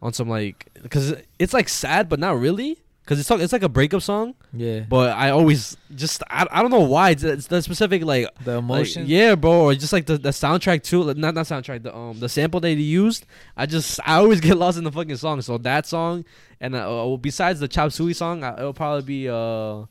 [0.00, 2.78] on some like because it's like sad, but not really.
[3.06, 4.34] Cause it's like, it's like a breakup song.
[4.52, 4.80] Yeah.
[4.80, 8.56] But I always just I, I don't know why it's, it's the specific like the
[8.56, 9.04] like, emotion.
[9.06, 11.02] yeah, bro, or just like the, the soundtrack too.
[11.02, 11.84] Like, not not soundtrack.
[11.84, 13.24] The um the sample that he used.
[13.56, 15.40] I just I always get lost in the fucking song.
[15.40, 16.26] So that song
[16.60, 19.86] and uh, uh, besides the Chop Suey song, uh, it'll probably be uh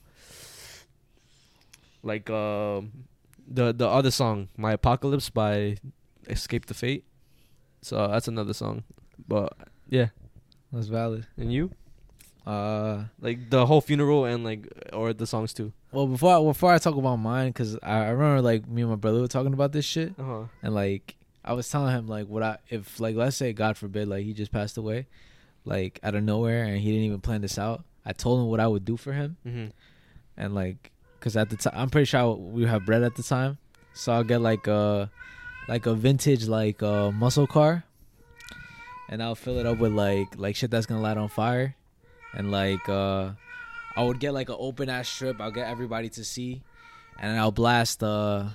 [2.04, 2.82] like uh,
[3.48, 5.78] the the other song, My Apocalypse by
[6.28, 7.04] Escape the Fate.
[7.82, 8.84] So that's another song.
[9.28, 9.54] But
[9.90, 10.08] yeah,
[10.72, 11.26] That's valid.
[11.38, 11.72] and you
[12.46, 15.74] Uh, like the whole funeral and like or the songs too.
[15.92, 18.90] well, before I, before I talk about mine, cause I, I remember like me and
[18.92, 20.44] my brother were talking about this shit, Uh huh.
[20.64, 24.08] and like I was telling him like what I if like let's say God forbid
[24.08, 25.08] like he just passed away,
[25.66, 27.84] like out of nowhere and he didn't even plan this out.
[28.06, 29.68] I told him what I would do for him, Mm-hmm.
[30.38, 33.58] and like because at the time I'm pretty sure we have bread at the time,
[33.94, 35.12] so I'll get like a
[35.68, 37.84] like a vintage like uh muscle car,
[39.10, 41.76] and I'll fill it up with like like shit that's gonna light on fire,
[42.34, 43.32] and like uh
[43.96, 45.40] I would get like an open ass strip.
[45.42, 46.62] I'll get everybody to see,
[47.20, 48.46] and I'll blast uh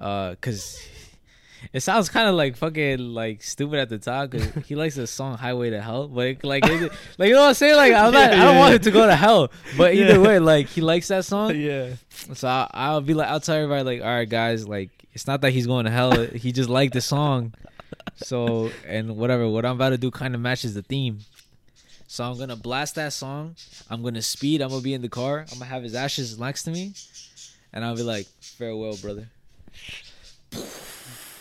[0.00, 0.78] uh cause.
[1.72, 5.06] It sounds kind of like fucking like stupid at the time because he likes the
[5.06, 7.74] song "Highway to Hell," but like, it, like you know what I'm saying?
[7.76, 8.76] Like I'm not, I don't Yeah, want yeah.
[8.76, 10.18] him to go to hell, but either Yeah.
[10.20, 11.56] way, like he likes that song.
[11.56, 11.94] Yeah.
[12.34, 15.40] So I'll, I'll be like, I'll tell everybody like, all right, guys, like it's not
[15.40, 16.26] that he's going to hell.
[16.26, 17.54] he just liked the song.
[18.16, 21.20] So and whatever, what I'm about to do kind of matches the theme.
[22.06, 23.56] So I'm gonna blast that song.
[23.90, 24.60] I'm gonna speed.
[24.60, 25.40] I'm gonna be in the car.
[25.50, 26.92] I'm gonna have his ashes next to me,
[27.72, 29.28] and I'll be like, farewell, brother.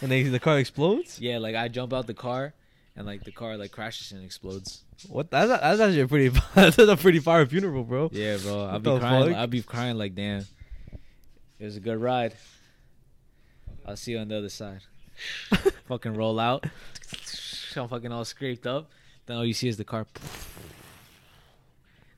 [0.01, 1.19] And then the car explodes.
[1.19, 2.53] Yeah, like I jump out the car,
[2.95, 4.83] and like the car like crashes and explodes.
[5.07, 5.31] What?
[5.31, 8.09] That's that's actually a pretty that's a pretty fire funeral, bro.
[8.11, 8.65] Yeah, bro.
[8.65, 9.27] I'll be crying.
[9.29, 9.37] fuck?
[9.37, 10.45] I'll be crying like, damn.
[11.59, 12.33] It was a good ride.
[13.85, 14.81] I'll see you on the other side.
[15.87, 16.65] fucking roll out.
[17.75, 18.91] I'm fucking all scraped up.
[19.25, 20.05] Then all you see is the car.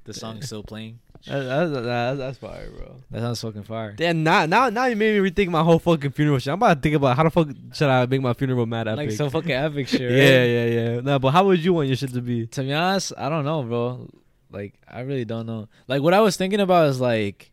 [0.05, 0.99] The song's still playing.
[1.25, 2.97] That, that's, that's that's fire, bro.
[3.09, 3.93] That sounds fucking fire.
[3.93, 6.51] Damn, now now now you made me rethink my whole fucking funeral shit.
[6.51, 9.09] I'm about to think about how the fuck should I make my funeral mad epic.
[9.09, 10.11] Like some fucking epic shit, right?
[10.11, 11.01] yeah, yeah, yeah.
[11.01, 12.45] No, but how would you want your shit to be?
[12.45, 14.07] To be honest, I don't know, bro.
[14.51, 15.67] Like I really don't know.
[15.87, 17.51] Like what I was thinking about is like,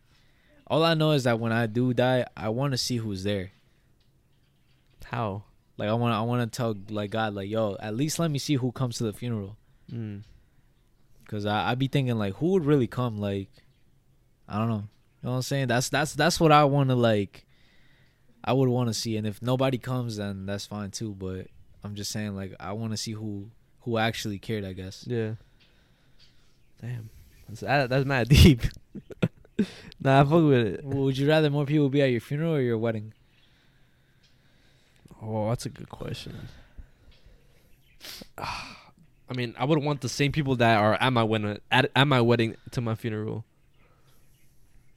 [0.67, 3.52] all I know is that when I do die, I want to see who's there.
[5.13, 5.43] How?
[5.77, 8.31] Like I want, to I want to tell like God, like yo, at least let
[8.31, 9.57] me see who comes to the funeral.
[9.91, 10.23] Mm.
[11.27, 13.19] Cause I I be thinking like who would really come?
[13.19, 13.49] Like,
[14.47, 14.75] I don't know.
[14.75, 15.67] You know what I'm saying?
[15.67, 17.45] That's that's that's what I want to like.
[18.43, 21.13] I would want to see, and if nobody comes, then that's fine too.
[21.13, 21.47] But
[21.83, 24.65] I'm just saying, like, I want to see who who actually cared.
[24.65, 25.05] I guess.
[25.07, 25.35] Yeah.
[26.81, 27.09] Damn,
[27.47, 28.63] that's that, that's mad deep.
[30.01, 30.83] nah, I fuck with it.
[30.83, 33.13] Would you rather more people be at your funeral or your wedding?
[35.25, 36.35] Oh, that's a good question.
[38.37, 42.07] I mean, I would want the same people that are at my wedding at, at
[42.07, 43.45] my wedding to my funeral.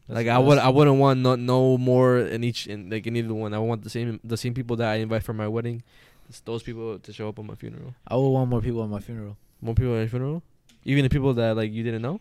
[0.08, 3.32] like I would, I wouldn't want no, no more in each in like in either
[3.32, 3.54] one.
[3.54, 5.82] I want the same the same people that I invite for my wedding.
[6.28, 7.94] It's those people to show up on my funeral.
[8.06, 9.36] I would want more people at my funeral.
[9.60, 10.42] More people at my funeral,
[10.84, 12.20] even the people that like you didn't know.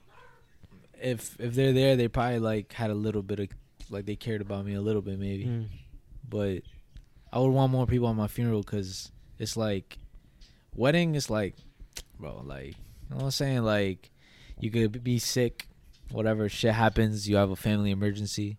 [1.02, 3.50] If if they're there, they probably like had a little bit of
[3.90, 5.46] like they cared about me a little bit maybe.
[5.46, 5.66] Mm.
[6.30, 6.62] But
[7.34, 9.98] I would want more people at my funeral because it's like
[10.76, 11.56] wedding is like,
[12.20, 12.74] bro, like you
[13.12, 13.64] know what I'm saying.
[13.64, 14.12] Like
[14.60, 15.68] you could be sick,
[16.12, 18.58] whatever shit happens, you have a family emergency,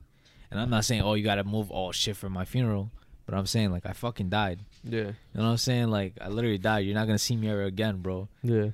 [0.50, 2.90] and I'm not saying oh you gotta move all shit for my funeral,
[3.24, 4.60] but I'm saying like I fucking died.
[4.84, 5.88] Yeah, You know what I'm saying?
[5.88, 6.80] Like I literally died.
[6.84, 8.28] You're not gonna see me ever again, bro.
[8.42, 8.68] yeah.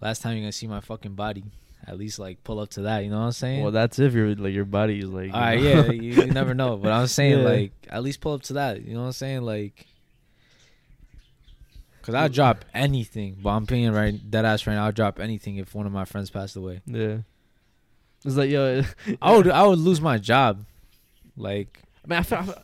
[0.00, 1.44] Last time you're gonna see my fucking body.
[1.86, 3.04] At least like pull up to that.
[3.04, 3.62] You know what I'm saying?
[3.62, 5.32] Well, that's if your like your body is like.
[5.34, 5.68] All right, know.
[5.68, 6.76] yeah, you, you never know.
[6.76, 7.44] But I'm saying Yeah.
[7.44, 8.82] like at least pull up to that.
[8.82, 9.42] You know what I'm saying?
[9.42, 9.86] Like,
[12.02, 13.38] cause I'll drop anything.
[13.42, 14.86] But I'm being right dead ass right now.
[14.86, 16.82] I'll drop anything if one of my friends passed away.
[16.86, 17.18] Yeah.
[18.24, 18.82] It's like yo,
[19.22, 20.64] I would I would lose my job.
[21.36, 22.54] Like, I, mean,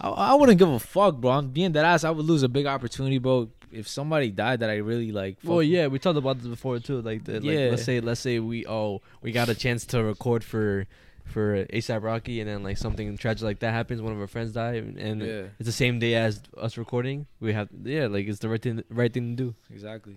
[0.00, 1.30] I, I wouldn't give a fuck, bro.
[1.32, 2.04] I'm being dead ass.
[2.04, 3.50] I would lose a big opportunity, bro.
[3.72, 5.38] If somebody died that I really like.
[5.42, 7.00] Well, yeah, we talked about this before too.
[7.00, 7.68] Like, the, like Yeah.
[7.70, 10.86] let's say, let's say we oh we got a chance to record for
[11.24, 14.52] for ASAP Rocky, and then like something tragic like that happens, one of our friends
[14.52, 15.42] die, and, and Yeah.
[15.58, 17.26] it's the same day as us recording.
[17.40, 19.54] We have yeah, like it's the right thing, right thing to do.
[19.72, 20.16] exactly.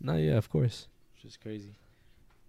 [0.00, 0.88] No, yeah, of course.
[1.14, 1.74] It's just crazy.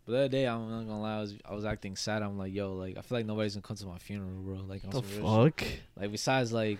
[0.06, 2.22] But the other day, I'm not gonna lie, I was, I was acting sad.
[2.22, 4.56] I'm like, yo, like I feel like nobody's gonna come to my funeral, bro.
[4.68, 5.54] Like, on The some real shit.
[5.60, 5.68] fuck?
[6.00, 6.80] Like besides like,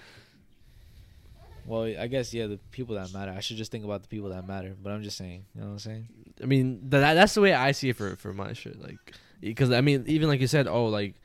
[1.68, 3.32] Well, I guess yeah, the people that matter.
[3.36, 4.74] I should just think about the people that matter.
[4.82, 6.08] But I'm just saying, you know what I'm saying?
[6.42, 8.82] I mean, that that's the way I see it for for my shit.
[8.82, 8.98] Like,
[9.42, 11.16] because I mean, even like you said, oh, like,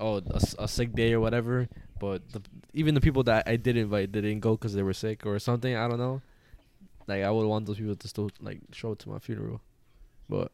[0.00, 0.22] oh,
[0.58, 1.68] a sick day or whatever.
[2.00, 2.40] But the,
[2.72, 5.76] even the people that I did invite didn't go because they were sick or something.
[5.76, 6.22] I don't know.
[7.06, 9.60] Like, I would want those people to still like show up to my funeral.
[10.30, 10.50] But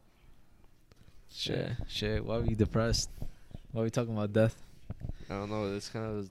[1.31, 1.85] Shit, Yeah.
[1.87, 2.25] shit.
[2.25, 3.09] Why are we depressed?
[3.71, 4.55] Why are we talking about death?
[5.29, 5.73] I don't know.
[5.75, 6.29] It's kind of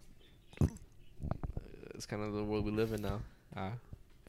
[1.97, 3.21] it's kind of the world we live in now.
[3.57, 3.73] Ah.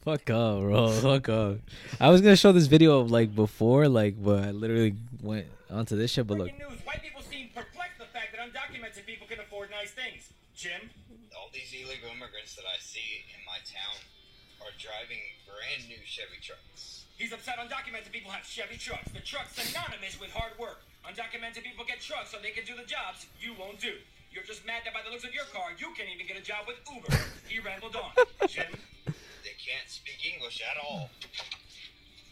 [0.00, 0.88] Fuck up, bro.
[1.04, 1.58] Fuck up.
[2.00, 5.96] I was gonna show this video of like before, like, but I literally went onto
[5.96, 6.26] this shit.
[6.26, 6.80] But look, News.
[6.88, 10.32] White people seem perplexed the fact that undocumented people can afford nice things.
[10.56, 10.88] Jim?
[11.36, 14.00] All these illegal immigrants that I see in my town
[14.64, 17.04] are driving brand new Chevy trucks.
[17.20, 19.12] He's upset undocumented people have Chevy trucks.
[19.12, 20.80] The truck's synonymous with hard work.
[21.04, 24.00] Undocumented people get trucks so they can do the jobs you won't do.
[24.38, 26.46] You're just mad that by the looks of your car, you can't even get a
[26.46, 27.10] job with Uber.
[27.50, 28.14] he rambled on.
[28.46, 28.70] Jim?
[29.42, 31.10] They can't speak English at all.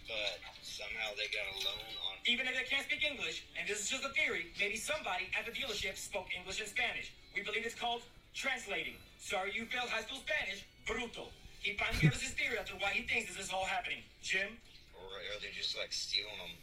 [0.07, 3.83] But somehow they got a loan on Even if they can't speak English, and this
[3.83, 7.11] is just a theory, maybe somebody at the dealership spoke English and Spanish.
[7.35, 8.07] We believe it's called
[8.39, 9.03] translating.
[9.19, 11.35] Sorry you failed high school Spanish, brutal.
[11.59, 14.07] He finally gave us his theory as to why he thinks this is all happening.
[14.23, 14.63] Jim?
[14.95, 16.55] or are they just like stealing them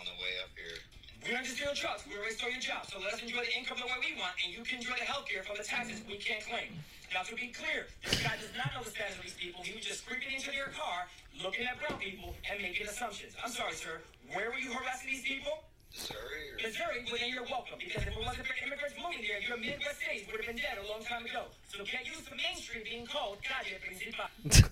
[0.00, 0.80] on the way up here?
[1.22, 2.82] We don't just steal trucks, we always steal your job.
[2.90, 5.06] So let us enjoy the income the way we want, and you can enjoy the
[5.06, 6.74] health care from the taxes we can't claim.
[7.14, 9.62] Now, to be clear, this guy does not know the status of these people.
[9.62, 11.06] He was just creeping into your car,
[11.44, 13.36] looking at brown people, and making assumptions.
[13.38, 14.00] I'm sorry, sir.
[14.32, 15.62] Where were you harassing these people?
[15.92, 17.76] Missouri or Missouri, well, then you're welcome.
[17.78, 20.80] Because if it wasn't for immigrants moving there, your Midwest states would have been dead
[20.82, 21.52] a long time ago.
[21.68, 24.70] So get used to Main Street being called Calle Principal.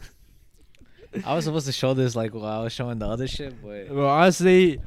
[1.25, 3.89] I was supposed to show this like while I was showing the other shit, but
[3.89, 4.81] Bro, honestly,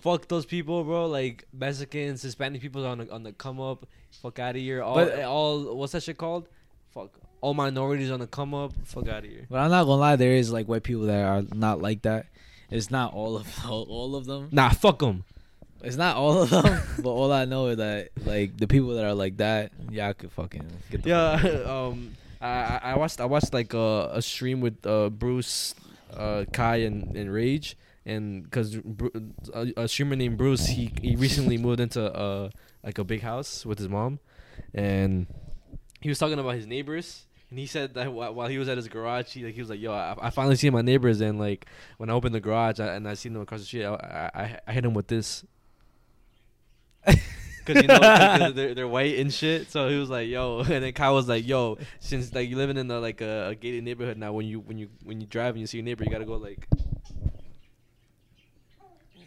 [0.00, 1.06] fuck those people, bro.
[1.06, 3.86] Like Mexicans, Hispanic people on the on the come up.
[4.22, 4.82] Fuck out of here.
[4.82, 6.48] All But- all what's that shit called?
[6.94, 7.10] Fuck.
[7.40, 8.72] All minorities on the come up.
[8.84, 9.46] Fuck out of here.
[9.50, 12.26] but I'm not gonna lie, there is like white people that are not like that.
[12.70, 14.48] It's not all of all, all of them.
[14.52, 15.24] Nah, fuck them.
[15.82, 19.04] It's not all of them, but all I know is that like the people that
[19.04, 21.72] are like that, y'all could fucking get the fuck Yeah.
[21.86, 22.16] um.
[22.40, 25.74] I I- I watched I watched like a a stream with uh Bruce,
[26.16, 27.76] uh Kai and and Rage.
[28.08, 28.76] And because
[29.54, 32.48] a, a streamer named Bruce, he, he recently moved into uh
[32.82, 34.18] like a big house with his mom,
[34.74, 35.26] and
[36.00, 37.26] he was talking about his neighbors.
[37.50, 39.70] And he said that wh- while he was at his garage he like he was
[39.70, 41.20] like yo I, I finally see my neighbors.
[41.20, 41.66] And like
[41.98, 44.60] when I opened the garage I, and I seen them across the street I I,
[44.66, 45.44] I hit him with this.
[47.64, 49.70] Because you know 'cause they're, they're white and shit.
[49.70, 52.78] So he was like yo and then Kyle was like yo since like you living
[52.78, 55.54] in a, like a, a gated neighborhood now when you when you when you drive
[55.54, 56.66] and you see your neighbor you gotta go like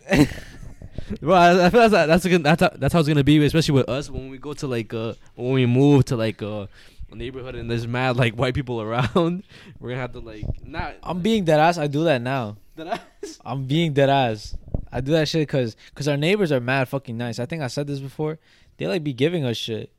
[1.21, 3.89] Bro, I, I feel that's that's that's how, that's how it's gonna be, especially with
[3.89, 6.67] us when we go to like uh when we move to like uh,
[7.11, 9.43] a neighborhood and there's mad like white people around.
[9.79, 10.95] We're gonna have to like not.
[11.03, 11.77] I'm being dead ass.
[11.77, 12.57] I do that now.
[12.75, 13.39] Dead ass?
[13.43, 14.55] I'm being dead ass.
[14.91, 17.39] I do that shit because cause our neighbors are mad fucking nice.
[17.39, 18.39] I think I said this before.
[18.77, 19.91] They like be giving us shit.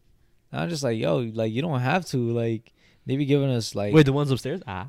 [0.51, 2.19] And I'm just like, yo, like you don't have to.
[2.31, 2.73] Like
[3.07, 4.63] they be giving us like Wait, the ones upstairs?
[4.67, 4.89] Ah,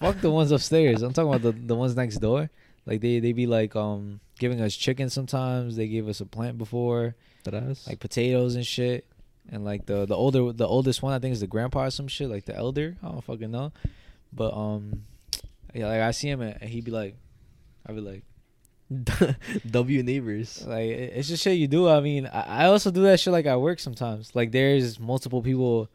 [0.00, 1.02] fuck the ones upstairs.
[1.02, 2.50] I'm talking about the the ones next door.
[2.86, 5.76] Like they they be like um giving us chicken sometimes.
[5.76, 7.14] They gave us a plant before,
[7.86, 9.06] like potatoes and shit.
[9.50, 12.08] And like the the older the oldest one I think is the grandpa or some
[12.08, 12.96] shit like the elder.
[13.02, 13.72] I don't fucking know.
[14.32, 15.04] But um
[15.74, 17.16] yeah, like I see him and he'd be like,
[17.86, 18.22] I'd be like.
[19.70, 20.64] W neighbors.
[20.66, 21.88] Like it's just shit you do.
[21.88, 24.34] I mean, I I also do that shit like at work sometimes.
[24.34, 25.88] Like there's multiple people,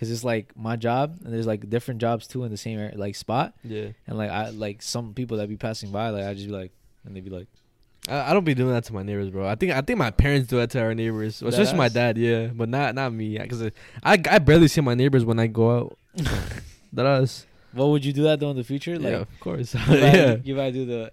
[0.00, 2.96] cause it's like my job, and there's like different jobs too in the same area,
[2.96, 3.54] like spot.
[3.62, 3.88] Yeah.
[4.06, 6.72] And like I like some people that be passing by, like I just be like,
[7.04, 7.46] and they be like,
[8.08, 9.46] I, I don't be doing that to my neighbors, bro.
[9.46, 12.16] I think I think my parents do that to our neighbors, especially my dad.
[12.16, 13.70] Yeah, but not not me, because uh,
[14.02, 15.98] I I barely see my neighbors when I go out.
[16.94, 17.46] that us.
[17.72, 19.74] "What would you do that though in the future?" Like, yeah, of course.
[19.74, 21.12] gotta- yeah, you gotta do the.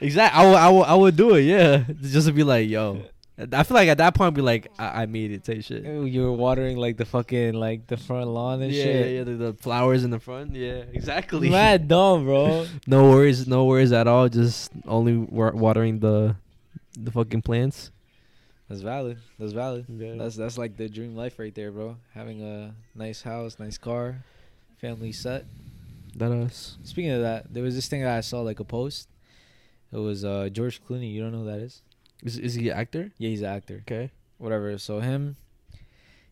[0.00, 0.38] exactly.
[0.40, 1.42] I would, I would I would do it.
[1.42, 3.02] Yeah, just to be like, yo.
[3.52, 5.44] I feel like at that point, I'd be like, I, I made it.
[5.44, 5.84] Take shit.
[5.84, 9.06] You were watering like the fucking like the front lawn and yeah, shit.
[9.06, 10.54] yeah, yeah, the, the flowers in the front.
[10.54, 11.48] Yeah, exactly.
[11.48, 12.66] Mad dumb, bro.
[12.86, 14.28] no worries, no worries at all.
[14.28, 16.36] Just only watering the
[16.98, 17.90] the fucking plants.
[18.68, 19.18] That's valid.
[19.38, 19.86] That's valid.
[19.88, 20.14] Yeah.
[20.16, 21.96] That's that's like the dream life right there, bro.
[22.14, 24.22] Having a nice house, nice car,
[24.78, 25.44] family set.
[26.16, 26.76] That us.
[26.84, 29.08] Speaking of that, there was this thing that I saw like a post.
[29.92, 31.12] It was uh George Clooney.
[31.12, 31.82] You don't know who that is?
[32.22, 33.12] Is is he an actor?
[33.18, 33.78] Yeah, he's an actor.
[33.82, 34.10] Okay.
[34.38, 34.76] Whatever.
[34.78, 35.36] So him,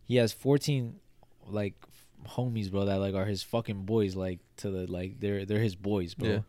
[0.04, 1.00] he has fourteen
[1.46, 2.84] like f- homies, bro.
[2.84, 4.14] That like are his fucking boys.
[4.14, 6.28] Like to the like they're they're his boys, bro.
[6.28, 6.40] Yeah.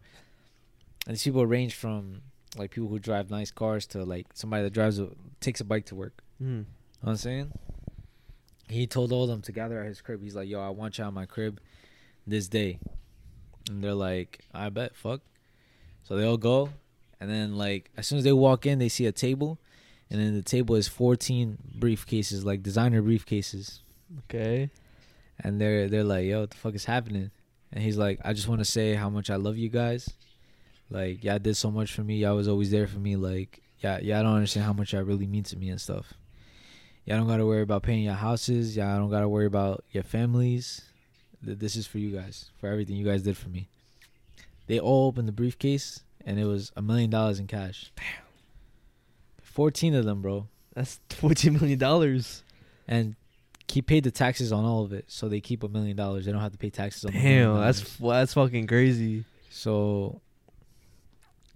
[1.07, 2.21] And these people range from
[2.57, 5.09] like people who drive nice cars to like somebody that drives a
[5.39, 6.23] takes a bike to work.
[6.39, 6.45] Hmm.
[6.45, 6.65] You know
[7.01, 7.51] what I'm saying?
[8.67, 10.21] He told all of them to gather at his crib.
[10.21, 11.59] He's like, "Yo, I want you at my crib
[12.29, 12.79] this day.
[13.69, 15.21] And they're like, I bet, fuck.
[16.03, 16.69] So they all go,
[17.19, 19.59] and then like as soon as they walk in, they see a table,
[20.09, 23.79] and then the table is 14 briefcases, like designer briefcases.
[24.25, 24.69] Okay.
[25.39, 27.31] And they're they're like, yo, what the fuck is happening?
[27.71, 30.09] And he's like, I just want to say how much I love you guys.
[30.89, 32.17] Like, y'all did so much for me.
[32.17, 33.15] Y'all was always there for me.
[33.15, 36.13] Like, yeah, y'all don't understand how much y'all really mean to me and stuff.
[37.05, 38.75] Y'all don't gotta worry about paying your houses.
[38.75, 40.81] Y'all don't gotta worry about your families.
[41.41, 43.67] This is for you guys, for everything you guys did for me.
[44.67, 47.91] They all open the briefcase, and it was a million dollars in cash.
[47.95, 48.05] Damn.
[49.41, 50.47] Fourteen of them, bro.
[50.73, 52.43] That's fourteen million dollars.
[52.87, 53.15] And
[53.67, 56.25] he paid the taxes on all of it, so they keep a million dollars.
[56.25, 57.13] They don't have to pay taxes on.
[57.13, 59.25] the Damn, that's well, that's fucking crazy.
[59.49, 60.21] So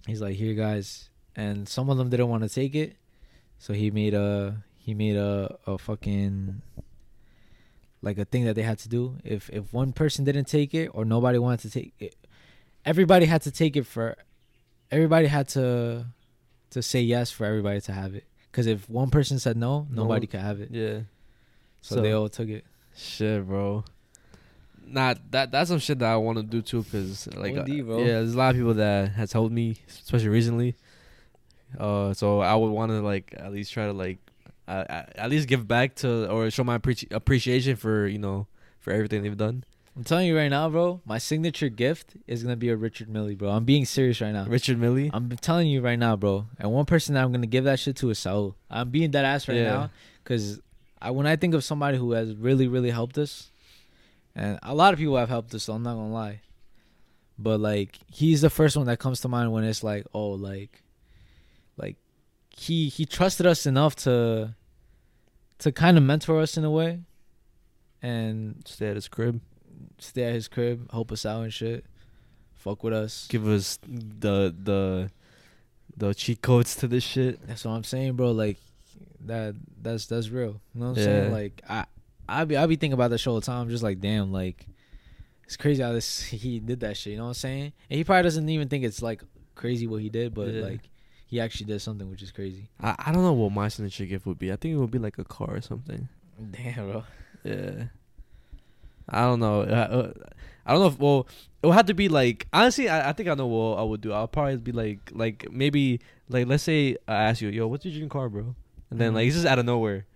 [0.06, 2.96] he's like, "Here, guys," and some of them didn't want to take it,
[3.58, 6.62] so he made a he made a a fucking
[8.02, 9.16] like a thing that they had to do.
[9.24, 12.14] If if one person didn't take it or nobody wanted to take it,
[12.84, 14.16] everybody had to take it for.
[14.90, 16.06] Everybody had to
[16.70, 18.24] to say yes for everybody to have it.
[18.50, 20.70] Because if one person said no, No nobody one- could have it.
[20.70, 21.00] Yeah.
[21.80, 22.64] So, they all took it.
[22.96, 23.84] Shit, bro.
[24.86, 27.98] Nah, that that's some shit that I want to do too, cause like, OD, bro.
[27.98, 30.76] yeah, there's a lot of people that has helped me, especially recently.
[31.78, 34.18] Uh, so I would want to like at least try to like,
[34.68, 34.84] uh,
[35.16, 38.46] at least give back to or show my appreci- appreciation for you know
[38.80, 39.64] for everything they've done.
[39.96, 41.00] I'm telling you right now, bro.
[41.06, 43.50] My signature gift is gonna be a Richard Mille, bro.
[43.50, 44.44] I'm being serious right now.
[44.44, 45.08] Richard Mille.
[45.12, 46.46] I'm telling you right now, bro.
[46.58, 48.56] And one person that I'm gonna give that shit to is Saul.
[48.70, 49.64] I'm being that ass right Yeah.
[49.72, 49.90] now
[50.22, 50.60] because
[51.00, 53.50] I when I think of somebody who has really really helped us,
[54.34, 55.62] and a lot of people have helped us.
[55.64, 56.40] So I'm not gonna lie,
[57.38, 60.82] but like he's the first one that comes to mind when it's like, oh, like,
[61.76, 61.96] like
[62.50, 64.54] he he trusted us enough to
[65.58, 66.98] to kind of mentor us in a way,
[68.02, 69.40] and stay at his crib,
[70.04, 71.84] stay at his crib, help us out and shit,
[72.54, 73.26] fuck with us.
[73.28, 75.10] Give us the the
[75.96, 77.46] the cheat codes to this shit.
[77.46, 78.32] That's what I'm saying, bro.
[78.32, 78.58] Like
[79.26, 80.60] that that's that's real.
[80.74, 81.04] You know what I'm Yeah.
[81.04, 81.32] saying?
[81.32, 81.84] Like I
[82.28, 83.62] I be I be thinking about that show all the time.
[83.62, 84.66] I'm just like, damn, like
[85.44, 87.72] it's crazy how this he did that shit, you know what I'm saying?
[87.90, 89.22] And he probably doesn't even think it's like
[89.54, 90.62] crazy what he did, but Yeah.
[90.62, 90.80] like
[91.26, 92.68] he actually did something which is crazy.
[92.80, 94.52] I I don't know what my signature gift would be.
[94.52, 96.08] I think it would be like a car or something.
[96.50, 97.04] Damn, bro.
[97.44, 97.84] Yeah.
[99.08, 99.60] I don't know.
[99.62, 100.12] Uh, uh,
[100.66, 101.28] I don't know if well,
[101.62, 102.88] it would have to be like honestly.
[102.88, 104.12] I, I think I know what I would do.
[104.12, 107.94] I'll probably be like like maybe like let's say I ask you, yo, what's your
[107.94, 108.54] dream car, bro?
[108.90, 110.06] And then like it's just out of nowhere,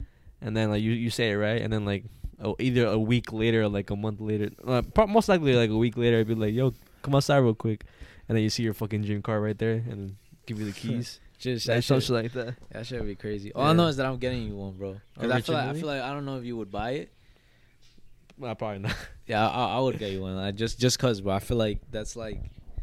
[0.40, 2.04] and then like you you say it right, and then like
[2.42, 5.76] oh either a week later or like a month later, uh, most likely like a
[5.76, 7.84] week later, I'd be like, yo, come outside real quick,
[8.28, 10.16] and then you see your fucking dream car right there, and
[10.46, 11.20] give you the keys.
[11.38, 12.54] Just that some shit- shit like that.
[12.72, 13.52] That should be crazy.
[13.52, 14.96] All I know is that I'm getting you one, bro.
[15.14, 16.90] Because A I feel like I feel like I don't know if you would buy
[16.92, 17.12] it.
[18.38, 18.96] Well, probably not.
[19.26, 20.36] Yeah, I, I would get you one.
[20.36, 21.34] Like, just just cause, bro.
[21.34, 22.36] I feel like that's like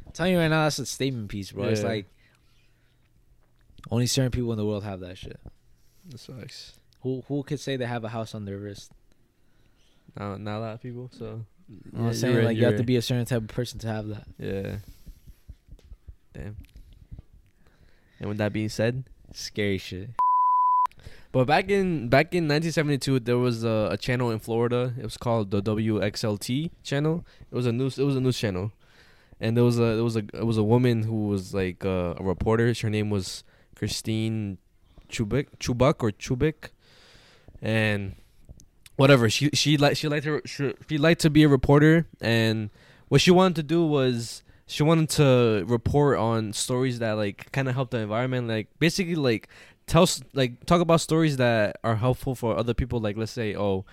[0.05, 0.63] I'm telling you right now.
[0.63, 1.65] That's a statement piece, bro.
[1.65, 2.05] It's like
[3.89, 5.39] only certain people in the world have that shit.
[6.09, 6.73] That sucks.
[7.01, 8.91] Who who could say they have a house on their wrist?
[10.19, 11.09] Not not a lot of people.
[11.11, 12.35] So Yeah, I'm saying?
[12.35, 14.23] right, like you have to be a certain type of person to have that.
[14.37, 14.75] Yeah.
[16.33, 16.57] Damn.
[18.19, 20.09] And with that being said, scary shit.
[21.35, 24.93] But back in back in 1972, there was a, a channel in Florida.
[24.97, 27.25] It was called the WXLT channel.
[27.51, 27.99] It was a news.
[27.99, 28.71] It was a news channel,
[29.41, 32.13] and there was a there was a it was a woman who was like uh,
[32.15, 32.73] a reporter.
[32.81, 33.43] Her name was
[33.75, 34.59] Christine
[35.09, 36.69] Chubik Chubbuck or Chubik,
[37.61, 38.15] and
[38.95, 42.69] whatever she she like she liked her she, she liked to be a reporter and
[43.09, 47.67] what she wanted to do was she wanted to report on stories that like kind
[47.67, 49.49] of help the environment like basically like
[49.87, 53.85] tell like talk about stories that are helpful for other people like let's say oh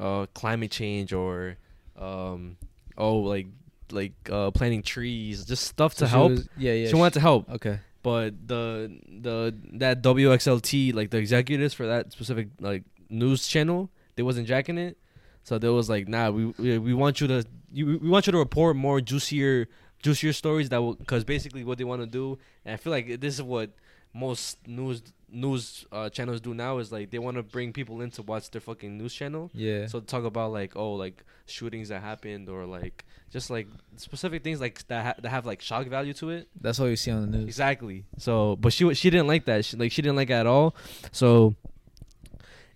[0.00, 1.56] uh climate change or
[1.98, 2.56] um
[2.96, 3.46] oh like
[3.92, 6.30] like uh planting trees just stuff So to help.
[6.32, 7.50] was- yeah, yeah, she wanted to help.
[7.50, 7.78] Okay.
[8.02, 14.22] but the the that WXLT like the executives for that specific like news channel they
[14.22, 14.96] wasn't jacking it.
[15.42, 18.32] So there was like nah we we, we want you to you, we want you
[18.32, 19.68] to report more juicier
[20.02, 23.20] juicier stories that will because basically what they want to do and I feel like
[23.20, 23.70] this is what
[24.14, 28.08] most news news uh, channels do now is like they want to bring people in
[28.12, 29.86] to watch their fucking news channel Yeah.
[29.88, 33.66] so talk about like oh like shootings that happened or like just like
[33.96, 36.94] specific things like that ha- that have like shock value to it That's all you
[36.94, 37.46] see on the news.
[37.46, 38.04] Exactly.
[38.18, 39.64] So, but she she didn't like that.
[39.64, 40.76] She, like she didn't like it at all.
[41.10, 41.56] So,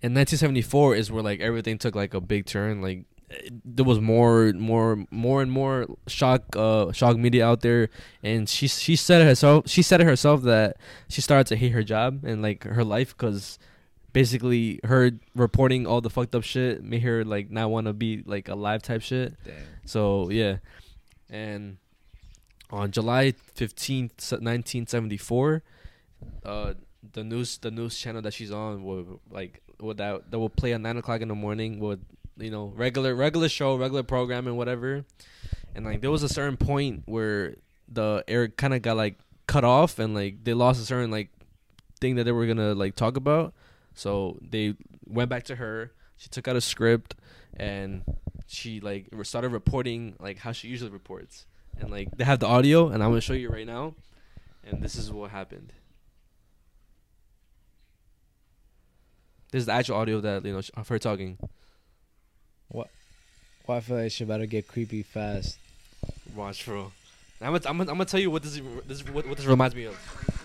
[0.02, 2.82] in 1974 is where like everything took like a big turn.
[2.82, 3.04] Like
[3.64, 7.90] there was more more more and more shock uh shock media out there,
[8.22, 9.68] and she she said it herself.
[9.68, 10.76] She said it herself that
[11.08, 13.58] she started to hate her job and like her life because
[14.12, 18.22] basically her reporting all the fucked up shit made her like not want to be
[18.24, 19.34] like alive type shit.
[19.44, 19.54] Damn.
[19.84, 20.58] So yeah,
[21.28, 21.76] and
[22.70, 25.62] on July fifteenth, nineteen seventy four,
[26.44, 26.74] uh,
[27.12, 30.72] the news the news channel that she's on will like would that that will play
[30.72, 32.04] at nine o'clock in the morning would
[32.38, 35.04] you know regular regular show regular programming whatever,
[35.74, 37.56] and like there was a certain point where
[37.88, 41.30] the air kind of got like cut off and like they lost a certain like
[42.00, 43.54] thing that they were gonna like talk about.
[43.94, 44.74] So they
[45.06, 45.92] went back to her.
[46.16, 47.14] She took out a script
[47.56, 48.02] and
[48.46, 51.46] she like started reporting like how she usually reports.
[51.80, 53.94] And like they have the audio, and I'm gonna show you right now.
[54.64, 55.72] And this is what happened.
[59.52, 61.38] This is the actual audio that you know of her talking.
[62.68, 62.88] What?
[63.66, 65.58] Well, I feel like she better get creepy fast.
[66.34, 66.92] Watch, bro.
[67.40, 69.74] I'm gonna, I'm gonna, I'm gonna tell you what this this what, what this reminds
[69.74, 70.44] me of.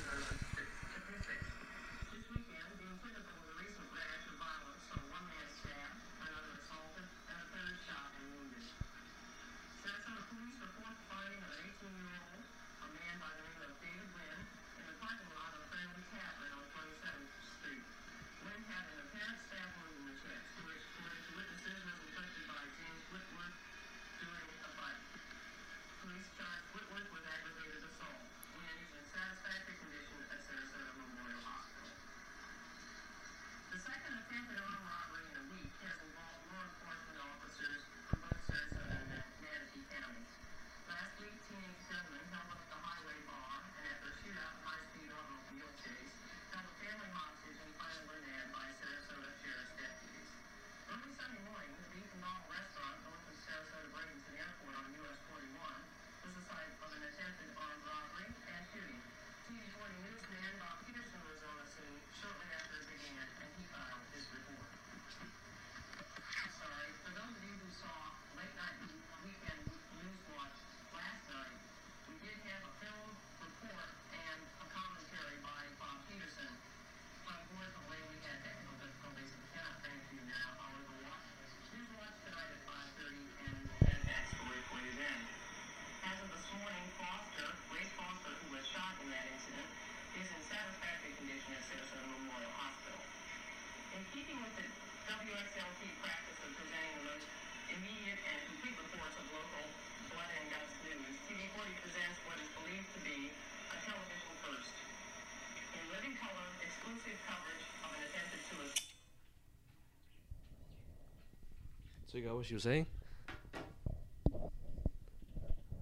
[112.07, 112.85] So you got what she was saying?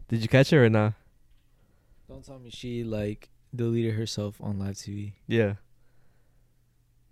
[0.07, 0.93] Did you catch it or not?
[2.07, 5.13] Don't tell me she like deleted herself on live TV.
[5.27, 5.55] Yeah.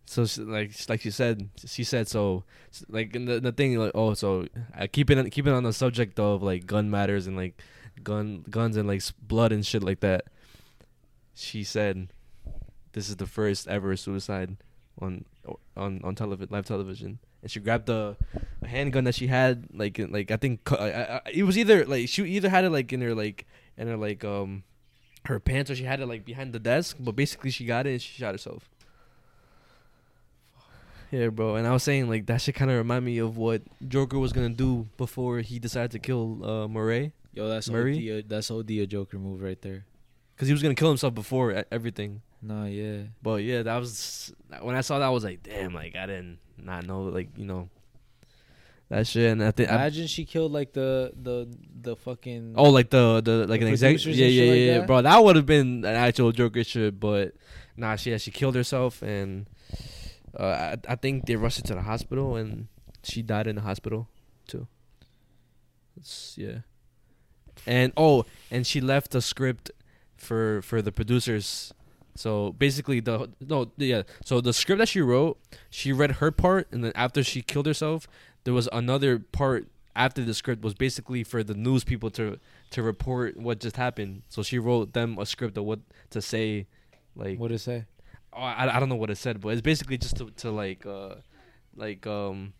[0.06, 2.44] So s- like like she said, she said so.
[2.88, 4.48] Like and the the thing like oh so
[4.78, 7.62] uh, keeping keeping on the subject of like gun matters and like
[8.04, 10.26] gun guns and like blood and shit like that.
[11.36, 12.12] She said,
[12.94, 14.58] "This is the first ever suicide
[15.02, 15.26] on
[15.76, 18.18] on on television live television." And she grabbed the
[18.62, 22.10] a handgun that she had like like I think I, I, it was either like
[22.10, 23.48] she either had it like in her like
[23.78, 24.64] in her like um
[25.26, 27.92] her pants or she had it like behind the desk, but basically she got it
[27.92, 28.70] and she shot herself.
[31.12, 31.56] Yeah, bro.
[31.56, 34.32] And I was saying like that should kind of remind me of what Joker was
[34.32, 37.14] gonna do before he decided to kill uh, Murray.
[37.34, 38.20] Yo, that's Murray.
[38.20, 39.86] OD, that's OD a Joker move right there.
[40.38, 42.22] Cause he was gonna kill himself before everything.
[42.42, 43.04] Nah, yeah.
[43.22, 46.40] But yeah, that was when I saw that I was like, damn, like I didn't
[46.58, 47.70] not know like you know
[48.90, 49.32] that shit.
[49.32, 51.48] And I think Imagine she killed like the the
[51.82, 54.78] the fucking oh like the the like the an exec producers yeah yeah like yeah,
[54.80, 54.88] that?
[54.88, 55.02] bro.
[55.02, 57.00] That would have been an actual Joker shit.
[57.00, 57.34] But
[57.78, 59.48] nah, she yeah, she killed herself and
[60.38, 62.68] uh, I I think they rushed her to the hospital and
[63.04, 64.08] she died in the hospital
[64.48, 64.68] too.
[65.98, 66.60] It's, yeah.
[67.68, 69.72] And oh, and she left the script
[70.18, 71.74] for for the producers.
[72.16, 74.04] So basically, the no, yeah.
[74.26, 75.38] So the script that she wrote,
[75.70, 78.08] she read her part, and then after she killed herself,
[78.44, 82.40] there was another part after the script was basically for the news people to
[82.72, 84.24] to report what just happened.
[84.30, 85.80] So she wrote them a script of what
[86.12, 86.68] to say,
[87.16, 87.86] like what to say?
[88.34, 90.86] Oh, I, I don't know what it said, but it's basically just to, to like
[90.86, 91.16] uh
[91.76, 92.54] like um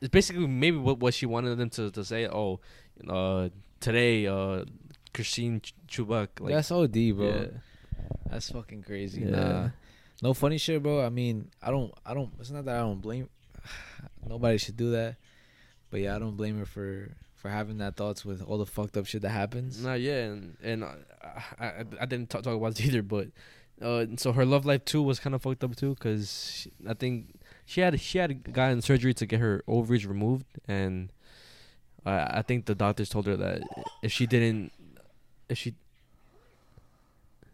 [0.00, 2.26] it's basically maybe what what she wanted them to, to say.
[2.28, 2.60] Oh,
[3.08, 3.48] uh
[3.80, 4.64] today uh
[5.12, 7.26] Christine Ch- Chubbuck like that's OD, bro.
[7.26, 7.46] yeah.
[8.32, 9.22] That's fucking crazy.
[9.22, 9.30] Yeah.
[9.30, 9.68] Nah.
[10.22, 11.04] No funny shit, bro.
[11.04, 13.28] I mean, I don't I don't it's not that I don't blame
[14.26, 15.16] nobody should do that.
[15.90, 18.96] But yeah, I don't blame her for for having that thoughts with all the fucked
[18.96, 19.84] up shit that happens.
[19.84, 20.94] Nah, yeah, and and I,
[21.58, 23.28] I I didn't talk, talk about it either, but
[23.82, 27.34] uh, so her love life too was kind of fucked up too, cause I think
[27.66, 31.10] she had she had gotten surgery to get her ovaries removed, and
[32.06, 33.62] uh, I think the doctors told her that
[34.02, 34.72] if she didn't,
[35.48, 35.74] if she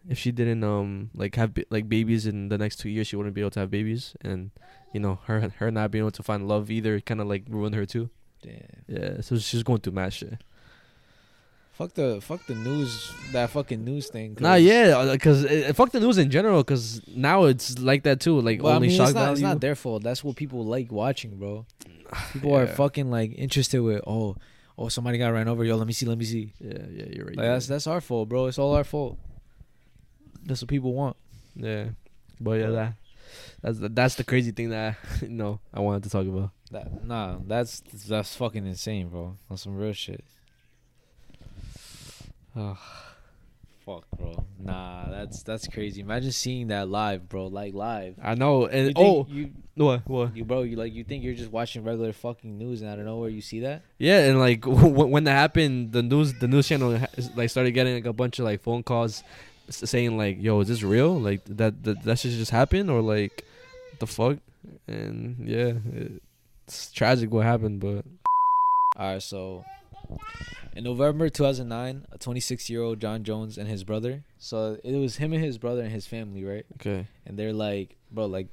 [0.08, 3.16] if she didn't um like have ba- like babies in the next two years, she
[3.16, 4.50] wouldn't be able to have babies, and
[4.92, 7.74] you know her her not being able to find love either kind of like ruined
[7.74, 8.10] her too.
[8.42, 8.62] Damn.
[8.86, 10.38] Yeah, so she's going through mad shit.
[11.72, 14.34] Fuck the fuck the news that fucking news thing.
[14.34, 16.62] 'cause- Nah, yeah, because uh, fuck the news in general.
[16.64, 18.40] Because now it's like that too.
[18.40, 20.02] Like Well, I only mean, shock it's not, it's not their fault.
[20.02, 21.66] That's what people like watching, bro.
[22.32, 24.34] People are fucking like interested with oh
[24.78, 25.62] oh somebody got ran over.
[25.62, 26.52] Yo, let me see, let me see.
[26.58, 27.36] Yeah, yeah, you're right.
[27.36, 28.46] Like you're that's that's our fault, bro.
[28.46, 29.18] It's all our fault.
[30.44, 31.16] That's what people want.
[31.54, 31.88] Yeah,
[32.40, 32.92] but yeah, that
[33.62, 36.50] that's the, that's the crazy thing that you know I wanted to talk about.
[36.70, 39.36] That nah, that's that's fucking insane, bro.
[39.48, 40.24] That's some real shit.
[42.56, 42.78] Oh,
[43.86, 44.44] fuck, bro.
[44.58, 46.00] Nah, that's that's crazy.
[46.00, 47.46] Imagine seeing that live, bro.
[47.46, 48.16] Like live.
[48.22, 50.36] I know, and You oh, you what what?
[50.36, 53.06] you bro, you like you think you're just watching regular fucking news, and out of
[53.06, 53.82] nowhere you see that.
[53.98, 56.98] Yeah, and like when, when that happened, the news the news channel
[57.34, 59.22] like started getting like a bunch of like phone calls
[59.70, 61.18] saying like, "Yo, is this real?
[61.18, 63.44] Like that that that shit just happened or like
[63.98, 64.38] the fuck?"
[64.86, 65.72] And yeah,
[66.66, 68.04] it's tragic what happened, but
[68.96, 69.64] All right, so
[70.74, 74.24] in November 2009, a 26 year old John Jones and his brother.
[74.38, 76.66] So it was him and his brother and his family, right?
[76.76, 77.06] okay.
[77.26, 78.48] And they're like, bro, like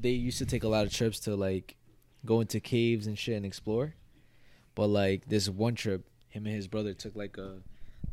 [0.00, 1.76] they used to take a lot of trips to like
[2.24, 3.94] go into caves and shit and explore.
[4.74, 7.56] But like this one trip, him and his brother took like a,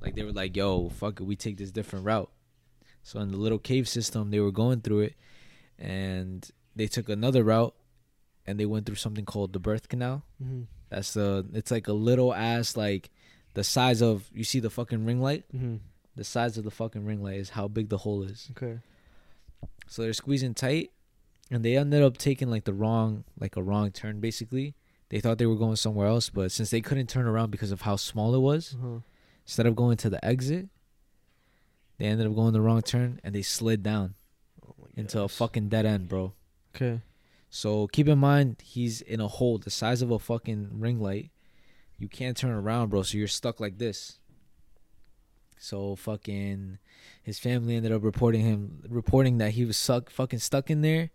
[0.01, 2.29] like they were like, yo, fuck it, we take this different route.
[3.03, 5.15] So in the little cave system, they were going through it,
[5.77, 7.75] and they took another route,
[8.47, 10.23] and they went through something called the birth canal.
[10.43, 10.63] Mm-hmm.
[10.89, 13.09] That's the it's like a little ass like
[13.53, 15.45] the size of you see the fucking ring light.
[15.53, 15.77] Mm-hmm.
[16.15, 18.49] The size of the fucking ring light is how big the hole is.
[18.51, 18.79] Okay.
[19.87, 20.91] So they're squeezing tight,
[21.51, 24.19] and they ended up taking like the wrong like a wrong turn.
[24.19, 24.75] Basically,
[25.09, 27.81] they thought they were going somewhere else, but since they couldn't turn around because of
[27.81, 28.99] how small it was, Uh-huh.
[29.45, 30.67] Instead of going to the exit,
[31.97, 34.15] they ended up going the wrong turn and they slid down
[34.95, 36.33] into a fucking dead end, bro.
[36.75, 37.01] Okay.
[37.49, 41.31] So keep in mind he's in a hole the size of a fucking ring light.
[41.97, 43.03] You can't turn around, bro.
[43.03, 44.19] So you're stuck like this.
[45.57, 46.79] So fucking
[47.23, 51.11] his family ended up reporting him reporting that he was suck fucking stuck in there.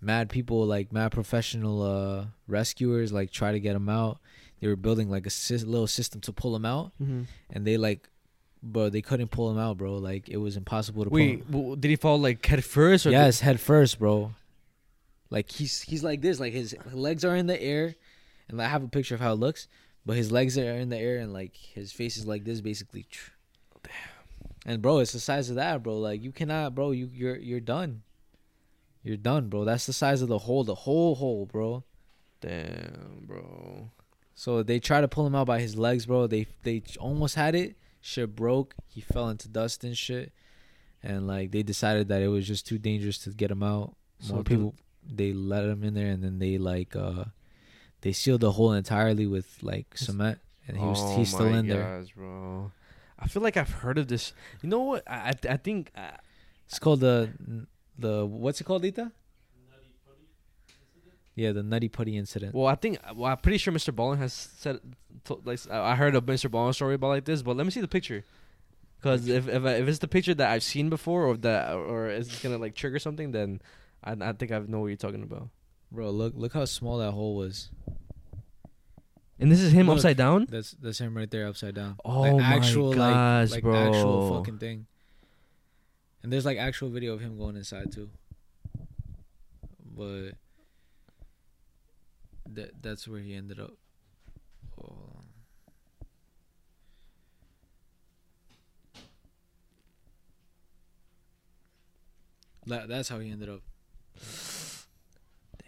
[0.00, 4.18] Mad people like mad professional uh rescuers like try to get him out.
[4.60, 7.22] They were building like a sys- little system to pull him out Mm-hmm.
[7.50, 8.08] and they like
[8.62, 9.94] bro they couldn't pull him out, bro.
[9.96, 11.46] Like it was impossible to pull Wait, him.
[11.50, 13.06] w- did he fall like head first?
[13.06, 14.32] Or Yes, head first, bro.
[15.30, 17.94] Like he's he's like this, like his legs are in the air,
[18.48, 19.68] and I have a picture of how it looks.
[20.06, 23.06] But his legs are in the air, and like his face is like this, basically.
[23.82, 23.92] Damn.
[24.64, 25.98] And bro, it's the size of that, bro.
[25.98, 26.92] Like you cannot, bro.
[26.92, 28.02] You you're you're done.
[29.02, 29.64] You're done, bro.
[29.64, 31.82] That's the size of the hole, the whole hole, bro.
[32.40, 33.90] Damn, bro.
[34.38, 36.26] So they try to pull him out by his legs, bro.
[36.28, 37.74] They they almost had it.
[38.02, 38.74] Shit broke.
[38.86, 40.30] He fell into dust and shit.
[41.02, 43.96] And like they decided that it was just too dangerous to get him out.
[44.20, 44.74] So More the- people
[45.08, 47.24] they let him in there and then they like uh
[48.02, 50.38] they sealed the hole entirely with like cement
[50.68, 52.04] and he was Oh he's still in there.
[52.14, 52.72] bro.
[53.18, 54.32] I feel like I've heard of this.
[54.62, 55.02] You know what?
[55.10, 56.10] I I, I think uh,
[56.68, 57.30] It's called the
[57.98, 59.12] the what's it called, Lita?
[61.36, 62.54] Yeah, the nutty putty incident.
[62.54, 64.80] Well, I think well, I'm pretty sure MrBallen has said
[65.24, 67.88] to, like I heard a MrBallen story about like this, but let me see the
[67.88, 68.24] picture.
[68.98, 72.08] Because if if, I, if it's the picture that I've seen before, or that or
[72.08, 73.60] it's gonna like trigger something, then
[74.02, 75.50] I I think I know what you're talking about.
[75.92, 77.68] Bro, look look how small that hole was.
[79.38, 80.46] And this is him Look, upside down.
[80.48, 81.96] That's that's him right there upside down.
[82.02, 84.86] Oh like my actual gosh, like, like actual fucking thing.
[86.22, 88.08] And there's like actual video of him going inside too.
[89.94, 90.30] But
[92.54, 93.74] that that's where he ended up.
[102.66, 103.60] That that's how he ended up.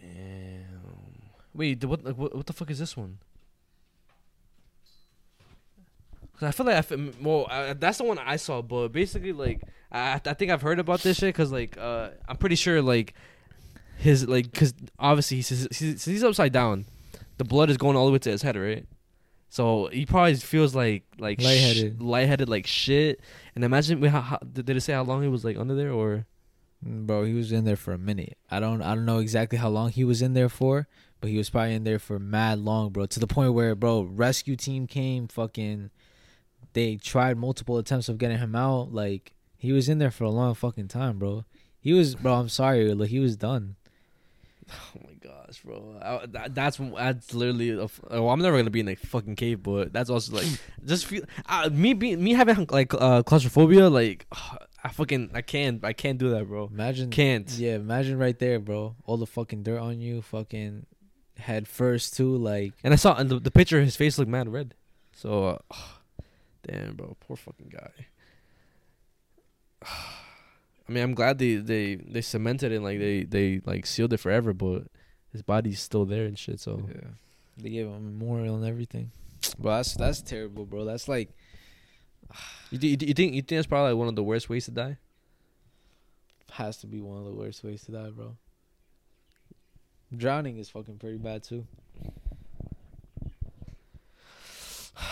[0.01, 1.31] Damn.
[1.53, 3.19] Wait, what, what what the fuck is this one?
[6.41, 9.61] I feel like I feel, well, uh, that's the one I saw, but basically, like,
[9.91, 13.13] I I think I've heard about this shit because, like, uh, I'm pretty sure, like,
[13.99, 16.85] his like, cause obviously he's he's, he's upside down,
[17.37, 18.85] the blood is going all the way to his head, right?
[19.49, 22.01] So he probably feels like like sh- Lightheaded.
[22.01, 23.19] lightheaded like shit.
[23.55, 25.91] And imagine, how, how, did did it say how long he was like under there
[25.91, 26.25] or?
[26.85, 28.37] Mm, Bro, he was in there for a minute.
[28.49, 30.87] I don't I don't know exactly how long he was in there for,
[31.19, 33.05] but he was probably in there for mad long, bro.
[33.07, 35.89] To the point where, bro, rescue team came, fucking
[36.73, 40.29] they tried multiple attempts of getting him out, like He was in there for a
[40.29, 41.43] long fucking time, bro.
[41.81, 42.35] He was, bro.
[42.35, 43.75] I'm sorry, like he was done.
[44.95, 45.99] Oh my gosh, bro.
[46.01, 47.71] I, that, that's that's literally.
[47.71, 50.47] A, f- oh, I'm never gonna be in a fucking cave, but that's also like
[50.85, 53.89] just feel uh, me being me having like uh, claustrophobia.
[53.89, 54.25] Like
[54.83, 56.69] I fucking I can't I can't do that, bro.
[56.71, 57.49] Imagine Can't.
[57.51, 58.95] Yeah, imagine right there, bro.
[59.05, 60.85] All the fucking dirt on you, fucking
[61.37, 62.35] head first too.
[62.35, 64.75] Like, And I saw and the, the picture, his face looked mad red.
[65.13, 65.57] So, uh,
[66.67, 68.07] damn, bro, poor fucking guy.
[70.89, 74.11] I mean, I'm glad they they they cemented it, and like they they like sealed
[74.11, 74.85] it forever, but
[75.31, 76.59] his body's still there and shit.
[76.59, 77.09] So yeah,
[77.57, 79.11] they gave him a memorial and everything.
[79.59, 80.85] Bro, that's that's terrible, bro.
[80.85, 81.29] That's like
[82.71, 84.71] you, you, you think you think that's probably like one of the worst ways to
[84.71, 84.97] die?
[86.53, 88.35] has to be one of the worst ways to die, bro.
[90.15, 91.67] Drowning is fucking pretty bad too.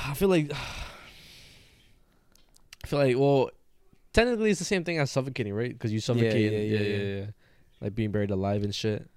[0.07, 0.51] I feel like
[2.83, 3.51] I feel like well,
[4.17, 5.71] technically it's the same thing as suffocating, right?
[5.71, 7.25] Because you suffocate, yeah, yeah, yeah, yeah, yeah.
[7.79, 9.07] like being buried alive and shit.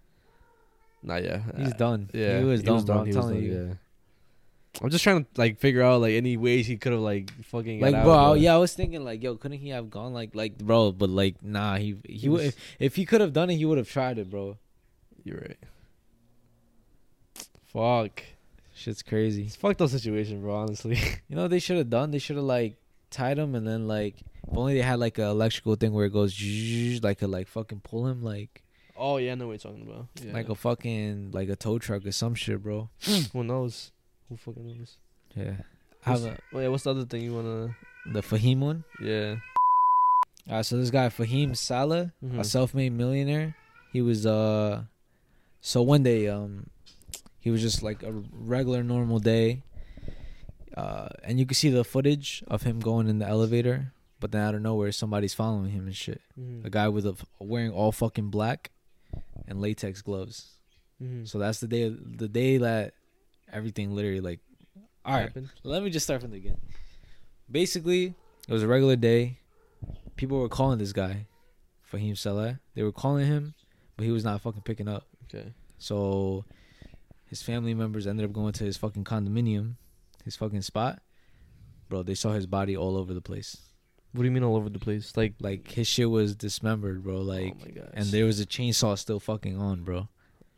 [1.02, 2.10] Nah, yeah, He's done.
[2.12, 2.98] Yeah, He was done, bro.
[2.98, 3.52] I'm telling you.
[3.52, 3.74] Yeah.
[4.82, 7.80] I'm just trying to like figure out like any ways he could have like fucking
[7.80, 10.92] Like, bro, yeah, I was thinking like, yo, couldn't he have gone like, like, bro?
[10.92, 13.64] But like, nah, he he, He would if, if he could have done it, he
[13.64, 14.58] would have tried it, bro.
[15.24, 15.58] You're right.
[17.72, 18.22] Fuck.
[18.74, 19.44] Shit's crazy.
[19.44, 20.54] It's fucked up situation, bro.
[20.54, 20.98] Honestly.
[21.28, 22.10] You know what they should have done?
[22.10, 22.76] They should have like
[23.10, 24.16] tied him and then like
[24.50, 26.34] if only they had like a electrical thing where it goes
[27.02, 28.62] like a like fucking pull him like
[28.96, 30.08] oh yeah, I know what you're talking about.
[30.22, 30.32] Yeah.
[30.32, 32.90] like a fucking like a tow truck or some shit, bro.
[33.32, 33.92] Who knows?
[34.28, 34.96] Who fucking knows?
[35.34, 35.54] Yeah.
[36.04, 37.76] What's, have a, yeah, what's the other thing you wanna?
[38.06, 38.84] the Fahim one.
[39.02, 39.36] Yeah.
[40.48, 42.44] Alright, so this guy Fahim Saleh, a Mhm.
[42.44, 43.54] self-made millionaire.
[43.92, 44.84] He was uh,
[45.60, 46.68] so one day um,
[47.38, 49.62] he was just like a regular normal day.
[50.76, 54.42] Uh, and you can see the footage of him going in the elevator, but then
[54.42, 56.20] out of nowhere somebody's following him and shit.
[56.38, 56.64] Mhm.
[56.64, 58.70] A guy with a wearing all fucking black
[59.48, 60.58] and latex gloves.
[61.02, 61.26] Mhm.
[61.26, 62.94] So that's the day the day that
[63.52, 64.40] everything literally like
[65.04, 65.22] all right.
[65.22, 65.48] Happened?
[65.64, 66.60] Let me just start from the beginning.
[67.50, 68.14] Basically,
[68.46, 69.38] it was a regular day.
[70.16, 71.26] People were calling this guy,
[71.90, 72.58] Fahim Saleh.
[72.74, 73.54] They were calling him,
[73.96, 75.06] but he was not fucking picking up.
[75.24, 75.54] Okay.
[75.78, 76.44] So
[77.24, 79.76] his family members ended up going to his fucking condominium,
[80.24, 81.00] his fucking spot.
[81.88, 83.56] Bro, they saw his body all over the place.
[84.12, 85.16] What do you mean all over the place?
[85.16, 87.20] Like, Like his shit was dismembered, bro.
[87.20, 87.90] Like, my gosh.
[87.94, 90.08] and there was a chainsaw still fucking on, bro.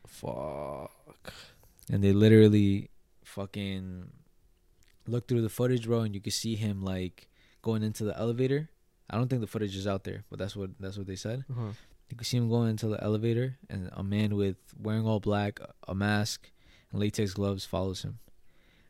[0.06, 1.34] fuck.
[1.90, 2.90] And they literally
[3.24, 4.10] fucking
[5.06, 7.28] looked through the footage, bro, and you could see him like
[7.60, 8.70] going into the elevator.
[9.10, 11.44] I don't think the footage is out there, but that's what that's what they said.
[11.50, 11.72] Uh-huh.
[12.08, 15.60] You could see him going into the elevator, and a man with wearing all black,
[15.88, 16.50] a mask,
[16.90, 18.18] and latex gloves follows him,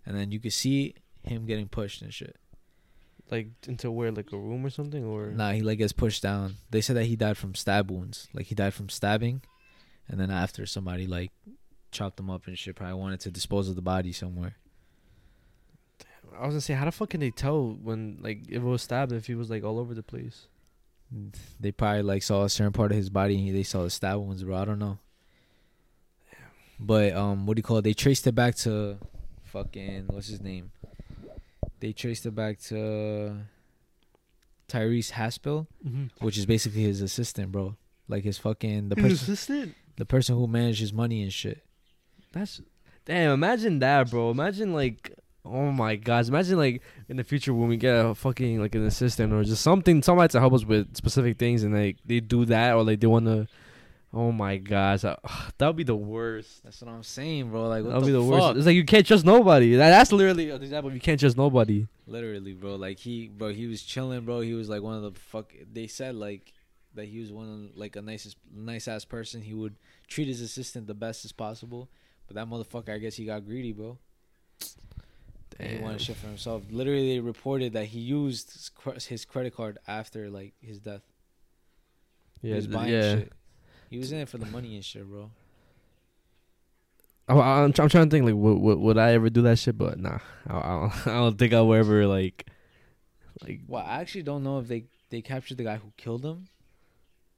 [0.07, 0.95] and then you could see
[1.25, 2.37] him getting pushed and shit.
[3.31, 4.11] Like into where?
[4.13, 5.05] Like a room or something?
[5.05, 6.57] Or Nah, he like gets pushed down.
[6.71, 9.43] They said that he died from stab wounds, like he died from stabbing,
[10.09, 11.31] and then after somebody like
[11.91, 12.77] chopped him up and shit.
[12.77, 14.57] Probably wanted to dispose of the body somewhere.
[16.35, 18.83] I was gonna say, how the fuck can they tell when like if it was
[18.83, 20.47] stabbed if he was like all over the place?
[21.61, 24.19] They probably like saw a certain part of his body and they saw the stab
[24.19, 24.57] wounds, bro.
[24.57, 24.99] I don't know.
[26.81, 27.83] But um, what do you call it?
[27.83, 28.99] They traced it back to
[29.45, 30.73] fucking what's his name?
[31.83, 33.39] They traced it back to
[34.69, 36.11] Tyrese Haspil, Mhm.
[36.21, 37.77] which is basically his assistant, bro.
[38.09, 39.75] Like his fucking the His person, assistant?
[39.97, 41.65] the person who manages his money and shit.
[42.33, 42.61] That's
[43.05, 43.33] damn.
[43.33, 44.31] Imagine that, bro.
[44.31, 45.13] Imagine like,
[45.45, 46.29] oh my gosh.
[46.29, 49.63] Imagine like in the future when we get a fucking like an assistant or just
[49.63, 53.01] something, somebody to help us with specific things, and like they do that or like
[53.01, 53.49] they want to.
[54.15, 55.17] Oh my gosh, uh,
[55.59, 56.63] that would be the worst.
[56.65, 57.69] That's what I'm saying, bro.
[57.69, 58.31] Like That'd be the fuck?
[58.31, 58.57] worst.
[58.59, 59.77] It's like you can't trust nobody.
[59.77, 60.93] That, that's literally an example.
[60.93, 61.87] You can't trust nobody.
[62.07, 62.77] Literally, bro.
[62.77, 64.41] Like he, bro, he was chilling, bro.
[64.41, 65.53] He was like one of the fuck.
[65.73, 66.53] They said like
[66.95, 69.41] that he was one of like a nicest, nice ass person.
[69.41, 69.77] He would
[70.09, 71.89] treat his assistant the best as possible.
[72.27, 73.99] But that motherfucker, I guess he got greedy, bro.
[75.59, 76.65] And He wanted shit for himself.
[76.71, 78.71] Literally, they reported that he used
[79.07, 81.03] his credit card after like his death.
[82.43, 83.15] Yeah, he was buying yeah.
[83.15, 83.33] shit.
[83.93, 85.31] He was in it for the money and shit, bro.
[87.29, 89.77] I, I'm, I'm trying to think like would, would would I ever do that shit?
[89.77, 91.07] But nah, I, I don't.
[91.07, 92.47] I don't think I would ever like
[93.47, 96.49] like Well, I actually don't know if they they captured the guy who killed him,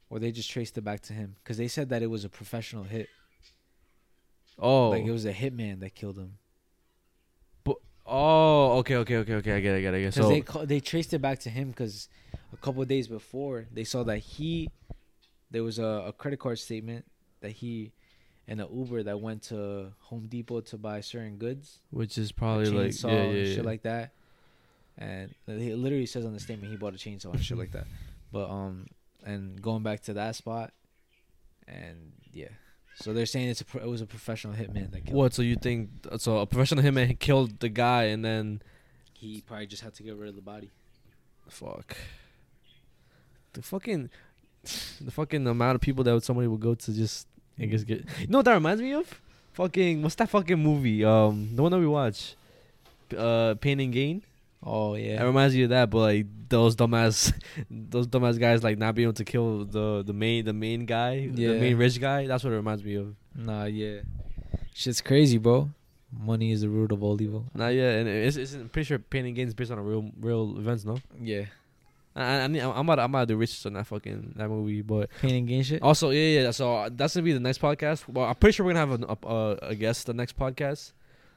[0.09, 2.29] or they just traced it back to him because they said that it was a
[2.29, 3.09] professional hit.
[4.57, 6.35] oh Like it was a hitman that killed him.
[7.65, 9.55] But oh, okay, okay, okay, okay.
[9.55, 10.07] I get, it, I get, it, I get.
[10.07, 10.15] it.
[10.15, 12.09] Because So they they traced it back to him because
[12.53, 14.71] a couple of days before they saw that he
[15.51, 17.05] there was a, a credit card statement
[17.41, 17.93] that he
[18.47, 22.67] and an Uber that went to Home Depot to buy certain goods, which is probably
[22.67, 23.55] like chainsaw yeah, yeah, and yeah.
[23.55, 24.13] shit like that.
[24.97, 27.87] And it literally says on the statement he bought a chainsaw and shit like that.
[28.33, 28.87] But um,
[29.25, 30.73] and going back to that spot,
[31.67, 32.49] and yeah,
[32.97, 35.17] so they're saying it's a it was a professional hitman that killed.
[35.17, 35.35] What?
[35.35, 36.39] So you think so?
[36.39, 38.63] A professional hitman killed the guy, and then
[39.15, 40.71] He probably just had to get rid of the body.
[41.49, 41.97] fuck
[43.55, 44.11] the fucking
[45.01, 47.27] the fucking amount of people that somebody would go to just
[47.59, 48.05] I guess get.
[48.21, 49.21] You know what that reminds me of?
[49.53, 51.05] Fucking what's that fucking movie?
[51.05, 52.35] Um, the one that we watch,
[53.17, 54.23] uh, Pain and Gain.
[54.67, 57.33] Oh yeah, It reminds you of that, but like those dumbass,
[57.71, 61.31] those dumbass guys like not being able to kill the the main the main guy,
[61.35, 61.53] Yeah.
[61.53, 62.27] the main rich guy.
[62.27, 63.15] That's what it reminds me of.
[63.37, 64.01] Nah, yeah,
[64.73, 65.71] shit's crazy, bro.
[66.19, 67.45] Money is the root of all evil.
[67.55, 69.83] Nah, yeah, and it's, it's I'm pretty sure Pain and Gain is based on a
[69.83, 70.99] real real events, no?
[71.21, 71.45] Yeah,
[72.17, 74.83] I, I, need- I'm about I'm about to do research on that fucking that movie,
[74.83, 75.83] but pain and gain shit.
[75.83, 76.51] also yeah yeah.
[76.53, 78.05] So uh, that's gonna be the next podcast.
[78.09, 80.93] Well, I'm pretty sure we're gonna have a a, a guest the next podcast,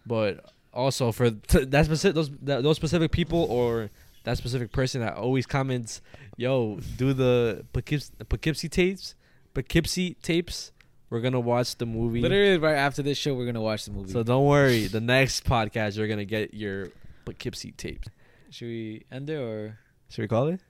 [0.06, 3.90] but also for t- that specific those that, those specific people or
[4.24, 6.02] that specific person that always comments,
[6.36, 9.16] yo, do the Poughkeepsie, Poughkeepsie tapes,
[9.54, 10.72] Poughkeepsie tapes.
[11.10, 12.22] We're gonna watch the movie.
[12.22, 14.12] Literally right after this show, we're gonna watch the movie.
[14.12, 14.88] So don't worry.
[14.88, 16.90] The next podcast you're gonna get your
[17.26, 18.10] Poughkeepsie tapes.
[18.52, 19.80] should we end it or?
[20.10, 20.62] Should we call it?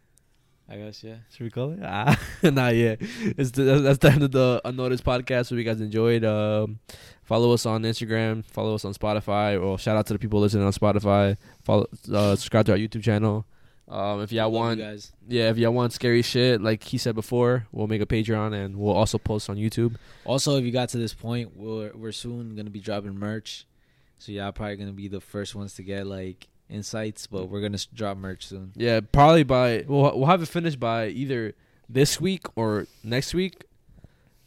[0.69, 1.15] I guess yeah.
[1.31, 1.79] Should we call it?
[1.81, 2.97] Ah, not yet.
[3.01, 5.49] It's the, that's the end of the Unnoticed podcast.
[5.49, 6.25] Hope you guys enjoyed.
[6.25, 6.79] Um,
[7.23, 8.43] follow us on Instagram.
[8.45, 9.61] Follow us on Spotify.
[9.61, 11.37] Or shout out to the people listening on Spotify.
[11.63, 13.45] Follow, uh, subscribe to our YouTube channel.
[13.87, 15.13] Um, if y'all want, guys.
[15.29, 18.75] yeah, if y'all want scary shit, like he said before, we'll make a Patreon and
[18.75, 19.95] we'll also post on YouTube.
[20.25, 23.65] Also, if you got to this point, we're we're soon gonna be dropping merch,
[24.17, 27.27] so y'all probably gonna be the first ones to get like insights.
[27.27, 28.71] But we're gonna drop merch soon.
[28.75, 31.53] Yeah, probably by we'll we'll have it finished by either
[31.89, 33.63] this week or next week.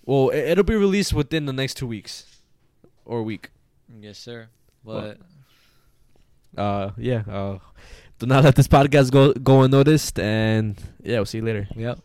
[0.04, 2.26] Well, it, it'll be released within the next two weeks
[3.04, 3.50] or week.
[4.00, 4.48] Yes, sir.
[4.84, 5.14] Well,
[6.54, 7.22] But Uh, yeah.
[7.28, 7.58] Uh,
[8.18, 10.18] do not let this podcast go go unnoticed.
[10.18, 11.68] And yeah, we'll see you later.
[11.76, 11.98] yep.